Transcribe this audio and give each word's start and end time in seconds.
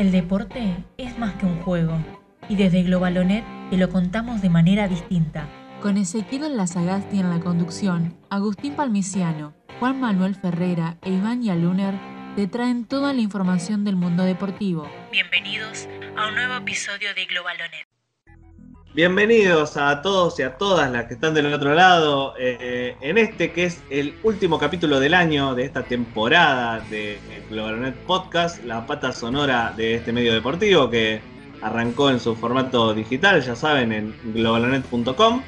El 0.00 0.12
deporte 0.12 0.82
es 0.96 1.18
más 1.18 1.34
que 1.34 1.44
un 1.44 1.60
juego 1.60 2.02
y 2.48 2.56
desde 2.56 2.84
Globalonet 2.84 3.44
te 3.68 3.76
lo 3.76 3.90
contamos 3.90 4.40
de 4.40 4.48
manera 4.48 4.88
distinta. 4.88 5.46
Con 5.82 5.98
Ezequiel 5.98 6.56
Lazagasti 6.56 7.20
en 7.20 7.28
la 7.28 7.40
conducción, 7.40 8.16
Agustín 8.30 8.76
Palmiciano, 8.76 9.52
Juan 9.78 10.00
Manuel 10.00 10.36
Ferrera 10.36 10.96
e 11.02 11.10
Iván 11.10 11.42
Yaluner 11.42 11.92
te 12.34 12.46
traen 12.46 12.86
toda 12.86 13.12
la 13.12 13.20
información 13.20 13.84
del 13.84 13.96
mundo 13.96 14.22
deportivo. 14.22 14.90
Bienvenidos 15.12 15.86
a 16.16 16.28
un 16.28 16.34
nuevo 16.34 16.54
episodio 16.54 17.12
de 17.14 17.26
Globalonet. 17.26 17.89
Bienvenidos 18.92 19.76
a 19.76 20.02
todos 20.02 20.40
y 20.40 20.42
a 20.42 20.58
todas 20.58 20.90
las 20.90 21.04
que 21.04 21.14
están 21.14 21.32
del 21.32 21.54
otro 21.54 21.74
lado 21.74 22.34
eh, 22.36 22.96
en 23.00 23.18
este 23.18 23.52
que 23.52 23.66
es 23.66 23.80
el 23.88 24.16
último 24.24 24.58
capítulo 24.58 24.98
del 24.98 25.14
año 25.14 25.54
de 25.54 25.62
esta 25.62 25.84
temporada 25.84 26.80
de 26.90 27.20
Globalonet 27.48 27.94
Podcast, 27.94 28.64
la 28.64 28.84
pata 28.88 29.12
sonora 29.12 29.72
de 29.76 29.94
este 29.94 30.12
medio 30.12 30.34
deportivo 30.34 30.90
que 30.90 31.20
arrancó 31.62 32.10
en 32.10 32.18
su 32.18 32.34
formato 32.34 32.92
digital, 32.92 33.40
ya 33.42 33.54
saben, 33.54 33.92
en 33.92 34.12
globalonet.com 34.34 35.40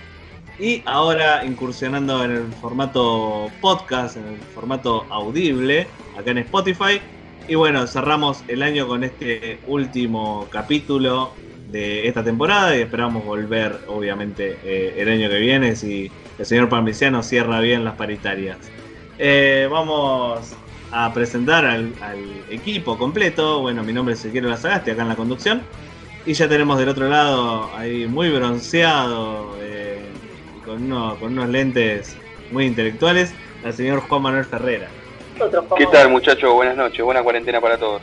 y 0.61 0.85
ahora 0.87 1.45
incursionando 1.45 2.25
en 2.25 2.31
el 2.31 2.53
formato 2.61 3.51
podcast, 3.61 4.19
en 4.19 4.29
el 4.29 4.39
formato 4.55 5.05
audible, 5.11 5.89
acá 6.17 6.31
en 6.31 6.39
Spotify. 6.39 7.01
Y 7.49 7.57
bueno, 7.57 7.89
cerramos 7.89 8.45
el 8.47 8.63
año 8.63 8.87
con 8.87 9.03
este 9.03 9.59
último 9.67 10.47
capítulo 10.49 11.33
de 11.73 12.07
esta 12.07 12.23
temporada 12.23 12.77
y 12.77 12.83
esperamos 12.83 13.25
volver, 13.25 13.81
obviamente, 13.89 14.59
eh, 14.63 14.95
el 14.99 15.09
año 15.09 15.29
que 15.29 15.39
viene 15.39 15.75
si 15.75 16.13
el 16.39 16.47
señor 16.47 16.69
Palmiciano 16.69 17.23
cierra 17.23 17.61
bien 17.61 17.85
las 17.85 17.95
paritarias. 17.95 18.59
Eh, 19.19 19.67
vamos 19.71 20.55
a 20.93 21.13
presentar 21.15 21.65
al, 21.65 21.93
equipo 22.51 22.99
completo. 22.99 23.61
Bueno, 23.61 23.83
mi 23.83 23.95
nombre 23.95 24.15
es 24.15 24.21
Ezequiel 24.21 24.51
Lazagaste, 24.51 24.93
acá 24.93 25.03
en 25.03 25.09
la 25.09 25.17
conducción. 25.17 25.63
Y 26.27 26.35
ya 26.35 26.47
tenemos 26.49 26.79
del 26.79 26.91
otro 26.91 27.09
lado, 27.09 27.71
ahí 27.75 28.07
muy 28.07 28.31
bronceado, 28.31 29.57
eh, 29.61 29.99
con, 30.65 30.89
con 31.19 31.33
unos 31.33 31.49
lentes 31.49 32.17
muy 32.53 32.67
intelectuales, 32.67 33.35
al 33.65 33.73
señor 33.73 34.01
Juan 34.01 34.23
Manuel 34.23 34.45
Ferrera. 34.45 34.89
¿Qué 35.77 35.87
tal 35.87 36.11
muchachos? 36.11 36.53
Buenas 36.53 36.77
noches, 36.77 37.03
buena 37.03 37.23
cuarentena 37.23 37.61
para 37.61 37.79
todos. 37.79 38.03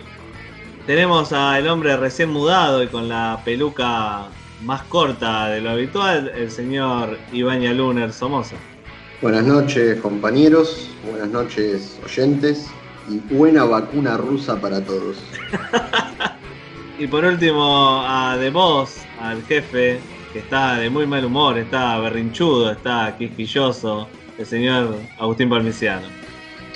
Tenemos 0.90 1.32
al 1.34 1.68
hombre 1.68 1.96
recién 1.98 2.32
mudado 2.32 2.82
y 2.82 2.88
con 2.88 3.08
la 3.08 3.40
peluca 3.46 4.30
más 4.64 4.82
corta 4.86 5.50
de 5.50 5.62
lo 5.62 5.70
habitual, 5.70 6.32
el 6.36 6.50
señor 6.50 7.16
Iván 7.32 7.62
Luner 7.78 8.12
Somoza. 8.12 8.56
Buenas 9.22 9.46
noches 9.46 10.02
compañeros, 10.02 10.90
buenas 11.08 11.30
noches 11.30 12.00
oyentes 12.04 12.72
y 13.08 13.20
buena 13.32 13.66
vacuna 13.66 14.18
rusa 14.18 14.60
para 14.60 14.84
todos. 14.84 15.18
y 16.98 17.06
por 17.06 17.24
último 17.24 18.02
a 18.04 18.36
The 18.40 18.50
Boss, 18.50 19.04
al 19.22 19.44
jefe, 19.44 20.00
que 20.34 20.40
está 20.40 20.78
de 20.78 20.90
muy 20.90 21.06
mal 21.06 21.24
humor, 21.24 21.60
está 21.60 22.00
berrinchudo, 22.00 22.72
está 22.72 23.16
quisquilloso, 23.16 24.08
el 24.40 24.46
señor 24.48 24.96
Agustín 25.20 25.52
Palmiciano. 25.52 26.19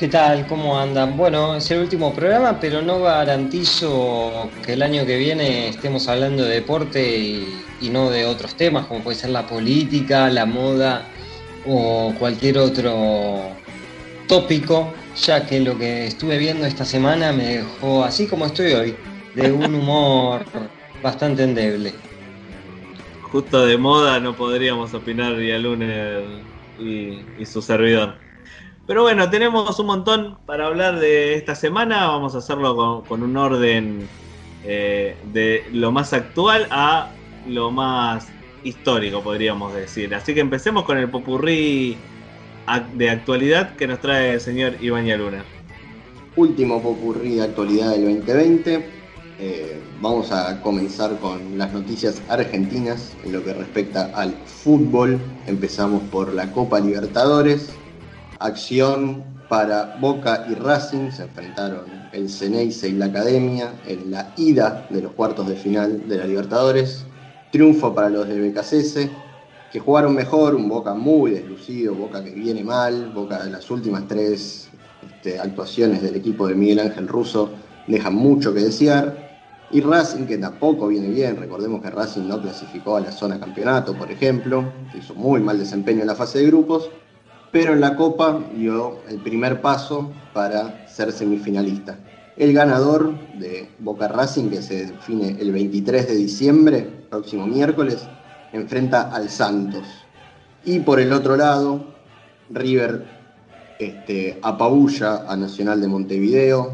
¿Qué 0.03 0.09
tal? 0.09 0.45
¿Cómo 0.47 0.77
andan? 0.77 1.15
Bueno, 1.15 1.55
es 1.55 1.71
el 1.71 1.79
último 1.79 2.13
programa, 2.13 2.59
pero 2.59 2.81
no 2.81 2.99
garantizo 2.99 4.49
que 4.61 4.73
el 4.73 4.81
año 4.81 5.05
que 5.05 5.15
viene 5.15 5.69
estemos 5.69 6.09
hablando 6.09 6.43
de 6.43 6.55
deporte 6.55 7.17
y, 7.79 7.89
no 7.89 8.09
de 8.09 8.25
otros 8.25 8.55
temas, 8.55 8.85
como 8.87 8.99
puede 8.99 9.17
ser 9.17 9.29
la 9.29 9.47
política, 9.47 10.29
la 10.29 10.45
moda 10.45 11.07
o 11.65 12.13
cualquier 12.19 12.57
otro 12.57 13.53
tópico, 14.27 14.93
ya 15.15 15.45
que 15.45 15.61
lo 15.61 15.77
que 15.77 16.07
estuve 16.07 16.37
viendo 16.37 16.65
esta 16.65 16.83
semana 16.83 17.31
me 17.31 17.59
dejó 17.59 18.03
así 18.03 18.27
como 18.27 18.45
estoy 18.47 18.73
hoy, 18.73 18.95
de 19.35 19.53
un 19.53 19.73
humor 19.73 20.43
bastante 21.01 21.43
endeble. 21.43 21.93
Justo 23.21 23.65
de 23.65 23.77
moda 23.77 24.19
no 24.19 24.35
podríamos 24.35 24.93
opinar 24.93 25.37
día 25.37 25.57
lunes 25.59 26.25
y, 26.77 27.21
y 27.39 27.45
su 27.45 27.61
servidor. 27.61 28.22
Pero 28.85 29.03
bueno, 29.03 29.29
tenemos 29.29 29.79
un 29.79 29.85
montón 29.85 30.37
para 30.45 30.67
hablar 30.67 30.99
de 30.99 31.35
esta 31.35 31.55
semana. 31.55 32.07
Vamos 32.07 32.35
a 32.35 32.39
hacerlo 32.39 33.03
con, 33.07 33.23
un 33.23 33.37
orden 33.37 34.07
eh, 34.65 35.15
de 35.31 35.63
lo 35.71 35.93
más 35.93 36.11
actual 36.11 36.67
a 36.69 37.09
lo 37.47 37.71
más 37.71 38.27
histórico, 38.65 39.21
podríamos 39.21 39.73
decir. 39.73 40.13
Así 40.13 40.33
que 40.33 40.41
empecemos 40.41 40.83
con 40.83 40.97
el 40.97 41.09
popurrí 41.09 41.97
de 42.95 43.09
actualidad 43.09 43.75
que 43.77 43.87
nos 43.87 43.99
trae 43.99 44.33
el 44.33 44.41
señor 44.41 44.73
Iván 44.81 45.07
Luna. 45.17 45.45
Último 46.35 46.81
popurrí 46.81 47.35
de 47.35 47.43
actualidad 47.43 47.91
del 47.91 48.03
2020. 48.03 48.85
Eh, 49.39 49.81
vamos 50.01 50.31
a 50.31 50.61
comenzar 50.61 51.17
con 51.19 51.57
las 51.57 51.71
noticias 51.71 52.21
argentinas 52.27 53.15
en 53.23 53.31
lo 53.31 53.43
que 53.45 53.53
respecta 53.53 54.11
al 54.13 54.33
fútbol. 54.45 55.19
Empezamos 55.47 56.03
por 56.11 56.33
la 56.33 56.51
Copa 56.51 56.81
Libertadores 56.81 57.73
acción 58.39 59.23
para 59.49 59.97
Boca 59.99 60.45
y 60.49 60.55
Racing, 60.55 61.11
se 61.11 61.23
enfrentaron 61.23 61.85
el 62.11 62.29
Ceneice 62.29 62.87
y 62.87 62.93
la 62.93 63.05
Academia 63.05 63.73
en 63.85 64.11
la 64.11 64.33
ida 64.37 64.87
de 64.89 65.01
los 65.01 65.11
cuartos 65.13 65.47
de 65.47 65.55
final 65.55 66.07
de 66.07 66.17
la 66.17 66.25
Libertadores, 66.25 67.05
triunfo 67.51 67.93
para 67.93 68.09
los 68.09 68.27
de 68.27 68.49
BKCS, 68.49 69.09
que 69.71 69.79
jugaron 69.79 70.15
mejor, 70.15 70.55
un 70.55 70.69
Boca 70.69 70.93
muy 70.93 71.31
deslucido, 71.31 71.93
Boca 71.95 72.23
que 72.23 72.31
viene 72.31 72.63
mal, 72.63 73.11
Boca 73.13 73.43
las 73.45 73.69
últimas 73.71 74.07
tres 74.07 74.69
este, 75.05 75.39
actuaciones 75.39 76.01
del 76.01 76.15
equipo 76.15 76.47
de 76.47 76.55
Miguel 76.55 76.79
Ángel 76.79 77.07
Russo 77.07 77.49
dejan 77.87 78.15
mucho 78.15 78.53
que 78.53 78.61
desear, 78.61 79.23
y 79.71 79.81
Racing 79.81 80.25
que 80.25 80.37
tampoco 80.37 80.87
viene 80.87 81.09
bien, 81.09 81.35
recordemos 81.37 81.81
que 81.81 81.89
Racing 81.89 82.27
no 82.27 82.39
clasificó 82.39 82.97
a 82.97 83.01
la 83.01 83.11
zona 83.11 83.39
campeonato, 83.39 83.95
por 83.95 84.11
ejemplo, 84.11 84.63
hizo 84.93 85.15
muy 85.15 85.41
mal 85.41 85.57
desempeño 85.57 86.01
en 86.01 86.07
la 86.07 86.15
fase 86.15 86.39
de 86.39 86.47
grupos, 86.47 86.89
pero 87.53 87.73
en 87.73 87.81
la 87.81 87.95
Copa 87.95 88.41
dio 88.55 88.97
el 89.07 89.19
primer 89.19 89.61
paso 89.61 90.11
para 90.33 90.87
ser 90.87 91.11
semifinalista. 91.11 91.99
El 92.35 92.51
ganador 92.51 93.13
de 93.37 93.69
Boca 93.77 94.07
Racing, 94.07 94.49
que 94.49 94.63
se 94.63 94.87
define 94.87 95.37
el 95.39 95.51
23 95.51 96.07
de 96.07 96.15
diciembre, 96.15 96.81
próximo 97.11 97.45
miércoles, 97.45 98.07
enfrenta 98.53 99.03
al 99.13 99.29
Santos. 99.29 99.85
Y 100.65 100.79
por 100.79 100.99
el 100.99 101.13
otro 101.13 101.37
lado, 101.37 101.93
River 102.49 103.05
este, 103.77 104.39
apabulla 104.41 105.23
a 105.27 105.37
Nacional 105.37 105.79
de 105.79 105.87
Montevideo, 105.87 106.73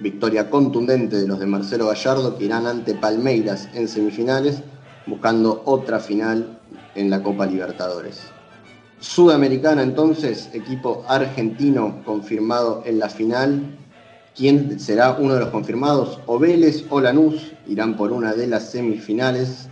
victoria 0.00 0.50
contundente 0.50 1.14
de 1.14 1.28
los 1.28 1.38
de 1.38 1.46
Marcelo 1.46 1.86
Gallardo, 1.86 2.36
que 2.36 2.46
irán 2.46 2.66
ante 2.66 2.94
Palmeiras 2.94 3.68
en 3.72 3.86
semifinales, 3.86 4.64
buscando 5.06 5.62
otra 5.64 6.00
final 6.00 6.58
en 6.96 7.08
la 7.08 7.22
Copa 7.22 7.46
Libertadores. 7.46 8.32
Sudamericana 9.00 9.82
entonces, 9.82 10.50
equipo 10.52 11.04
argentino 11.06 12.02
confirmado 12.04 12.82
en 12.84 12.98
la 12.98 13.08
final. 13.08 13.78
¿Quién 14.34 14.80
será 14.80 15.16
uno 15.20 15.34
de 15.34 15.40
los 15.40 15.50
confirmados? 15.50 16.18
O 16.26 16.38
Vélez 16.38 16.84
o 16.90 17.00
Lanús 17.00 17.52
irán 17.68 17.96
por 17.96 18.10
una 18.12 18.34
de 18.34 18.48
las 18.48 18.70
semifinales. 18.70 19.68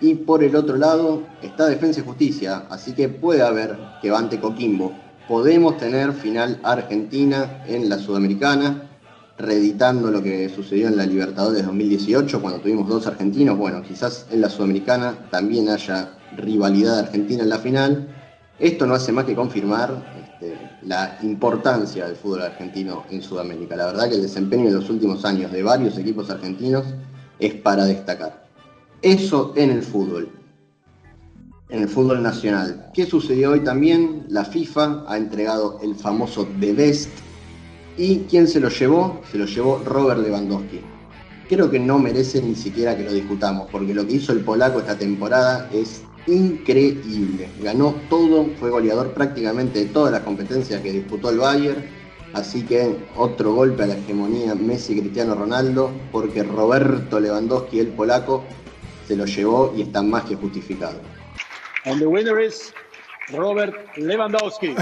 Y 0.00 0.14
por 0.14 0.42
el 0.42 0.56
otro 0.56 0.78
lado 0.78 1.22
está 1.42 1.66
Defensa 1.66 2.00
y 2.00 2.04
Justicia, 2.04 2.64
así 2.70 2.92
que 2.92 3.10
puede 3.10 3.42
haber 3.42 3.78
que 4.00 4.10
vante 4.10 4.40
Coquimbo. 4.40 4.92
Podemos 5.28 5.76
tener 5.76 6.12
final 6.12 6.58
argentina 6.62 7.62
en 7.66 7.90
la 7.90 7.98
Sudamericana, 7.98 8.88
reeditando 9.36 10.10
lo 10.10 10.22
que 10.22 10.48
sucedió 10.48 10.88
en 10.88 10.96
la 10.96 11.06
Libertadores 11.06 11.64
2018 11.64 12.40
cuando 12.40 12.60
tuvimos 12.60 12.88
dos 12.88 13.06
argentinos. 13.06 13.58
Bueno, 13.58 13.82
quizás 13.82 14.26
en 14.30 14.40
la 14.40 14.48
Sudamericana 14.48 15.28
también 15.30 15.68
haya 15.68 16.14
rivalidad 16.36 16.98
argentina 16.98 17.42
en 17.42 17.48
la 17.50 17.58
final 17.58 18.08
esto 18.62 18.86
no 18.86 18.94
hace 18.94 19.10
más 19.10 19.24
que 19.24 19.34
confirmar 19.34 20.04
este, 20.22 20.56
la 20.82 21.18
importancia 21.22 22.06
del 22.06 22.14
fútbol 22.14 22.42
argentino 22.42 23.02
en 23.10 23.20
Sudamérica. 23.20 23.74
La 23.74 23.86
verdad 23.86 24.08
que 24.08 24.14
el 24.14 24.22
desempeño 24.22 24.68
en 24.68 24.74
los 24.76 24.88
últimos 24.88 25.24
años 25.24 25.50
de 25.50 25.64
varios 25.64 25.98
equipos 25.98 26.30
argentinos 26.30 26.84
es 27.40 27.54
para 27.54 27.86
destacar. 27.86 28.46
Eso 29.02 29.52
en 29.56 29.70
el 29.70 29.82
fútbol, 29.82 30.30
en 31.70 31.82
el 31.82 31.88
fútbol 31.88 32.22
nacional. 32.22 32.88
¿Qué 32.94 33.04
sucedió 33.04 33.50
hoy 33.50 33.64
también? 33.64 34.26
La 34.28 34.44
FIFA 34.44 35.06
ha 35.08 35.16
entregado 35.16 35.80
el 35.82 35.96
famoso 35.96 36.46
The 36.60 36.72
Best. 36.72 37.10
¿Y 37.96 38.18
quién 38.30 38.46
se 38.46 38.60
lo 38.60 38.68
llevó? 38.68 39.20
Se 39.32 39.38
lo 39.38 39.46
llevó 39.46 39.82
Robert 39.84 40.20
Lewandowski. 40.20 40.82
Creo 41.48 41.68
que 41.68 41.80
no 41.80 41.98
merece 41.98 42.40
ni 42.40 42.54
siquiera 42.54 42.96
que 42.96 43.02
lo 43.02 43.12
discutamos, 43.12 43.68
porque 43.72 43.92
lo 43.92 44.06
que 44.06 44.14
hizo 44.14 44.32
el 44.32 44.44
polaco 44.44 44.78
esta 44.78 44.96
temporada 44.96 45.68
es 45.72 46.02
increíble. 46.26 47.48
Ganó 47.60 47.94
todo, 48.08 48.46
fue 48.58 48.70
goleador 48.70 49.12
prácticamente 49.12 49.80
de 49.80 49.86
todas 49.86 50.12
las 50.12 50.22
competencias 50.22 50.80
que 50.80 50.92
disputó 50.92 51.30
el 51.30 51.38
Bayern. 51.38 51.84
Así 52.34 52.62
que 52.62 52.96
otro 53.16 53.52
golpe 53.52 53.82
a 53.82 53.86
la 53.86 53.94
hegemonía 53.94 54.54
Messi-Cristiano 54.54 55.34
Ronaldo, 55.34 55.90
porque 56.10 56.42
Roberto 56.42 57.20
Lewandowski, 57.20 57.80
el 57.80 57.88
polaco, 57.88 58.44
se 59.06 59.16
lo 59.16 59.26
llevó 59.26 59.72
y 59.76 59.82
está 59.82 60.02
más 60.02 60.24
que 60.24 60.36
justificado. 60.36 60.98
And 61.84 61.98
the 61.98 62.06
winner 62.06 62.40
is 62.40 62.72
Robert 63.32 63.74
Lewandowski. 63.96 64.74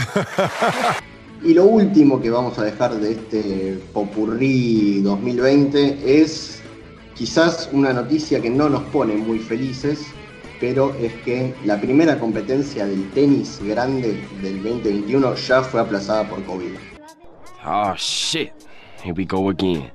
y 1.43 1.55
lo 1.55 1.65
último 1.65 2.21
que 2.21 2.31
vamos 2.31 2.59
a 2.59 2.65
dejar 2.65 2.95
de 2.95 3.13
este 3.13 3.81
Popurrí 3.93 5.01
2020 5.01 5.99
es 6.05 6.63
quizás 7.15 7.69
una 7.73 7.93
noticia 7.93 8.41
que 8.41 8.51
no 8.51 8.69
nos 8.69 8.83
pone 8.85 9.15
muy 9.15 9.39
felices, 9.39 10.07
pero 10.61 10.95
es 10.97 11.12
que 11.25 11.55
la 11.65 11.81
primera 11.81 12.19
competencia 12.19 12.87
del 12.87 13.11
tenis 13.11 13.59
grande 13.65 14.23
del 14.43 14.62
2021 14.62 15.35
ya 15.35 15.62
fue 15.62 15.81
aplazada 15.81 16.29
por 16.29 16.45
COVID. 16.45 16.73
Oh 17.67 17.95
shit, 17.97 18.51
here 19.03 19.15
we 19.17 19.25
go 19.25 19.49
again. 19.49 19.91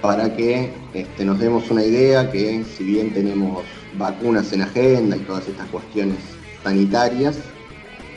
Para 0.00 0.34
que 0.34 0.72
este, 0.94 1.24
nos 1.24 1.38
demos 1.38 1.70
una 1.70 1.84
idea 1.84 2.30
que 2.30 2.64
si 2.64 2.84
bien 2.84 3.12
tenemos 3.12 3.64
vacunas 3.96 4.52
en 4.52 4.62
agenda 4.62 5.16
y 5.16 5.20
todas 5.20 5.46
estas 5.48 5.68
cuestiones 5.68 6.18
sanitarias, 6.62 7.38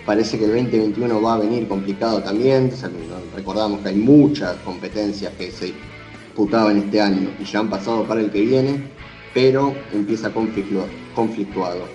parece 0.06 0.40
que 0.40 0.46
el 0.46 0.52
2021 0.52 1.22
va 1.22 1.36
a 1.36 1.38
venir 1.40 1.68
complicado 1.68 2.24
también. 2.24 2.72
recordamos 3.36 3.82
que 3.82 3.90
hay 3.90 3.96
muchas 3.96 4.56
competencias 4.58 5.34
que 5.34 5.52
se 5.52 5.74
disputaban 6.38 6.78
este 6.78 7.02
año 7.02 7.30
y 7.40 7.44
ya 7.44 7.60
han 7.60 7.70
pasado 7.70 8.06
para 8.06 8.22
el 8.22 8.32
que 8.32 8.42
viene, 8.42 8.84
pero 9.38 9.72
empieza 9.94 10.32
conflictuado. 10.32 11.88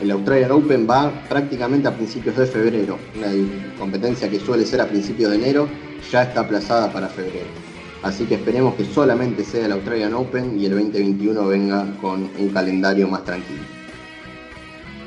El 0.00 0.10
Australian 0.10 0.50
Open 0.50 0.88
va 0.90 1.12
prácticamente 1.28 1.86
a 1.86 1.94
principios 1.94 2.36
de 2.36 2.46
febrero, 2.46 2.98
una 3.16 3.28
competencia 3.78 4.28
que 4.28 4.40
suele 4.40 4.66
ser 4.66 4.80
a 4.80 4.88
principios 4.88 5.30
de 5.30 5.36
enero, 5.36 5.68
ya 6.10 6.24
está 6.24 6.40
aplazada 6.40 6.92
para 6.92 7.06
febrero. 7.06 7.46
Así 8.02 8.24
que 8.24 8.34
esperemos 8.34 8.74
que 8.74 8.84
solamente 8.84 9.44
sea 9.44 9.66
el 9.66 9.72
Australian 9.72 10.14
Open 10.14 10.58
y 10.58 10.66
el 10.66 10.72
2021 10.72 11.46
venga 11.46 11.86
con 12.00 12.28
un 12.36 12.48
calendario 12.48 13.06
más 13.06 13.24
tranquilo. 13.24 13.62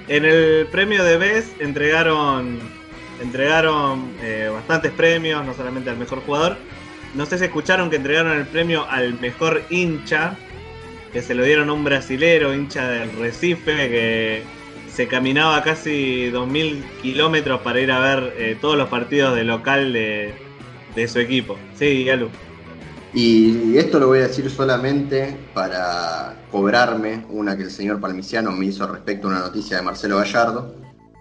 En 0.07 0.23
el 0.23 0.67
premio 0.67 1.03
de 1.03 1.17
BES 1.17 1.51
entregaron, 1.59 2.59
entregaron 3.21 4.09
eh, 4.21 4.49
bastantes 4.53 4.93
premios, 4.93 5.45
no 5.45 5.53
solamente 5.53 5.89
al 5.89 5.97
mejor 5.97 6.21
jugador. 6.21 6.55
No 7.13 7.25
sé 7.25 7.37
si 7.39 7.43
escucharon 7.43 7.89
que 7.89 7.97
entregaron 7.97 8.37
el 8.37 8.45
premio 8.45 8.87
al 8.89 9.19
mejor 9.19 9.63
hincha, 9.69 10.37
que 11.13 11.21
se 11.21 11.35
lo 11.35 11.43
dieron 11.43 11.69
a 11.69 11.73
un 11.73 11.83
brasilero, 11.83 12.53
hincha 12.53 12.89
del 12.89 13.11
Recife, 13.17 13.89
que 13.89 14.43
se 14.91 15.07
caminaba 15.07 15.61
casi 15.63 16.31
2.000 16.31 16.83
kilómetros 17.01 17.61
para 17.61 17.79
ir 17.79 17.91
a 17.91 17.99
ver 17.99 18.33
eh, 18.37 18.57
todos 18.59 18.75
los 18.75 18.89
partidos 18.89 19.35
de 19.35 19.43
local 19.43 19.93
de, 19.93 20.33
de 20.95 21.07
su 21.07 21.19
equipo. 21.19 21.57
Sí, 21.77 22.03
Yalu. 22.03 22.29
Y 23.13 23.77
esto 23.77 23.99
lo 23.99 24.07
voy 24.07 24.19
a 24.19 24.27
decir 24.27 24.49
solamente 24.49 25.37
para 25.53 26.35
cobrarme 26.51 27.23
una 27.29 27.55
que 27.55 27.63
el 27.63 27.71
señor 27.71 27.99
Palmiciano 27.99 28.51
me 28.51 28.65
hizo 28.65 28.87
respecto 28.87 29.27
a 29.27 29.31
una 29.31 29.39
noticia 29.39 29.77
de 29.77 29.83
Marcelo 29.83 30.17
Gallardo. 30.17 30.75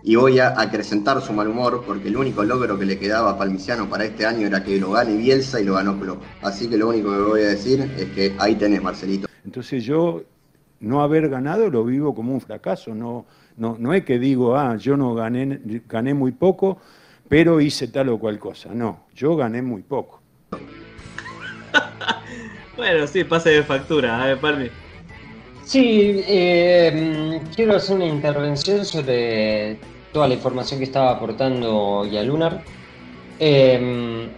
Y 0.05 0.17
voy 0.17 0.41
a 0.41 0.59
acrecentar 0.61 1.21
su 1.21 1.33
mal 1.33 1.47
humor 1.47 1.85
porque 1.87 2.09
el 2.09 2.17
único 2.17 2.43
logro 2.43 2.79
que 2.79 2.87
le 2.87 2.99
quedaba 2.99 3.33
a 3.33 3.39
Palmiciano 3.39 3.89
para 3.89 4.05
este 4.05 4.27
año 4.27 4.47
era 4.47 4.65
que 4.65 4.81
lo 4.81 4.93
gane 4.93 5.17
Bielsa 5.17 5.61
y 5.61 5.65
lo 5.65 5.75
ganó 5.75 6.00
Klopp. 6.00 6.23
Así 6.41 6.69
que 6.69 6.77
lo 6.77 6.89
único 6.89 7.11
que 7.11 7.23
voy 7.23 7.43
a 7.43 7.49
decir 7.49 7.89
es 7.97 8.06
que 8.06 8.35
ahí 8.39 8.56
tenés, 8.56 8.83
Marcelito. 8.83 9.31
Entonces 9.44 9.85
yo 9.85 10.23
no 10.81 11.03
haber 11.03 11.29
ganado 11.29 11.71
lo 11.71 11.85
vivo 11.85 12.15
como 12.15 12.35
un 12.35 12.41
fracaso. 12.41 12.94
No, 12.94 13.27
no, 13.56 13.77
no 13.79 13.94
es 13.94 14.05
que 14.05 14.19
digo, 14.19 14.56
ah, 14.56 14.77
yo 14.77 14.97
no 14.97 15.15
gané, 15.15 15.61
gané 15.89 16.15
muy 16.15 16.33
poco, 16.33 16.79
pero 17.29 17.61
hice 17.61 17.89
tal 17.89 18.11
o 18.11 18.19
cual 18.19 18.39
cosa. 18.39 18.71
No, 18.75 19.06
yo 19.15 19.37
gané 19.37 19.62
muy 19.62 19.83
poco. 19.83 20.21
bueno, 22.77 23.06
sí, 23.06 23.25
pase 23.25 23.50
de 23.50 23.62
factura, 23.62 24.23
a 24.23 24.27
ver, 24.27 24.39
Palmi. 24.39 24.69
Sí, 25.65 26.23
eh, 26.27 27.41
quiero 27.55 27.77
hacer 27.77 27.97
una 27.97 28.06
intervención 28.06 28.85
sobre 28.85 29.79
toda 30.12 30.29
la 30.29 30.35
información 30.35 30.79
que 30.79 30.85
estaba 30.85 31.12
aportando 31.12 32.05
Yalunar. 32.05 32.62
Eh, 33.39 34.29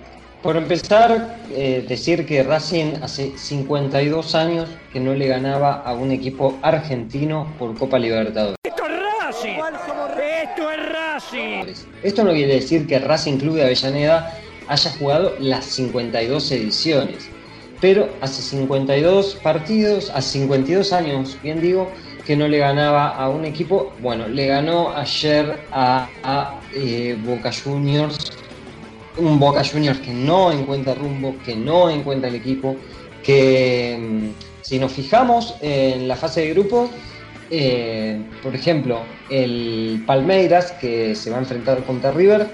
por 0.45 0.59
empezar, 0.59 1.39
eh, 1.53 1.87
decir 1.89 2.27
que 2.27 2.43
Racing 2.43 2.97
hace 3.01 3.33
52 3.35 4.35
años 4.35 4.69
que 4.93 5.01
no 5.01 5.15
le 5.15 5.27
ganaba 5.27 5.77
a 5.77 5.95
un 5.95 6.13
equipo 6.13 6.59
argentino 6.61 7.51
por 7.59 7.75
Copa 7.79 7.99
Libertadores. 7.99 8.57
¡Esto 8.63 8.85
es 8.85 8.93
Racing! 9.23 9.59
¡Esto 10.43 10.71
es 10.71 10.93
Racing! 10.93 11.85
Esto 12.03 12.25
no 12.25 12.33
quiere 12.33 12.57
decir 12.57 12.87
que 12.87 12.99
Racing 12.99 13.39
Club 13.39 13.55
de 13.55 13.63
Avellaneda 13.63 14.39
haya 14.69 14.91
jugado 14.99 15.35
las 15.41 15.65
52 15.65 16.53
ediciones 16.53 17.31
pero 17.81 18.09
hace 18.23 18.41
52 18.41 19.35
partidos, 19.43 20.11
hace 20.15 20.39
52 20.39 20.93
años, 20.95 21.37
bien 21.43 21.61
digo, 21.61 21.91
que 22.25 22.35
no 22.35 22.49
le 22.49 22.57
ganaba 22.57 23.09
a 23.09 23.29
un 23.29 23.45
equipo. 23.45 23.93
Bueno, 24.01 24.27
le 24.27 24.47
ganó 24.47 24.97
ayer 24.97 25.59
a, 25.71 26.09
eh, 26.75 27.19
Boca 27.23 27.51
Juniors, 27.53 28.33
un 29.17 29.39
Boca 29.39 29.63
Juniors 29.65 30.01
que 30.01 30.13
no 30.13 30.53
encuentra 30.53 30.95
rumbo, 30.95 31.37
que 31.45 31.55
no 31.55 31.91
encuentra 31.91 32.29
el 32.29 32.35
equipo, 32.35 32.77
que 33.23 33.99
mm, 34.01 34.29
si 34.63 34.79
nos 34.79 34.93
fijamos 34.93 35.57
en 35.61 36.09
la 36.09 36.17
fase 36.17 36.43
de 36.43 36.51
grupo, 36.51 36.91
eh, 37.51 38.21
por 38.43 38.55
ejemplo, 38.55 39.01
el 39.31 40.03
Palmeiras, 40.07 40.73
que 40.73 41.15
se 41.15 41.31
va 41.31 41.37
a 41.37 41.41
enfrentar 41.41 41.85
contra 41.85 42.11
River, 42.11 42.49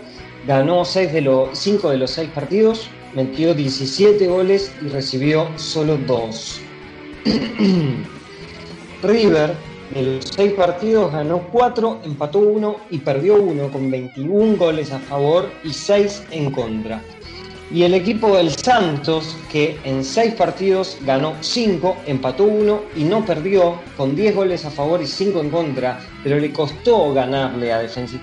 ganó 0.46 0.84
seis 0.84 1.12
de 1.12 1.20
los, 1.20 1.58
5 1.58 1.90
de 1.90 1.98
los 1.98 2.10
6 2.12 2.30
partidos, 2.30 2.88
metió 3.14 3.54
17 3.54 4.26
goles 4.26 4.72
y 4.82 4.88
recibió 4.88 5.48
solo 5.56 5.96
2. 5.96 6.60
River, 9.02 9.54
de 9.94 10.02
los 10.02 10.24
6 10.36 10.52
partidos, 10.52 11.12
ganó 11.12 11.40
4, 11.50 12.00
empató 12.04 12.38
1 12.38 12.76
y 12.90 12.98
perdió 12.98 13.36
1 13.36 13.70
con 13.70 13.90
21 13.90 14.56
goles 14.56 14.92
a 14.92 14.98
favor 14.98 15.50
y 15.64 15.72
6 15.72 16.24
en 16.30 16.50
contra. 16.50 17.02
Y 17.72 17.84
el 17.84 17.94
equipo 17.94 18.36
del 18.36 18.50
Santos, 18.50 19.36
que 19.50 19.78
en 19.84 20.04
6 20.04 20.34
partidos 20.34 20.98
ganó 21.02 21.34
5, 21.40 21.98
empató 22.06 22.44
1 22.44 22.82
y 22.96 23.04
no 23.04 23.24
perdió, 23.24 23.76
con 23.96 24.16
10 24.16 24.34
goles 24.34 24.64
a 24.64 24.70
favor 24.70 25.00
y 25.00 25.06
5 25.06 25.40
en 25.40 25.50
contra, 25.50 26.00
pero 26.24 26.40
le 26.40 26.52
costó 26.52 27.12
ganarle 27.14 27.72
a 27.72 27.78
Defensa 27.78 28.18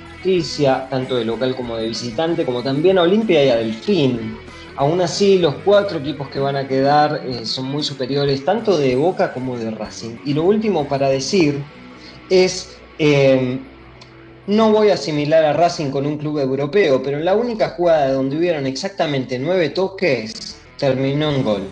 tanto 0.90 1.16
de 1.16 1.24
local 1.24 1.56
como 1.56 1.78
de 1.78 1.88
visitante, 1.88 2.44
como 2.44 2.62
también 2.62 2.98
a 2.98 3.04
Olimpia 3.04 3.46
y 3.46 3.50
a 3.50 3.56
Delfín. 3.56 4.38
Aún 4.78 5.02
así, 5.02 5.40
los 5.40 5.56
cuatro 5.66 5.98
equipos 5.98 6.30
que 6.30 6.40
van 6.40 6.56
a 6.56 6.68
quedar 6.68 7.24
eh, 7.26 7.48
son 7.48 7.66
muy 7.66 7.82
superiores, 7.82 8.46
tanto 8.46 8.78
de 8.78 8.96
Boca 8.96 9.34
como 9.34 9.58
de 9.58 9.72
Racing. 9.72 10.18
Y 10.24 10.34
lo 10.36 10.44
último 10.44 10.88
para 10.88 11.10
decir 11.10 11.64
es, 12.30 12.78
em, 13.00 13.60
no 14.46 14.72
voy 14.72 14.90
a 14.90 14.94
asimilar 14.94 15.44
a 15.46 15.54
Racing 15.54 15.90
con 15.90 16.06
un 16.06 16.20
club 16.20 16.38
europeo, 16.38 17.02
pero 17.02 17.18
en 17.18 17.26
la 17.26 17.34
única 17.34 17.70
jugada 17.70 18.14
donde 18.14 18.38
hubieron 18.38 18.68
exactamente 18.68 19.40
nueve 19.40 19.70
toques, 19.70 20.58
terminó 20.78 21.32
en 21.32 21.44
gol. 21.44 21.64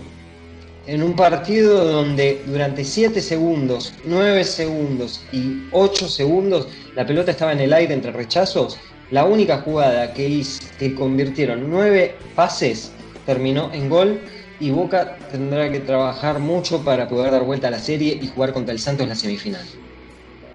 En 0.87 1.03
un 1.03 1.15
partido 1.15 1.85
donde 1.85 2.41
durante 2.47 2.83
7 2.83 3.21
segundos, 3.21 3.93
9 4.05 4.43
segundos 4.43 5.21
y 5.31 5.63
8 5.71 6.07
segundos 6.07 6.67
la 6.95 7.05
pelota 7.05 7.31
estaba 7.31 7.53
en 7.53 7.59
el 7.59 7.73
aire 7.73 7.93
entre 7.93 8.11
rechazos, 8.11 8.77
la 9.11 9.25
única 9.25 9.59
jugada 9.61 10.13
que, 10.13 10.27
hizo, 10.27 10.63
que 10.79 10.95
convirtieron 10.95 11.69
nueve 11.69 12.15
pases 12.35 12.91
terminó 13.25 13.71
en 13.73 13.89
gol 13.89 14.21
y 14.59 14.71
Boca 14.71 15.17
tendrá 15.31 15.71
que 15.71 15.79
trabajar 15.79 16.39
mucho 16.39 16.83
para 16.83 17.07
poder 17.07 17.31
dar 17.31 17.43
vuelta 17.43 17.67
a 17.67 17.71
la 17.71 17.79
serie 17.79 18.17
y 18.21 18.27
jugar 18.27 18.53
contra 18.53 18.73
el 18.73 18.79
Santos 18.79 19.03
en 19.03 19.09
la 19.09 19.15
semifinal. 19.15 19.65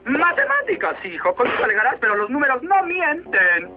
Matemáticas, 0.05 0.97
hijo, 1.05 1.35
con 1.35 1.47
eso 1.47 1.65
alegarás, 1.65 1.97
pero 2.00 2.17
los 2.17 2.31
números 2.31 2.62
no 2.62 2.83
mienten. 2.85 3.69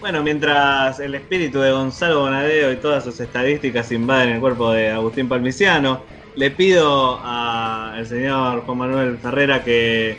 Bueno, 0.00 0.22
mientras 0.22 1.00
el 1.00 1.16
espíritu 1.16 1.58
de 1.58 1.72
Gonzalo 1.72 2.20
Bonadeo 2.20 2.70
y 2.70 2.76
todas 2.76 3.02
sus 3.02 3.18
estadísticas 3.18 3.90
invaden 3.90 4.30
el 4.30 4.40
cuerpo 4.40 4.70
de 4.70 4.90
Agustín 4.90 5.28
Palmiciano, 5.28 6.04
le 6.36 6.52
pido 6.52 7.20
al 7.24 8.06
señor 8.06 8.60
Juan 8.60 8.78
Manuel 8.78 9.18
Ferrera 9.18 9.64
que 9.64 10.16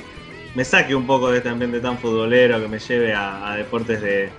me 0.53 0.65
saque 0.65 0.93
un 0.93 1.07
poco 1.07 1.31
de 1.31 1.37
este 1.37 1.47
ambiente 1.47 1.79
tan 1.79 1.97
futbolero, 1.97 2.59
que 2.59 2.67
me 2.67 2.79
lleve 2.79 3.13
a 3.13 3.55
deportes 3.55 4.01
de, 4.01 4.29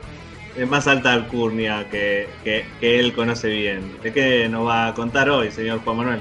más 0.69 0.87
alta 0.87 1.13
alcurnia 1.13 1.87
que, 1.91 2.29
que, 2.45 2.65
él 2.81 3.15
conoce 3.15 3.49
bien. 3.49 3.99
¿De 4.03 4.13
qué 4.13 4.49
nos 4.49 4.67
va 4.67 4.89
a 4.89 4.95
contar 4.95 5.31
hoy, 5.31 5.51
señor 5.51 5.81
Juan 5.85 5.97
Manuel? 5.97 6.21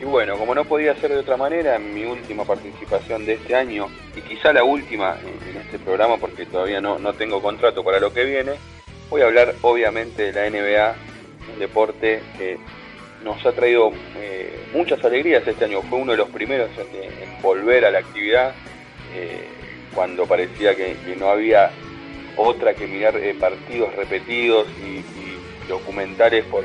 Y 0.00 0.04
bueno, 0.04 0.36
como 0.36 0.54
no 0.54 0.64
podía 0.64 0.94
ser 0.96 1.10
de 1.10 1.18
otra 1.18 1.36
manera, 1.36 1.76
en 1.76 1.94
mi 1.94 2.04
última 2.04 2.44
participación 2.44 3.24
de 3.26 3.34
este 3.34 3.54
año, 3.54 3.88
y 4.14 4.20
quizá 4.20 4.52
la 4.52 4.64
última 4.64 5.16
en, 5.20 5.56
este 5.56 5.78
programa 5.78 6.16
porque 6.18 6.46
todavía 6.46 6.80
no, 6.80 6.98
no 6.98 7.14
tengo 7.14 7.40
contrato 7.40 7.82
para 7.82 7.98
lo 7.98 8.12
que 8.12 8.24
viene, 8.24 8.52
voy 9.10 9.22
a 9.22 9.26
hablar 9.26 9.54
obviamente 9.62 10.30
de 10.30 10.32
la 10.32 10.50
NBA, 10.50 10.94
un 11.52 11.58
deporte 11.58 12.20
que 12.36 12.58
nos 13.24 13.44
ha 13.46 13.52
traído 13.52 13.92
eh, 14.16 14.66
muchas 14.74 15.02
alegrías 15.04 15.46
este 15.46 15.64
año. 15.64 15.82
Fue 15.82 15.98
uno 15.98 16.12
de 16.12 16.18
los 16.18 16.28
primeros 16.28 16.68
en, 16.78 17.42
volver 17.42 17.84
a 17.84 17.90
la 17.90 18.00
actividad, 18.00 18.54
eh, 19.14 19.48
cuando 19.94 20.26
parecía 20.26 20.74
que, 20.74 20.96
que 21.04 21.16
no 21.16 21.28
había 21.28 21.70
otra 22.36 22.74
que 22.74 22.86
mirar 22.86 23.16
eh, 23.16 23.34
partidos 23.34 23.94
repetidos 23.94 24.66
y, 24.82 25.02
documentales 25.68 26.44
por 26.44 26.62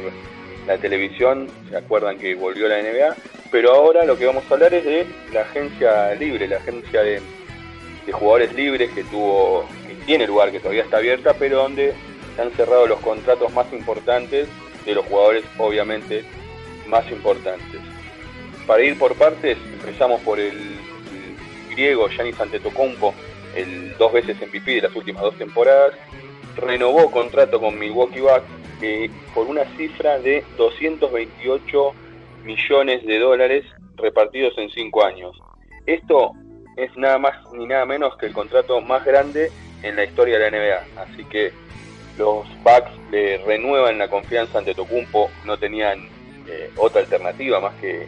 la 0.67 0.77
televisión, 0.77 1.47
se 1.69 1.77
acuerdan 1.77 2.17
que 2.17 2.35
volvió 2.35 2.67
la 2.67 2.81
NBA, 2.81 3.15
pero 3.49 3.73
ahora 3.73 4.03
lo 4.03 4.17
que 4.17 4.25
vamos 4.25 4.43
a 4.49 4.53
hablar 4.53 4.73
es 4.73 4.83
de 4.83 5.07
la 5.31 5.41
agencia 5.41 6.13
libre, 6.15 6.49
la 6.49 6.57
agencia 6.57 7.01
de, 7.01 7.21
jugadores 8.11 8.53
libres 8.53 8.91
que 8.91 9.03
tuvo, 9.05 9.65
que 9.87 9.93
tiene 10.05 10.27
lugar, 10.27 10.51
que 10.51 10.59
todavía 10.59 10.83
está 10.83 10.97
abierta, 10.97 11.33
pero 11.35 11.59
donde 11.59 11.93
se 12.35 12.41
han 12.41 12.51
cerrado 12.51 12.87
los 12.87 12.99
contratos 12.99 13.53
más 13.53 13.71
importantes 13.71 14.49
de 14.83 14.95
los 14.95 15.05
jugadores 15.05 15.45
obviamente 15.59 16.25
más 16.87 17.09
importantes. 17.11 17.79
para 18.67 18.83
ir 18.83 18.97
por 18.97 19.15
partes, 19.15 19.57
empezamos 19.73 20.19
por 20.21 20.39
el, 20.39 20.47
el 20.47 21.75
griego 21.75 22.09
Giannis 22.09 22.39
Antetokounmpo, 22.39 23.13
el 23.55 23.95
dos 23.97 24.13
veces 24.13 24.37
MVP 24.41 24.75
de 24.75 24.81
las 24.81 24.95
últimas 24.95 25.23
dos 25.23 25.37
temporadas, 25.37 25.93
renovó 26.55 27.11
contrato 27.11 27.59
con 27.59 27.77
Milwaukee 27.77 28.21
Bucks 28.21 28.45
eh, 28.81 29.09
por 29.33 29.47
una 29.47 29.65
cifra 29.75 30.19
de 30.19 30.43
228 30.57 31.93
millones 32.43 33.05
de 33.05 33.19
dólares 33.19 33.65
repartidos 33.95 34.57
en 34.57 34.69
cinco 34.69 35.05
años. 35.05 35.37
Esto 35.85 36.33
es 36.77 36.95
nada 36.97 37.17
más 37.17 37.33
ni 37.53 37.65
nada 37.65 37.85
menos 37.85 38.15
que 38.17 38.27
el 38.27 38.33
contrato 38.33 38.79
más 38.81 39.03
grande 39.03 39.51
en 39.83 39.95
la 39.95 40.05
historia 40.05 40.39
de 40.39 40.51
la 40.51 40.57
NBA. 40.57 41.01
Así 41.01 41.25
que 41.25 41.51
los 42.17 42.47
Bucks 42.63 42.91
le 43.11 43.37
renuevan 43.39 43.97
la 43.97 44.09
confianza 44.09 44.59
ante 44.59 44.75
Tocumpo, 44.75 45.29
no 45.45 45.57
tenían 45.57 46.07
eh, 46.47 46.71
otra 46.77 47.01
alternativa 47.01 47.59
más 47.59 47.73
que, 47.75 48.07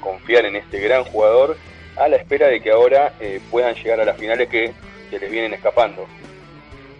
confiar 0.00 0.44
en 0.44 0.56
este 0.56 0.80
gran 0.80 1.04
jugador 1.04 1.56
a 1.96 2.08
la 2.08 2.16
espera 2.16 2.48
de 2.48 2.60
que 2.60 2.70
ahora 2.70 3.12
eh, 3.20 3.40
puedan 3.50 3.74
llegar 3.74 4.00
a 4.00 4.04
las 4.04 4.16
finales 4.16 4.48
que, 4.48 4.72
que 5.10 5.18
les 5.18 5.30
vienen 5.30 5.54
escapando. 5.54 6.06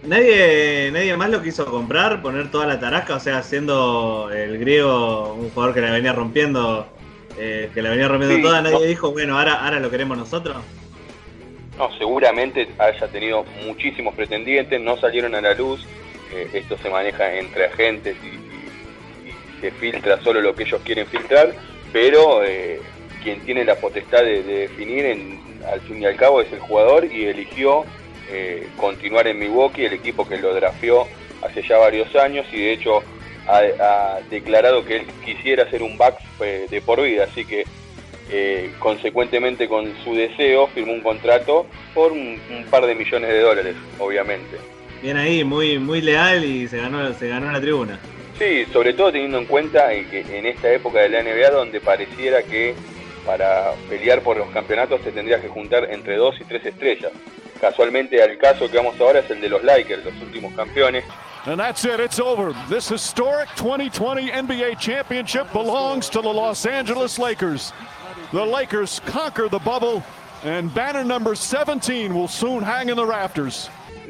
Nadie, 0.03 0.89
nadie 0.91 1.15
más 1.15 1.29
lo 1.29 1.41
quiso 1.41 1.65
comprar, 1.65 2.21
poner 2.21 2.51
toda 2.51 2.67
la 2.67 2.79
tarasca, 2.79 3.15
o 3.15 3.19
sea, 3.19 3.41
siendo 3.41 4.29
el 4.33 4.57
griego 4.59 5.33
un 5.33 5.49
jugador 5.51 5.73
que 5.73 5.81
la 5.81 5.91
venía 5.91 6.11
rompiendo, 6.11 6.85
eh, 7.39 7.69
que 7.73 7.81
la 7.81 7.89
venía 7.91 8.09
rompiendo 8.09 8.35
Sí, 8.35 8.41
toda, 8.43 8.61
nadie 8.61 8.79
no. 8.79 8.81
dijo, 8.85 9.11
bueno, 9.11 9.37
ahora, 9.39 9.53
ahora 9.65 9.79
lo 9.79 9.89
queremos 9.89 10.17
nosotros. 10.17 10.57
No, 11.77 11.89
seguramente 11.97 12.67
haya 12.77 13.07
tenido 13.07 13.43
muchísimos 13.65 14.13
pretendientes, 14.13 14.79
no 14.81 14.97
salieron 14.97 15.33
a 15.35 15.41
la 15.41 15.53
luz, 15.53 15.83
eh, 16.33 16.49
esto 16.53 16.77
se 16.77 16.89
maneja 16.89 17.33
entre 17.35 17.65
agentes 17.65 18.15
y, 18.23 18.27
y- 18.27 19.29
y 19.29 19.61
se 19.61 19.71
filtra 19.71 20.21
solo 20.21 20.41
lo 20.41 20.53
que 20.53 20.63
ellos 20.63 20.81
quieren 20.83 21.07
filtrar, 21.07 21.53
pero 21.93 22.43
eh, 22.43 22.79
quien 23.23 23.41
tiene 23.41 23.63
la 23.65 23.75
potestad 23.75 24.23
de, 24.23 24.43
de 24.43 24.53
definir 24.59 25.05
en- 25.05 25.39
al 25.71 25.79
fin 25.81 26.01
y 26.01 26.05
al 26.05 26.15
cabo 26.17 26.41
es 26.41 26.51
el 26.51 26.59
jugador 26.59 27.05
y 27.05 27.25
eligió 27.25 27.85
eh, 28.31 28.67
continuar 28.77 29.27
en 29.27 29.39
Milwaukee, 29.39 29.85
el 29.85 29.93
equipo 29.93 30.27
que 30.27 30.37
lo 30.37 30.53
drafeó 30.53 31.07
hace 31.41 31.61
ya 31.67 31.77
varios 31.77 32.13
años 32.15 32.45
y 32.51 32.57
de 32.61 32.73
hecho 32.73 33.03
ha, 33.47 33.57
ha 33.59 34.19
declarado 34.29 34.85
que 34.85 34.97
él 34.97 35.05
quisiera 35.25 35.69
ser 35.69 35.81
un 35.83 35.97
back 35.97 36.15
eh, 36.41 36.67
de 36.69 36.81
por 36.81 37.01
vida, 37.01 37.25
así 37.29 37.43
que 37.45 37.65
eh, 38.31 38.71
consecuentemente 38.79 39.67
con 39.67 39.93
su 40.03 40.15
deseo 40.15 40.67
firmó 40.67 40.93
un 40.93 41.01
contrato 41.01 41.65
por 41.93 42.11
un, 42.11 42.39
un 42.49 42.65
par 42.69 42.85
de 42.85 42.95
millones 42.95 43.29
de 43.29 43.39
dólares, 43.41 43.75
obviamente. 43.99 44.57
Bien 45.01 45.17
ahí, 45.17 45.43
muy, 45.43 45.77
muy 45.79 46.01
leal 46.01 46.45
y 46.45 46.67
se 46.67 46.77
ganó, 46.77 47.11
se 47.13 47.27
ganó 47.27 47.51
la 47.51 47.59
tribuna. 47.59 47.99
Sí, 48.39 48.65
sobre 48.71 48.93
todo 48.93 49.11
teniendo 49.11 49.37
en 49.37 49.45
cuenta 49.45 49.89
que 49.89 50.23
en 50.31 50.45
esta 50.45 50.71
época 50.73 51.01
de 51.01 51.09
la 51.09 51.21
NBA 51.23 51.51
donde 51.51 51.81
pareciera 51.81 52.41
que 52.43 52.73
para 53.25 53.73
pelear 53.89 54.21
por 54.21 54.37
los 54.37 54.49
campeonatos 54.49 55.01
te 55.01 55.11
tendrías 55.11 55.41
que 55.41 55.47
juntar 55.47 55.87
entre 55.91 56.15
dos 56.17 56.35
y 56.39 56.43
tres 56.43 56.65
estrellas. 56.65 57.11
Casualmente 57.59 58.21
al 58.21 58.37
caso 58.37 58.69
que 58.69 58.77
vamos 58.77 58.99
ahora 58.99 59.19
es 59.19 59.29
el 59.31 59.39
de 59.39 59.49
los 59.49 59.63
Lakers, 59.63 60.03
los 60.03 60.13
últimos 60.21 60.53
campeones. 60.53 61.03
And 61.45 61.59
that's 61.59 61.83
it. 61.83 61.99
It's 61.99 62.19
over. 62.19 62.53
This 62.69 62.87
historic 62.87 63.49
2020 63.57 64.31
NBA 64.31 64.79
championship 64.79 65.51
belongs 65.51 66.09
to 66.09 66.21
the 66.21 66.29
Los 66.29 66.65
Angeles 66.65 67.19
Lakers. 67.19 67.73
The 68.31 68.45
Lakers 68.45 69.01
conquer 69.05 69.49
the 69.49 69.59
bubble, 69.59 70.03
and 70.43 70.73
banner 70.73 71.03
number 71.03 71.35
17 71.35 72.13
will 72.13 72.29
soon 72.29 72.63
hang 72.63 72.89
in 72.89 72.95
the 72.95 73.05
rafters. 73.05 73.69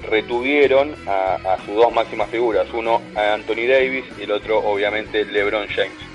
retuvieron 0.10 0.96
a, 1.08 1.36
a 1.36 1.58
sus 1.65 1.75
dos 1.75 1.93
máximas 1.93 2.29
figuras, 2.29 2.67
uno 2.74 3.01
a 3.15 3.34
Anthony 3.34 3.67
Davis 3.67 4.05
y 4.20 4.24
el 4.24 4.32
otro 4.32 4.60
obviamente 4.60 5.25
LeBron 5.25 5.67
James. 5.67 6.12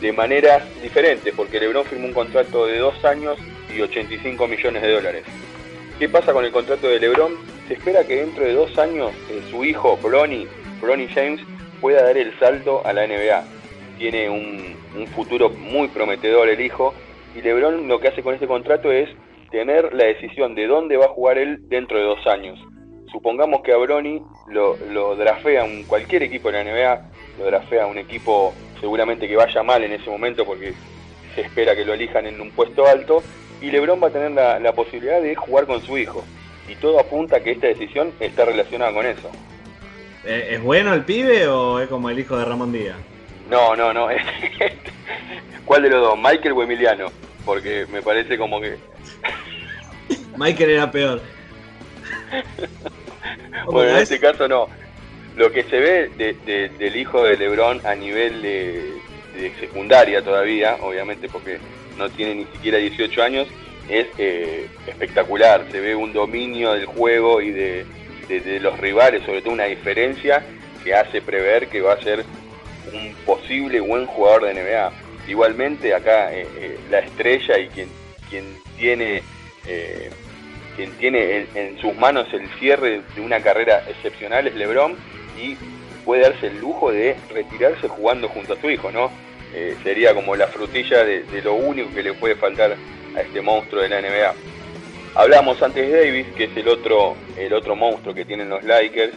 De 0.00 0.12
maneras 0.12 0.62
diferentes, 0.82 1.34
porque 1.34 1.60
LeBron 1.60 1.84
firmó 1.84 2.06
un 2.06 2.14
contrato 2.14 2.66
de 2.66 2.78
dos 2.78 3.04
años 3.04 3.38
y 3.74 3.80
85 3.80 4.48
millones 4.48 4.82
de 4.82 4.92
dólares. 4.92 5.24
¿Qué 5.98 6.08
pasa 6.08 6.32
con 6.32 6.44
el 6.44 6.52
contrato 6.52 6.88
de 6.88 6.98
LeBron? 6.98 7.34
Se 7.68 7.74
espera 7.74 8.04
que 8.04 8.16
dentro 8.16 8.44
de 8.44 8.54
dos 8.54 8.78
años 8.78 9.12
eh, 9.30 9.42
su 9.50 9.64
hijo 9.64 9.98
Bronny, 9.98 10.46
Bronny 10.80 11.06
James, 11.08 11.40
pueda 11.80 12.02
dar 12.02 12.16
el 12.16 12.38
salto 12.38 12.84
a 12.86 12.92
la 12.92 13.06
NBA. 13.06 13.44
Tiene 13.98 14.30
un, 14.30 14.70
futuro 15.14 15.50
muy 15.50 15.88
prometedor 15.88 16.48
el 16.48 16.60
hijo 16.60 16.94
y 17.36 17.42
LeBron 17.42 17.86
lo 17.86 18.00
que 18.00 18.08
hace 18.08 18.22
con 18.22 18.34
este 18.34 18.46
contrato 18.46 18.90
es 18.90 19.08
tener 19.50 19.94
la 19.94 20.04
decisión 20.04 20.54
de 20.54 20.66
dónde 20.66 20.96
va 20.96 21.06
a 21.06 21.08
jugar 21.08 21.38
él 21.38 21.68
dentro 21.68 21.96
de 21.96 22.04
dos 22.04 22.26
años 22.26 22.58
supongamos 23.10 23.62
que 23.62 23.72
a 23.72 23.76
Brony 23.76 24.22
lo, 24.48 24.76
lo 24.90 25.16
drafea 25.16 25.64
un, 25.64 25.84
cualquier 25.84 26.22
equipo 26.22 26.50
de 26.50 26.64
la 26.64 26.70
NBA, 26.70 27.10
lo 27.38 27.44
drafea 27.46 27.86
un 27.86 27.98
equipo 27.98 28.54
seguramente 28.80 29.28
que 29.28 29.36
vaya 29.36 29.62
mal 29.62 29.82
en 29.84 29.92
ese 29.92 30.08
momento 30.10 30.44
porque 30.44 30.74
se 31.34 31.42
espera 31.42 31.76
que 31.76 31.84
lo 31.84 31.94
elijan 31.94 32.26
en 32.26 32.40
un 32.40 32.50
puesto 32.50 32.86
alto, 32.86 33.22
y 33.60 33.70
LeBron 33.70 34.02
va 34.02 34.08
a 34.08 34.10
tener 34.10 34.32
la, 34.32 34.58
la 34.58 34.72
posibilidad 34.72 35.20
de 35.20 35.34
jugar 35.34 35.66
con 35.66 35.82
su 35.82 35.98
hijo. 35.98 36.24
Y 36.68 36.74
todo 36.76 36.98
apunta 36.98 37.36
a 37.36 37.40
que 37.40 37.52
esta 37.52 37.66
decisión 37.66 38.12
está 38.20 38.44
relacionada 38.44 38.92
con 38.92 39.06
eso. 39.06 39.30
Eh, 40.24 40.48
¿Es 40.52 40.62
bueno 40.62 40.94
el 40.94 41.04
pibe 41.04 41.46
o 41.48 41.80
es 41.80 41.88
como 41.88 42.10
el 42.10 42.18
hijo 42.18 42.36
de 42.38 42.44
Ramón 42.44 42.72
Díaz? 42.72 42.96
No, 43.48 43.74
no, 43.76 43.92
no. 43.92 44.08
¿Cuál 45.64 45.82
de 45.82 45.90
los 45.90 46.00
dos? 46.00 46.18
¿Michael 46.18 46.52
o 46.52 46.62
Emiliano? 46.62 47.06
Porque 47.44 47.86
me 47.90 48.02
parece 48.02 48.38
como 48.38 48.60
que... 48.60 48.76
Michael 50.36 50.70
era 50.70 50.90
peor. 50.90 51.20
Bueno, 53.66 53.90
en 53.90 53.96
este 53.98 54.18
caso 54.18 54.48
no. 54.48 54.68
Lo 55.36 55.50
que 55.52 55.62
se 55.64 55.78
ve 55.78 56.10
de- 56.16 56.34
de- 56.44 56.68
del 56.70 56.96
hijo 56.96 57.22
de 57.24 57.36
Lebron 57.36 57.80
a 57.84 57.94
nivel 57.94 58.42
de, 58.42 59.00
secundaria 59.58 60.22
todavía, 60.22 60.76
obviamente 60.82 61.28
porque 61.28 61.58
no 61.96 62.10
tiene 62.10 62.34
ni 62.34 62.44
siquiera 62.46 62.78
18 62.78 63.22
años, 63.22 63.48
es 63.88 64.06
eh, 64.18 64.66
espectacular. 64.86 65.64
Se 65.70 65.80
ve 65.80 65.94
un 65.94 66.12
dominio 66.12 66.72
del 66.72 66.84
juego 66.86 67.40
y 67.40 67.50
de, 67.50 67.86
los 68.60 68.78
rivales, 68.78 69.24
sobre 69.24 69.40
todo 69.42 69.52
una 69.52 69.64
diferencia 69.64 70.42
que 70.84 70.94
hace 70.94 71.20
prever 71.22 71.68
que 71.68 71.80
va 71.80 71.94
a 71.94 72.02
ser 72.02 72.24
un 72.92 73.14
posible 73.24 73.80
buen 73.80 74.06
jugador 74.06 74.44
de 74.44 74.54
NBA. 74.54 74.92
Igualmente 75.28 75.94
acá 75.94 76.32
eh, 76.34 76.46
eh, 76.56 76.78
la 76.90 76.98
estrella 77.00 77.58
y 77.58 77.68
quien, 77.68 77.88
quien 78.28 78.44
tiene... 78.76 79.22
eh, 79.66 80.10
quien 80.76 80.92
tiene 80.92 81.36
en, 81.36 81.48
en 81.56 81.78
sus 81.80 81.94
manos 81.96 82.26
el 82.32 82.48
cierre 82.58 83.02
de 83.14 83.20
una 83.20 83.40
carrera 83.40 83.82
excepcional 83.88 84.46
es 84.46 84.54
LeBron 84.54 84.96
y 85.40 85.56
puede 86.04 86.22
darse 86.22 86.48
el 86.48 86.58
lujo 86.58 86.92
de 86.92 87.16
retirarse 87.32 87.88
jugando 87.88 88.28
junto 88.28 88.54
a 88.54 88.60
su 88.60 88.70
hijo, 88.70 88.90
¿no? 88.90 89.10
Eh, 89.54 89.76
sería 89.82 90.14
como 90.14 90.36
la 90.36 90.46
frutilla 90.46 91.04
de, 91.04 91.24
lo 91.42 91.54
único 91.54 91.92
que 91.94 92.02
le 92.02 92.14
puede 92.14 92.36
faltar 92.36 92.76
a 93.16 93.20
este 93.20 93.40
monstruo 93.40 93.82
de 93.82 93.88
la 93.88 94.00
NBA. 94.00 94.34
Hablamos 95.14 95.60
antes 95.60 95.90
de 95.90 96.04
Davis, 96.04 96.26
que 96.36 96.44
es 96.44 96.56
el 96.56 96.68
otro, 96.68 97.16
el 97.36 97.52
otro 97.52 97.74
monstruo 97.74 98.14
que 98.14 98.24
tienen 98.24 98.48
los 98.48 98.62
Lakers, 98.62 99.12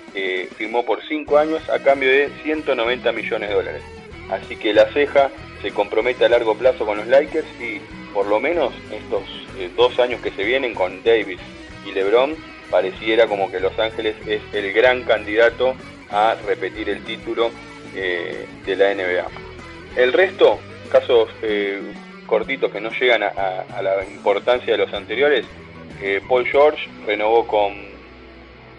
firmó 0.57 0.83
por 0.83 1.03
5 1.07 1.37
años 1.37 1.69
a 1.69 1.77
cambio 1.79 2.09
de 2.09 2.29
190 2.41 3.11
millones 3.11 3.49
de 3.49 3.55
dólares. 3.55 3.83
Así 4.31 4.55
que 4.55 4.73
la 4.73 4.85
ceja 4.91 5.29
se 5.61 5.71
compromete 5.71 6.25
a 6.25 6.29
largo 6.29 6.55
plazo 6.55 6.85
con 6.85 6.97
los 6.97 7.07
Lakers 7.07 7.47
y 7.59 7.79
por 8.13 8.27
lo 8.27 8.39
menos 8.39 8.73
estos 8.91 9.23
eh, 9.57 9.69
dos 9.75 9.97
años 9.99 10.21
que 10.21 10.31
se 10.31 10.43
vienen 10.43 10.75
con 10.75 11.03
Davis 11.03 11.39
y 11.85 11.91
LeBron, 11.91 12.35
pareciera 12.69 13.27
como 13.27 13.51
que 13.51 13.59
Los 13.59 13.77
Ángeles 13.79 14.15
es 14.27 14.41
el 14.53 14.73
gran 14.73 15.03
candidato 15.03 15.75
a 16.09 16.35
repetir 16.45 16.89
el 16.89 17.03
título 17.03 17.51
eh, 17.95 18.47
de 18.65 18.75
la 18.75 18.93
NBA. 18.93 19.27
El 19.95 20.13
resto, 20.13 20.59
casos 20.91 21.29
eh, 21.41 21.79
cortitos 22.25 22.71
que 22.71 22.81
no 22.81 22.89
llegan 22.89 23.23
a, 23.23 23.81
la 23.81 24.03
importancia 24.05 24.73
de 24.73 24.77
los 24.77 24.93
anteriores, 24.93 25.45
eh, 26.01 26.21
Paul 26.27 26.45
George 26.45 26.89
renovó 27.05 27.45
con, 27.45 27.73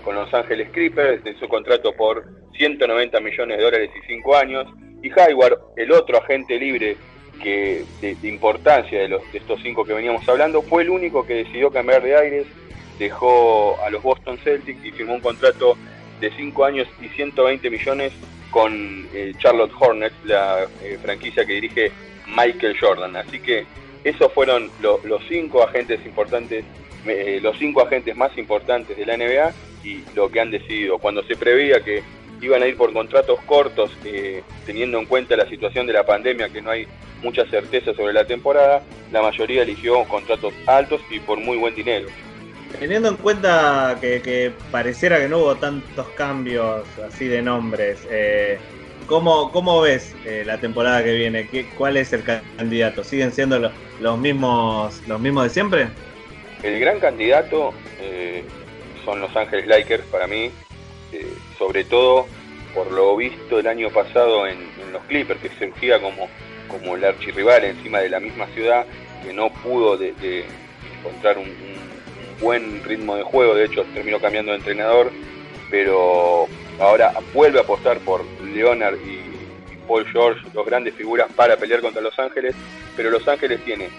con 0.05 0.17
Los 0.17 0.33
Ángeles 0.35 0.71
Clippers 0.71 1.23
de 1.23 1.39
su 1.39 1.49
contrato 1.49 1.93
por 1.93 2.25
190 2.57 3.21
millones 3.21 3.59
de 3.59 3.65
dólares 3.65 3.91
y 3.97 4.07
5 4.07 4.37
años, 4.37 4.67
y 5.03 5.11
Hayward, 5.11 5.59
el 5.77 5.93
otro 5.93 6.19
agente 6.19 6.59
libre 6.59 6.97
que 7.43 7.85
de, 8.01 8.15
de 8.15 8.29
importancia 8.29 9.01
de, 9.01 9.09
los, 9.09 9.33
de 9.33 9.39
estos 9.39 9.61
cinco 9.63 9.85
que 9.85 9.93
veníamos 9.93 10.27
hablando, 10.29 10.63
fue 10.63 10.83
el 10.83 10.91
único 10.91 11.27
que 11.27 11.35
decidió 11.35 11.71
cambiar 11.71 12.03
de 12.03 12.17
aires, 12.17 12.47
dejó 12.99 13.79
a 13.85 13.91
los 13.91 14.03
Boston 14.03 14.39
Celtics 14.39 14.85
y 14.85 14.93
firmó 14.93 15.15
un 15.15 15.21
contrato 15.21 15.77
de 16.21 16.31
5 16.37 16.65
años 16.65 16.87
y 17.01 17.09
120 17.09 17.71
millones 17.71 18.13
con 18.51 19.09
eh, 19.13 19.33
Charlotte 19.39 19.73
Hornets, 19.79 20.15
la 20.25 20.67
eh, 20.83 20.99
franquicia 21.03 21.45
que 21.45 21.55
dirige 21.55 21.93
Michael 22.29 22.77
Jordan. 22.79 23.17
Así 23.17 23.41
que 23.41 23.67
esos 24.05 24.33
fueron 24.33 24.71
lo- 24.81 25.01
los 25.05 25.23
cinco 25.29 25.63
agentes 25.65 26.05
importantes, 26.07 26.65
eh, 27.07 27.41
los 27.43 27.59
cinco 27.59 27.83
agentes 27.83 28.15
más 28.17 28.37
importantes 28.39 28.97
de 28.97 29.07
la 29.07 29.17
NBA 29.17 29.53
y 29.83 30.05
lo 30.15 30.31
que 30.31 30.41
han 30.41 30.51
decidido. 30.51 30.99
Cuando 30.99 31.23
se 31.25 31.37
preveía 31.37 31.81
que 31.83 32.03
iban 32.41 32.63
a 32.63 32.67
ir 32.67 32.77
por 32.77 32.93
contratos 32.93 33.41
cortos, 33.47 33.91
eh, 34.05 34.43
teniendo 34.67 34.99
en 34.99 35.07
cuenta 35.07 35.37
la 35.37 35.49
situación 35.49 35.87
de 35.87 35.93
la 35.95 36.05
pandemia, 36.05 36.49
que 36.51 36.61
no 36.63 36.71
hay 36.71 36.87
mucha 37.23 37.45
certeza 37.47 37.95
sobre 37.95 38.13
la 38.13 38.27
temporada, 38.27 38.83
la 39.11 39.23
mayoría 39.23 39.63
eligió 39.63 40.05
contratos 40.05 40.53
altos 40.67 41.01
y 41.11 41.19
por 41.21 41.39
muy 41.39 41.57
buen 41.57 41.75
dinero. 41.75 42.09
Teniendo 42.79 43.09
en 43.09 43.17
cuenta 43.17 43.99
que, 44.01 44.53
pareciera 44.71 45.19
que 45.19 45.29
no 45.29 45.39
hubo 45.39 45.57
tantos 45.57 46.09
cambios 46.11 46.87
así 47.07 47.27
de 47.27 47.41
nombres, 47.41 48.07
eh, 48.11 48.59
¿cómo, 49.07 49.53
cómo 49.53 49.81
ves 49.81 50.15
eh, 50.25 50.43
la 50.45 50.59
temporada 50.59 51.03
que 51.05 51.13
viene? 51.13 51.49
¿Qué, 51.49 51.67
¿Cuál 51.79 51.97
es 51.97 52.13
el 52.13 52.25
candidato? 52.25 53.05
¿Siguen 53.05 53.33
siendo 53.33 53.59
los, 53.59 53.73
los, 54.01 54.19
mismos, 54.19 55.03
los 55.07 55.21
mismos 55.21 55.45
de 55.45 55.51
siempre? 55.51 55.89
El 56.63 56.81
gran 56.81 56.99
candidato 56.99 57.73
eh, 58.01 58.45
son 59.05 59.21
Los 59.21 59.35
Ángeles 59.37 59.67
Lakers 59.67 60.05
para 60.05 60.27
mí, 60.27 60.51
sobre 61.59 61.85
todo 61.85 62.27
por 62.75 62.91
lo 62.91 63.17
visto 63.17 63.61
el 63.61 63.69
año 63.69 63.89
pasado 63.91 64.47
en, 64.47 64.59
los 64.93 65.03
Clippers, 65.05 65.41
que 65.41 65.49
surgía 65.59 66.01
como, 66.01 66.29
como 66.69 66.97
el 66.97 67.05
archirrival 67.05 67.65
encima 67.65 67.99
de 68.01 68.09
la 68.09 68.21
misma 68.21 68.47
ciudad, 68.49 68.87
que 69.25 69.33
no 69.33 69.51
pudo 69.51 69.97
de, 69.97 70.45
encontrar 70.99 71.39
un, 71.39 71.53
buen 72.41 72.83
ritmo 72.85 73.17
de 73.17 73.23
juego, 73.23 73.55
de 73.55 73.65
hecho 73.65 73.85
terminó 73.95 74.21
cambiando 74.21 74.53
de 74.53 74.59
entrenador, 74.59 75.11
pero 75.71 76.47
ahora 76.79 77.13
vuelve 77.33 77.59
a 77.59 77.63
apostar 77.63 77.99
por 78.01 78.25
Leonard 78.43 78.97
y, 78.97 79.23
Paul 79.87 80.07
George, 80.11 80.41
dos 80.53 80.65
grandes 80.65 80.95
figuras 80.95 81.31
para 81.37 81.57
pelear 81.57 81.81
contra 81.81 82.01
Los 82.01 82.19
Ángeles, 82.19 82.55
pero 82.97 83.11
Los 83.11 83.29
Ángeles 83.29 83.63
tiene, 83.65 83.91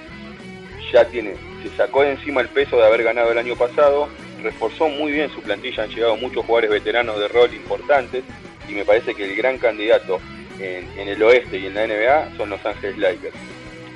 ya 0.91 1.05
tiene, 1.05 1.35
se 1.61 1.69
sacó 1.77 2.01
de 2.01 2.11
encima 2.11 2.41
el 2.41 2.49
peso 2.49 2.77
de 2.77 2.85
haber 2.85 3.03
ganado 3.03 3.31
el 3.31 3.37
año 3.37 3.55
pasado, 3.55 4.09
reforzó 4.41 4.89
muy 4.89 5.11
bien 5.11 5.29
su 5.29 5.41
plantilla, 5.41 5.83
han 5.83 5.89
llegado 5.89 6.17
muchos 6.17 6.45
jugadores 6.45 6.71
veteranos 6.71 7.19
de 7.19 7.27
rol 7.27 7.53
importantes 7.53 8.23
y 8.67 8.73
me 8.73 8.85
parece 8.85 9.13
que 9.13 9.25
el 9.25 9.35
gran 9.35 9.57
candidato 9.57 10.19
en, 10.59 11.07
el 11.07 11.21
oeste 11.21 11.57
y 11.57 11.65
en 11.67 11.73
la 11.75 11.87
NBA 11.87 12.37
son 12.37 12.49
Los 12.49 12.65
Ángeles 12.65 12.97
Lakers. 12.97 13.35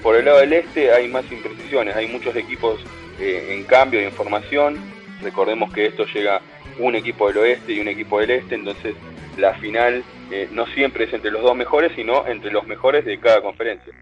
Por 0.03 0.15
el 0.15 0.25
lado 0.25 0.39
del 0.39 0.53
este 0.53 0.91
hay 0.91 1.07
más 1.07 1.29
imprecisiones, 1.31 1.95
hay 1.95 2.07
muchos 2.07 2.35
equipos 2.35 2.79
eh, 3.19 3.53
en 3.53 3.63
cambio 3.63 3.99
de 3.99 4.07
información, 4.07 4.77
recordemos 5.21 5.73
que 5.73 5.85
esto 5.85 6.05
llega 6.05 6.41
un 6.79 6.95
equipo 6.95 7.27
del 7.27 7.37
oeste 7.39 7.73
y 7.73 7.79
un 7.79 7.87
equipo 7.87 8.19
del 8.19 8.31
este, 8.31 8.55
entonces 8.55 8.95
la 9.37 9.53
final 9.55 10.03
eh, 10.31 10.47
no 10.51 10.65
siempre 10.67 11.05
es 11.05 11.13
entre 11.13 11.31
los 11.31 11.41
dos 11.41 11.55
mejores, 11.55 11.91
sino 11.95 12.25
entre 12.27 12.51
los 12.51 12.65
mejores 12.67 13.05
de 13.05 13.19
cada 13.19 13.41
conferencia. 13.41 13.93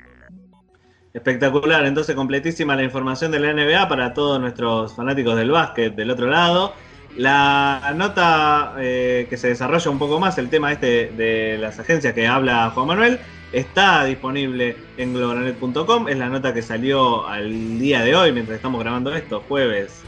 Espectacular, 1.14 1.86
entonces 1.86 2.16
completísima 2.16 2.76
la 2.76 2.84
información 2.84 3.32
de 3.32 3.40
la 3.40 3.54
NBA 3.54 3.88
para 3.90 4.14
todos 4.14 4.40
nuestros 4.40 4.96
fanáticos 4.96 5.36
del 5.36 5.50
básquet 5.50 5.96
del 5.96 6.12
otro 6.12 6.28
lado. 6.28 6.74
La 7.18 7.94
nota 7.96 8.76
eh, 8.78 9.26
que 9.28 9.38
se 9.38 9.48
desarrolla 9.48 9.90
un 9.90 9.98
poco 9.98 10.20
más, 10.20 10.38
el 10.38 10.50
tema 10.50 10.72
este 10.72 11.12
de 11.18 11.58
las 11.58 11.80
agencias 11.80 12.14
que 12.14 12.28
habla 12.28 12.72
Juan 12.76 12.86
Manuel, 12.86 13.20
está 13.52 14.06
disponible 14.06 14.76
en 14.98 15.14
globalanet.com. 15.14 16.10
Es 16.10 16.18
la 16.18 16.30
nota 16.30 16.54
que 16.54 16.62
salió 16.62 17.28
al 17.28 17.80
día 17.80 18.04
de 18.04 18.16
hoy, 18.16 18.32
mientras 18.32 18.58
estamos 18.58 18.80
grabando 18.82 19.16
esto, 19.16 19.44
jueves. 19.48 20.04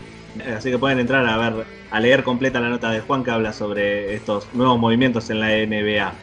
Así 0.56 0.70
que 0.70 0.78
pueden 0.78 1.00
entrar 1.00 1.25
a 1.25 1.38
ver, 1.38 1.66
a 1.89 2.00
leer 2.00 2.24
completa 2.24 2.60
la 2.60 2.70
nota 2.70 2.92
de 2.92 3.00
Juan 3.01 3.24
que 3.24 3.32
habla 3.32 3.54
sobre 3.54 4.13
estos 4.13 4.48
nuevos 4.54 4.78
movimientos 4.78 5.32
en 5.32 5.39
la 5.39 5.48
NBA. 5.48 6.13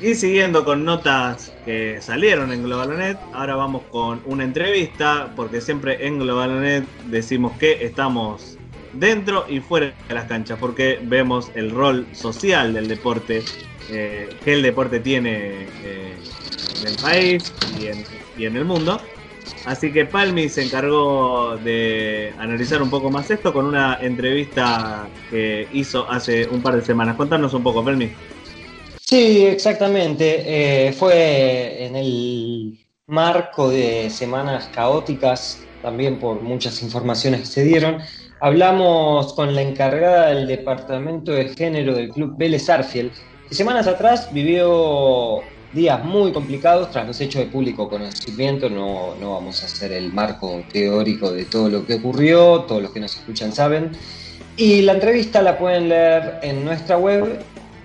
Y 0.00 0.14
siguiendo 0.14 0.64
con 0.64 0.84
notas 0.84 1.52
que 1.64 2.00
salieron 2.00 2.52
en 2.52 2.62
Globalonet, 2.62 3.18
ahora 3.32 3.56
vamos 3.56 3.82
con 3.90 4.20
una 4.26 4.44
entrevista, 4.44 5.32
porque 5.34 5.60
siempre 5.60 6.06
en 6.06 6.20
Globalonet 6.20 6.84
decimos 7.06 7.58
que 7.58 7.84
estamos 7.84 8.57
dentro 8.98 9.46
y 9.48 9.60
fuera 9.60 9.94
de 10.08 10.14
las 10.14 10.24
canchas, 10.26 10.58
porque 10.58 10.98
vemos 11.02 11.50
el 11.54 11.70
rol 11.70 12.06
social 12.12 12.72
del 12.72 12.88
deporte, 12.88 13.42
eh, 13.90 14.28
que 14.44 14.52
el 14.54 14.62
deporte 14.62 15.00
tiene 15.00 15.66
eh, 15.82 16.16
en 16.80 16.86
el 16.86 16.96
país 16.96 17.52
y 18.36 18.44
en, 18.44 18.56
el 18.56 18.64
mundo. 18.64 19.00
Así 19.64 19.92
que 19.92 20.04
Palmi 20.04 20.48
se 20.48 20.62
encargó 20.62 21.56
de 21.56 22.32
analizar 22.38 22.82
un 22.82 22.90
poco 22.90 23.10
más 23.10 23.30
esto 23.30 23.52
con 23.52 23.66
una 23.66 23.98
entrevista 24.00 25.08
que 25.30 25.68
hizo 25.72 26.08
hace 26.10 26.46
un 26.48 26.62
par 26.62 26.76
de 26.76 26.82
semanas. 26.84 27.16
Contanos 27.16 27.52
un 27.54 27.62
poco, 27.62 27.84
Palmi. 27.84 28.10
Sí, 29.00 29.46
exactamente. 29.46 30.88
Eh, 30.88 30.92
fue 30.92 31.86
en 31.86 31.96
el 31.96 32.78
marco 33.06 33.70
de 33.70 34.10
semanas 34.10 34.68
caóticas, 34.72 35.64
también 35.82 36.18
por 36.18 36.42
muchas 36.42 36.82
informaciones 36.82 37.40
que 37.40 37.46
se 37.46 37.64
dieron. 37.64 38.02
Hablamos 38.40 39.32
con 39.32 39.54
la 39.54 39.62
encargada 39.62 40.28
del 40.28 40.46
departamento 40.46 41.32
de 41.32 41.48
género 41.48 41.94
del 41.94 42.10
club 42.10 42.36
Vélez 42.36 42.68
Arfiel, 42.70 43.10
que 43.48 43.54
semanas 43.54 43.88
atrás 43.88 44.32
vivió 44.32 45.40
días 45.72 46.04
muy 46.04 46.30
complicados 46.32 46.90
tras 46.92 47.06
los 47.06 47.20
hechos 47.20 47.42
de 47.42 47.50
público 47.50 47.88
conocimiento. 47.88 48.70
No, 48.70 49.16
no 49.20 49.34
vamos 49.34 49.62
a 49.62 49.66
hacer 49.66 49.90
el 49.90 50.12
marco 50.12 50.62
teórico 50.72 51.32
de 51.32 51.46
todo 51.46 51.68
lo 51.68 51.84
que 51.84 51.94
ocurrió, 51.94 52.60
todos 52.60 52.80
los 52.80 52.92
que 52.92 53.00
nos 53.00 53.16
escuchan 53.16 53.52
saben. 53.52 53.90
Y 54.56 54.82
la 54.82 54.92
entrevista 54.92 55.42
la 55.42 55.58
pueden 55.58 55.88
leer 55.88 56.38
en 56.42 56.64
nuestra 56.64 56.96
web 56.96 57.40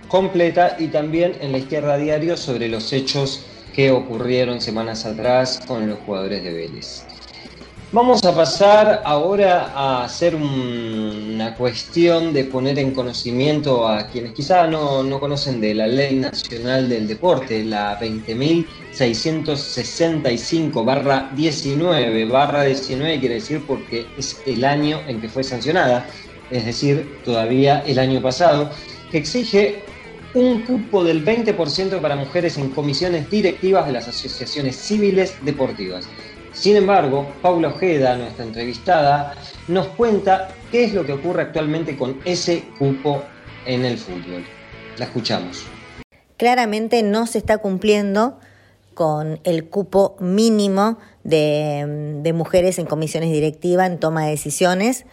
completa 0.08 0.76
y 0.78 0.88
también 0.88 1.34
en 1.42 1.52
la 1.52 1.58
izquierda 1.58 1.98
diario 1.98 2.38
sobre 2.38 2.70
los 2.70 2.94
hechos 2.94 3.44
que 3.74 3.90
ocurrieron 3.90 4.62
semanas 4.62 5.06
atrás 5.06 5.62
con 5.66 5.90
los 5.90 5.98
jugadores 6.00 6.44
de 6.44 6.54
Vélez. 6.54 7.06
Vamos 7.94 8.26
a 8.26 8.34
pasar 8.34 9.04
ahora 9.06 9.72
a 9.76 10.06
hacer 10.06 10.36
una 10.36 11.54
cuestión 11.54 12.34
de 12.34 12.46
poner 12.46 12.80
en 12.80 12.90
conocimiento 12.90 13.88
a 13.88 14.08
quienes 14.08 14.34
quizá 14.34 14.66
no, 14.66 15.04
no 15.04 15.20
conocen 15.20 15.62
de 15.62 15.76
la 15.76 15.86
Ley 15.86 16.16
Nacional 16.16 16.90
del 16.90 17.08
Deporte, 17.08 17.64
la 17.64 18.00
20.665 18.00 20.84
barra 20.84 21.30
19, 21.36 22.26
barra 22.26 22.64
19 22.64 23.20
quiere 23.20 23.36
decir 23.36 23.64
porque 23.68 24.08
es 24.18 24.42
el 24.48 24.66
año 24.66 25.00
en 25.08 25.22
que 25.22 25.30
fue 25.30 25.44
sancionada, 25.44 26.08
es 26.50 26.66
decir, 26.66 27.20
todavía 27.24 27.84
el 27.86 28.00
año 28.00 28.24
pasado, 28.24 28.72
que 29.12 29.20
exige 29.20 29.84
un 30.34 30.62
cupo 30.62 31.04
del 31.04 31.24
20% 31.24 32.02
para 32.02 32.16
mujeres 32.16 32.58
en 32.58 32.70
comisiones 32.70 33.30
directivas 33.30 33.86
de 33.86 33.92
las 33.92 34.08
asociaciones 34.08 34.78
civiles 34.78 35.36
deportivas. 35.44 36.08
Sin 36.54 36.76
embargo, 36.76 37.28
Paula 37.42 37.70
Ojeda, 37.70 38.16
nuestra 38.16 38.46
entrevistada, 38.46 39.34
nos 39.68 39.88
cuenta 39.88 40.50
qué 40.72 40.84
es 40.84 40.94
lo 40.94 41.06
que 41.06 41.14
ocurre 41.14 41.42
actualmente 41.42 41.98
con 41.98 42.20
ese 42.26 42.64
cupo 42.78 43.24
en 43.66 43.84
el 43.86 43.98
fútbol. 43.98 44.46
La 44.98 45.06
escuchamos. 45.06 45.66
Claramente 46.38 47.02
no 47.02 47.26
se 47.26 47.40
está 47.40 47.58
cumpliendo 47.58 48.40
con 48.94 49.40
el 49.44 49.68
cupo 49.70 50.16
mínimo 50.20 51.00
de, 51.24 52.32
mujeres 52.36 52.78
en 52.78 52.86
comisiones 52.86 53.32
directivas, 53.32 53.90
en 53.90 54.00
toma 54.00 54.26
de 54.26 54.32
decisiones, 54.32 55.06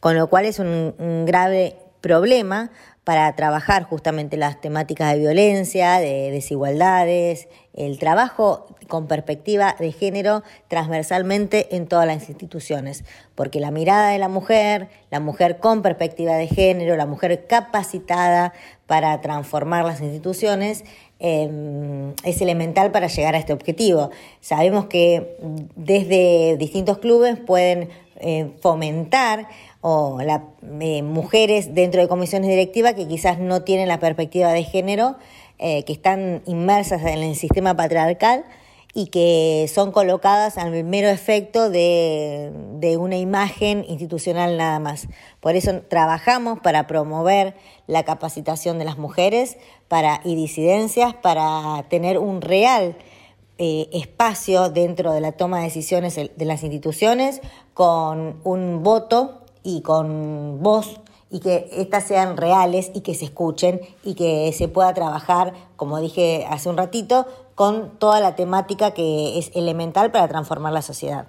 con 0.00 0.16
lo 0.16 0.28
cual 0.28 0.46
es 0.46 0.58
un 0.58 1.24
grave 1.26 1.76
problema 2.00 2.70
para 3.06 3.36
trabajar 3.36 3.84
justamente 3.84 4.36
las 4.36 4.60
temáticas 4.60 5.12
de 5.12 5.20
violencia, 5.20 6.00
de 6.00 6.32
desigualdades, 6.32 7.46
el 7.72 8.00
trabajo 8.00 8.66
con 8.88 9.06
perspectiva 9.06 9.76
de 9.78 9.92
género 9.92 10.42
transversalmente 10.68 11.76
en 11.76 11.86
todas 11.86 12.06
las 12.06 12.28
instituciones, 12.28 13.04
porque 13.34 13.60
la 13.60 13.70
mirada 13.70 14.10
de 14.10 14.18
la 14.18 14.28
mujer, 14.28 14.88
la 15.10 15.20
mujer 15.20 15.58
con 15.58 15.82
perspectiva 15.82 16.34
de 16.34 16.46
género, 16.46 16.96
la 16.96 17.06
mujer 17.06 17.46
capacitada 17.46 18.52
para 18.86 19.20
transformar 19.20 19.84
las 19.84 20.00
instituciones, 20.00 20.84
em, 21.18 22.12
es 22.24 22.40
elemental 22.40 22.90
para 22.90 23.08
llegar 23.08 23.34
a 23.34 23.38
este 23.38 23.52
objetivo. 23.52 24.10
Sabemos 24.40 24.86
que 24.86 25.36
desde 25.74 26.56
distintos 26.58 26.98
clubes 26.98 27.38
pueden 27.38 27.88
eh, 28.18 28.50
fomentar 28.60 29.46
o 29.82 30.20
la, 30.22 30.44
eh, 30.80 31.02
mujeres 31.02 31.74
dentro 31.74 32.00
de 32.00 32.08
comisiones 32.08 32.48
directivas 32.48 32.94
que 32.94 33.06
quizás 33.06 33.38
no 33.38 33.62
tienen 33.62 33.88
la 33.88 34.00
perspectiva 34.00 34.52
de 34.52 34.64
género, 34.64 35.16
eh, 35.58 35.84
que 35.84 35.92
están 35.92 36.42
inmersas 36.46 37.02
en 37.02 37.22
el 37.22 37.36
sistema 37.36 37.76
patriarcal 37.76 38.44
y 38.96 39.08
que 39.08 39.70
son 39.70 39.92
colocadas 39.92 40.56
al 40.56 40.82
mero 40.82 41.10
efecto 41.10 41.68
de, 41.68 42.50
de, 42.78 42.96
una 42.96 43.18
imagen 43.18 43.84
institucional 43.86 44.56
nada 44.56 44.78
más. 44.78 45.08
Por 45.40 45.54
eso 45.54 45.82
trabajamos 45.86 46.60
para 46.60 46.86
promover 46.86 47.54
la 47.86 48.04
capacitación 48.04 48.78
de 48.78 48.86
las 48.86 48.96
mujeres 48.96 49.58
para, 49.88 50.22
y 50.24 50.34
disidencias 50.34 51.12
para 51.12 51.84
tener 51.90 52.16
un 52.16 52.40
real 52.40 52.96
eh, 53.58 53.86
espacio 53.92 54.70
dentro 54.70 55.12
de 55.12 55.20
la 55.20 55.32
toma 55.32 55.58
de 55.58 55.64
decisiones 55.64 56.14
de 56.14 56.44
las 56.46 56.62
instituciones 56.62 57.42
con 57.74 58.40
un 58.44 58.82
voto 58.82 59.42
y 59.62 59.82
con 59.82 60.62
voz 60.62 61.00
y 61.30 61.40
que 61.40 61.68
estas 61.72 62.04
sean 62.04 62.38
reales 62.38 62.90
y 62.94 63.02
que 63.02 63.14
se 63.14 63.26
escuchen 63.26 63.82
y 64.04 64.14
que 64.14 64.50
se 64.54 64.68
pueda 64.68 64.94
trabajar, 64.94 65.52
como 65.76 66.00
dije 66.00 66.46
hace 66.48 66.70
un 66.70 66.78
ratito, 66.78 67.26
con 67.56 67.98
toda 67.98 68.20
la 68.20 68.36
temática 68.36 68.92
que 68.92 69.38
es 69.38 69.50
elemental 69.54 70.12
para 70.12 70.28
transformar 70.28 70.72
la 70.74 70.82
sociedad. 70.82 71.26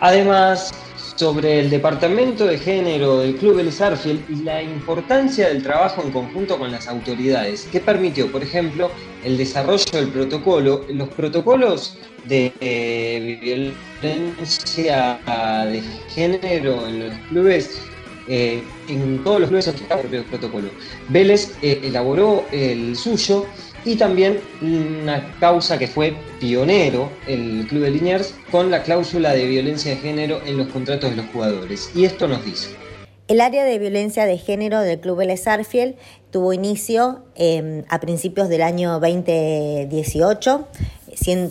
Además, 0.00 0.74
sobre 1.14 1.60
el 1.60 1.70
Departamento 1.70 2.46
de 2.46 2.58
Género 2.58 3.20
del 3.20 3.36
Club 3.36 3.60
El 3.60 3.72
Sarfield 3.72 4.28
y 4.28 4.42
la 4.42 4.62
importancia 4.62 5.48
del 5.48 5.62
trabajo 5.62 6.02
en 6.02 6.10
conjunto 6.10 6.58
con 6.58 6.70
las 6.70 6.88
autoridades, 6.88 7.64
que 7.72 7.80
permitió, 7.80 8.30
por 8.30 8.42
ejemplo, 8.42 8.90
el 9.24 9.38
desarrollo 9.38 9.84
del 9.92 10.08
protocolo. 10.08 10.84
Los 10.90 11.08
protocolos 11.10 11.96
de 12.26 12.52
eh, 12.60 13.38
violencia 13.40 15.18
de 15.64 15.80
género 16.08 16.86
en 16.88 17.08
los 17.08 17.18
clubes, 17.28 17.80
eh, 18.28 18.62
en 18.88 19.22
todos 19.22 19.40
los 19.40 19.48
clubes 19.48 19.68
el 19.68 20.24
protocolo. 20.24 20.68
Vélez 21.08 21.56
eh, 21.62 21.80
elaboró 21.84 22.44
el 22.50 22.96
suyo 22.96 23.46
y 23.86 23.94
también 23.94 24.40
una 24.60 25.32
causa 25.38 25.78
que 25.78 25.86
fue 25.86 26.14
pionero 26.40 27.08
el 27.26 27.66
Club 27.68 27.84
de 27.84 27.90
Liniers 27.92 28.34
con 28.50 28.70
la 28.70 28.82
cláusula 28.82 29.32
de 29.32 29.46
violencia 29.46 29.92
de 29.92 29.96
género 29.98 30.40
en 30.44 30.58
los 30.58 30.66
contratos 30.68 31.10
de 31.10 31.16
los 31.16 31.26
jugadores. 31.26 31.90
Y 31.94 32.04
esto 32.04 32.26
nos 32.26 32.44
dice. 32.44 32.70
El 33.28 33.40
área 33.40 33.64
de 33.64 33.78
violencia 33.78 34.26
de 34.26 34.38
género 34.38 34.80
del 34.80 35.00
Club 35.00 35.18
Vélez 35.18 35.46
Arfiel 35.46 35.96
tuvo 36.30 36.52
inicio 36.52 37.24
em, 37.36 37.84
a 37.88 38.00
principios 38.00 38.48
del 38.48 38.62
año 38.62 39.00
2018, 39.00 40.66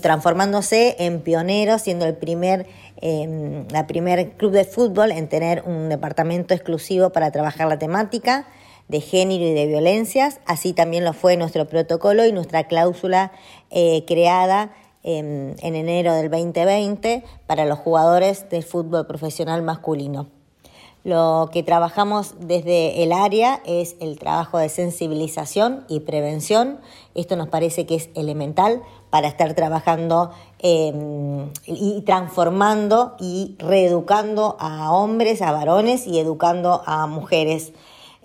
transformándose 0.01 0.95
en 0.99 1.21
pionero, 1.21 1.79
siendo 1.79 2.05
el 2.05 2.15
primer, 2.15 2.65
em, 3.01 3.67
la 3.69 3.87
primer 3.87 4.31
club 4.31 4.51
de 4.51 4.63
fútbol 4.63 5.11
en 5.11 5.27
tener 5.27 5.63
un 5.65 5.89
departamento 5.89 6.53
exclusivo 6.53 7.09
para 7.11 7.31
trabajar 7.31 7.67
la 7.67 7.79
temática 7.79 8.47
de 8.87 9.01
género 9.01 9.45
y 9.45 9.53
de 9.53 9.67
violencias. 9.67 10.39
Así 10.45 10.73
también 10.73 11.03
lo 11.03 11.13
fue 11.13 11.37
nuestro 11.37 11.67
protocolo 11.67 12.25
y 12.25 12.31
nuestra 12.31 12.65
cláusula 12.65 13.31
eh, 13.71 14.03
creada 14.05 14.73
en 15.03 15.55
enero 15.61 16.15
del 16.15 16.31
2020 16.31 17.23
para 17.45 17.65
los 17.65 17.77
jugadores 17.77 18.49
de 18.49 18.63
fútbol 18.63 19.05
profesional 19.05 19.61
masculino. 19.61 20.27
Lo 21.05 21.51
que 21.53 21.61
trabajamos 21.61 22.33
desde 22.39 23.03
el 23.03 23.11
área 23.11 23.61
es 23.63 23.95
el 23.99 24.17
trabajo 24.17 24.57
de 24.57 24.69
sensibilización 24.69 25.85
y 25.87 25.99
prevención. 25.99 26.79
Esto 27.13 27.35
nos 27.35 27.47
parece 27.47 27.85
que 27.85 27.93
es 27.93 28.09
elemental 28.15 28.81
para 29.11 29.27
estar 29.27 29.53
trabajando 29.53 30.31
em, 30.57 31.51
y 31.67 32.01
transformando 32.07 33.15
y 33.19 33.55
reeducando 33.59 34.57
a 34.59 34.91
hombres, 34.93 35.43
a 35.43 35.51
varones 35.51 36.07
y 36.07 36.17
educando 36.17 36.81
a 36.87 37.05
mujeres. 37.05 37.71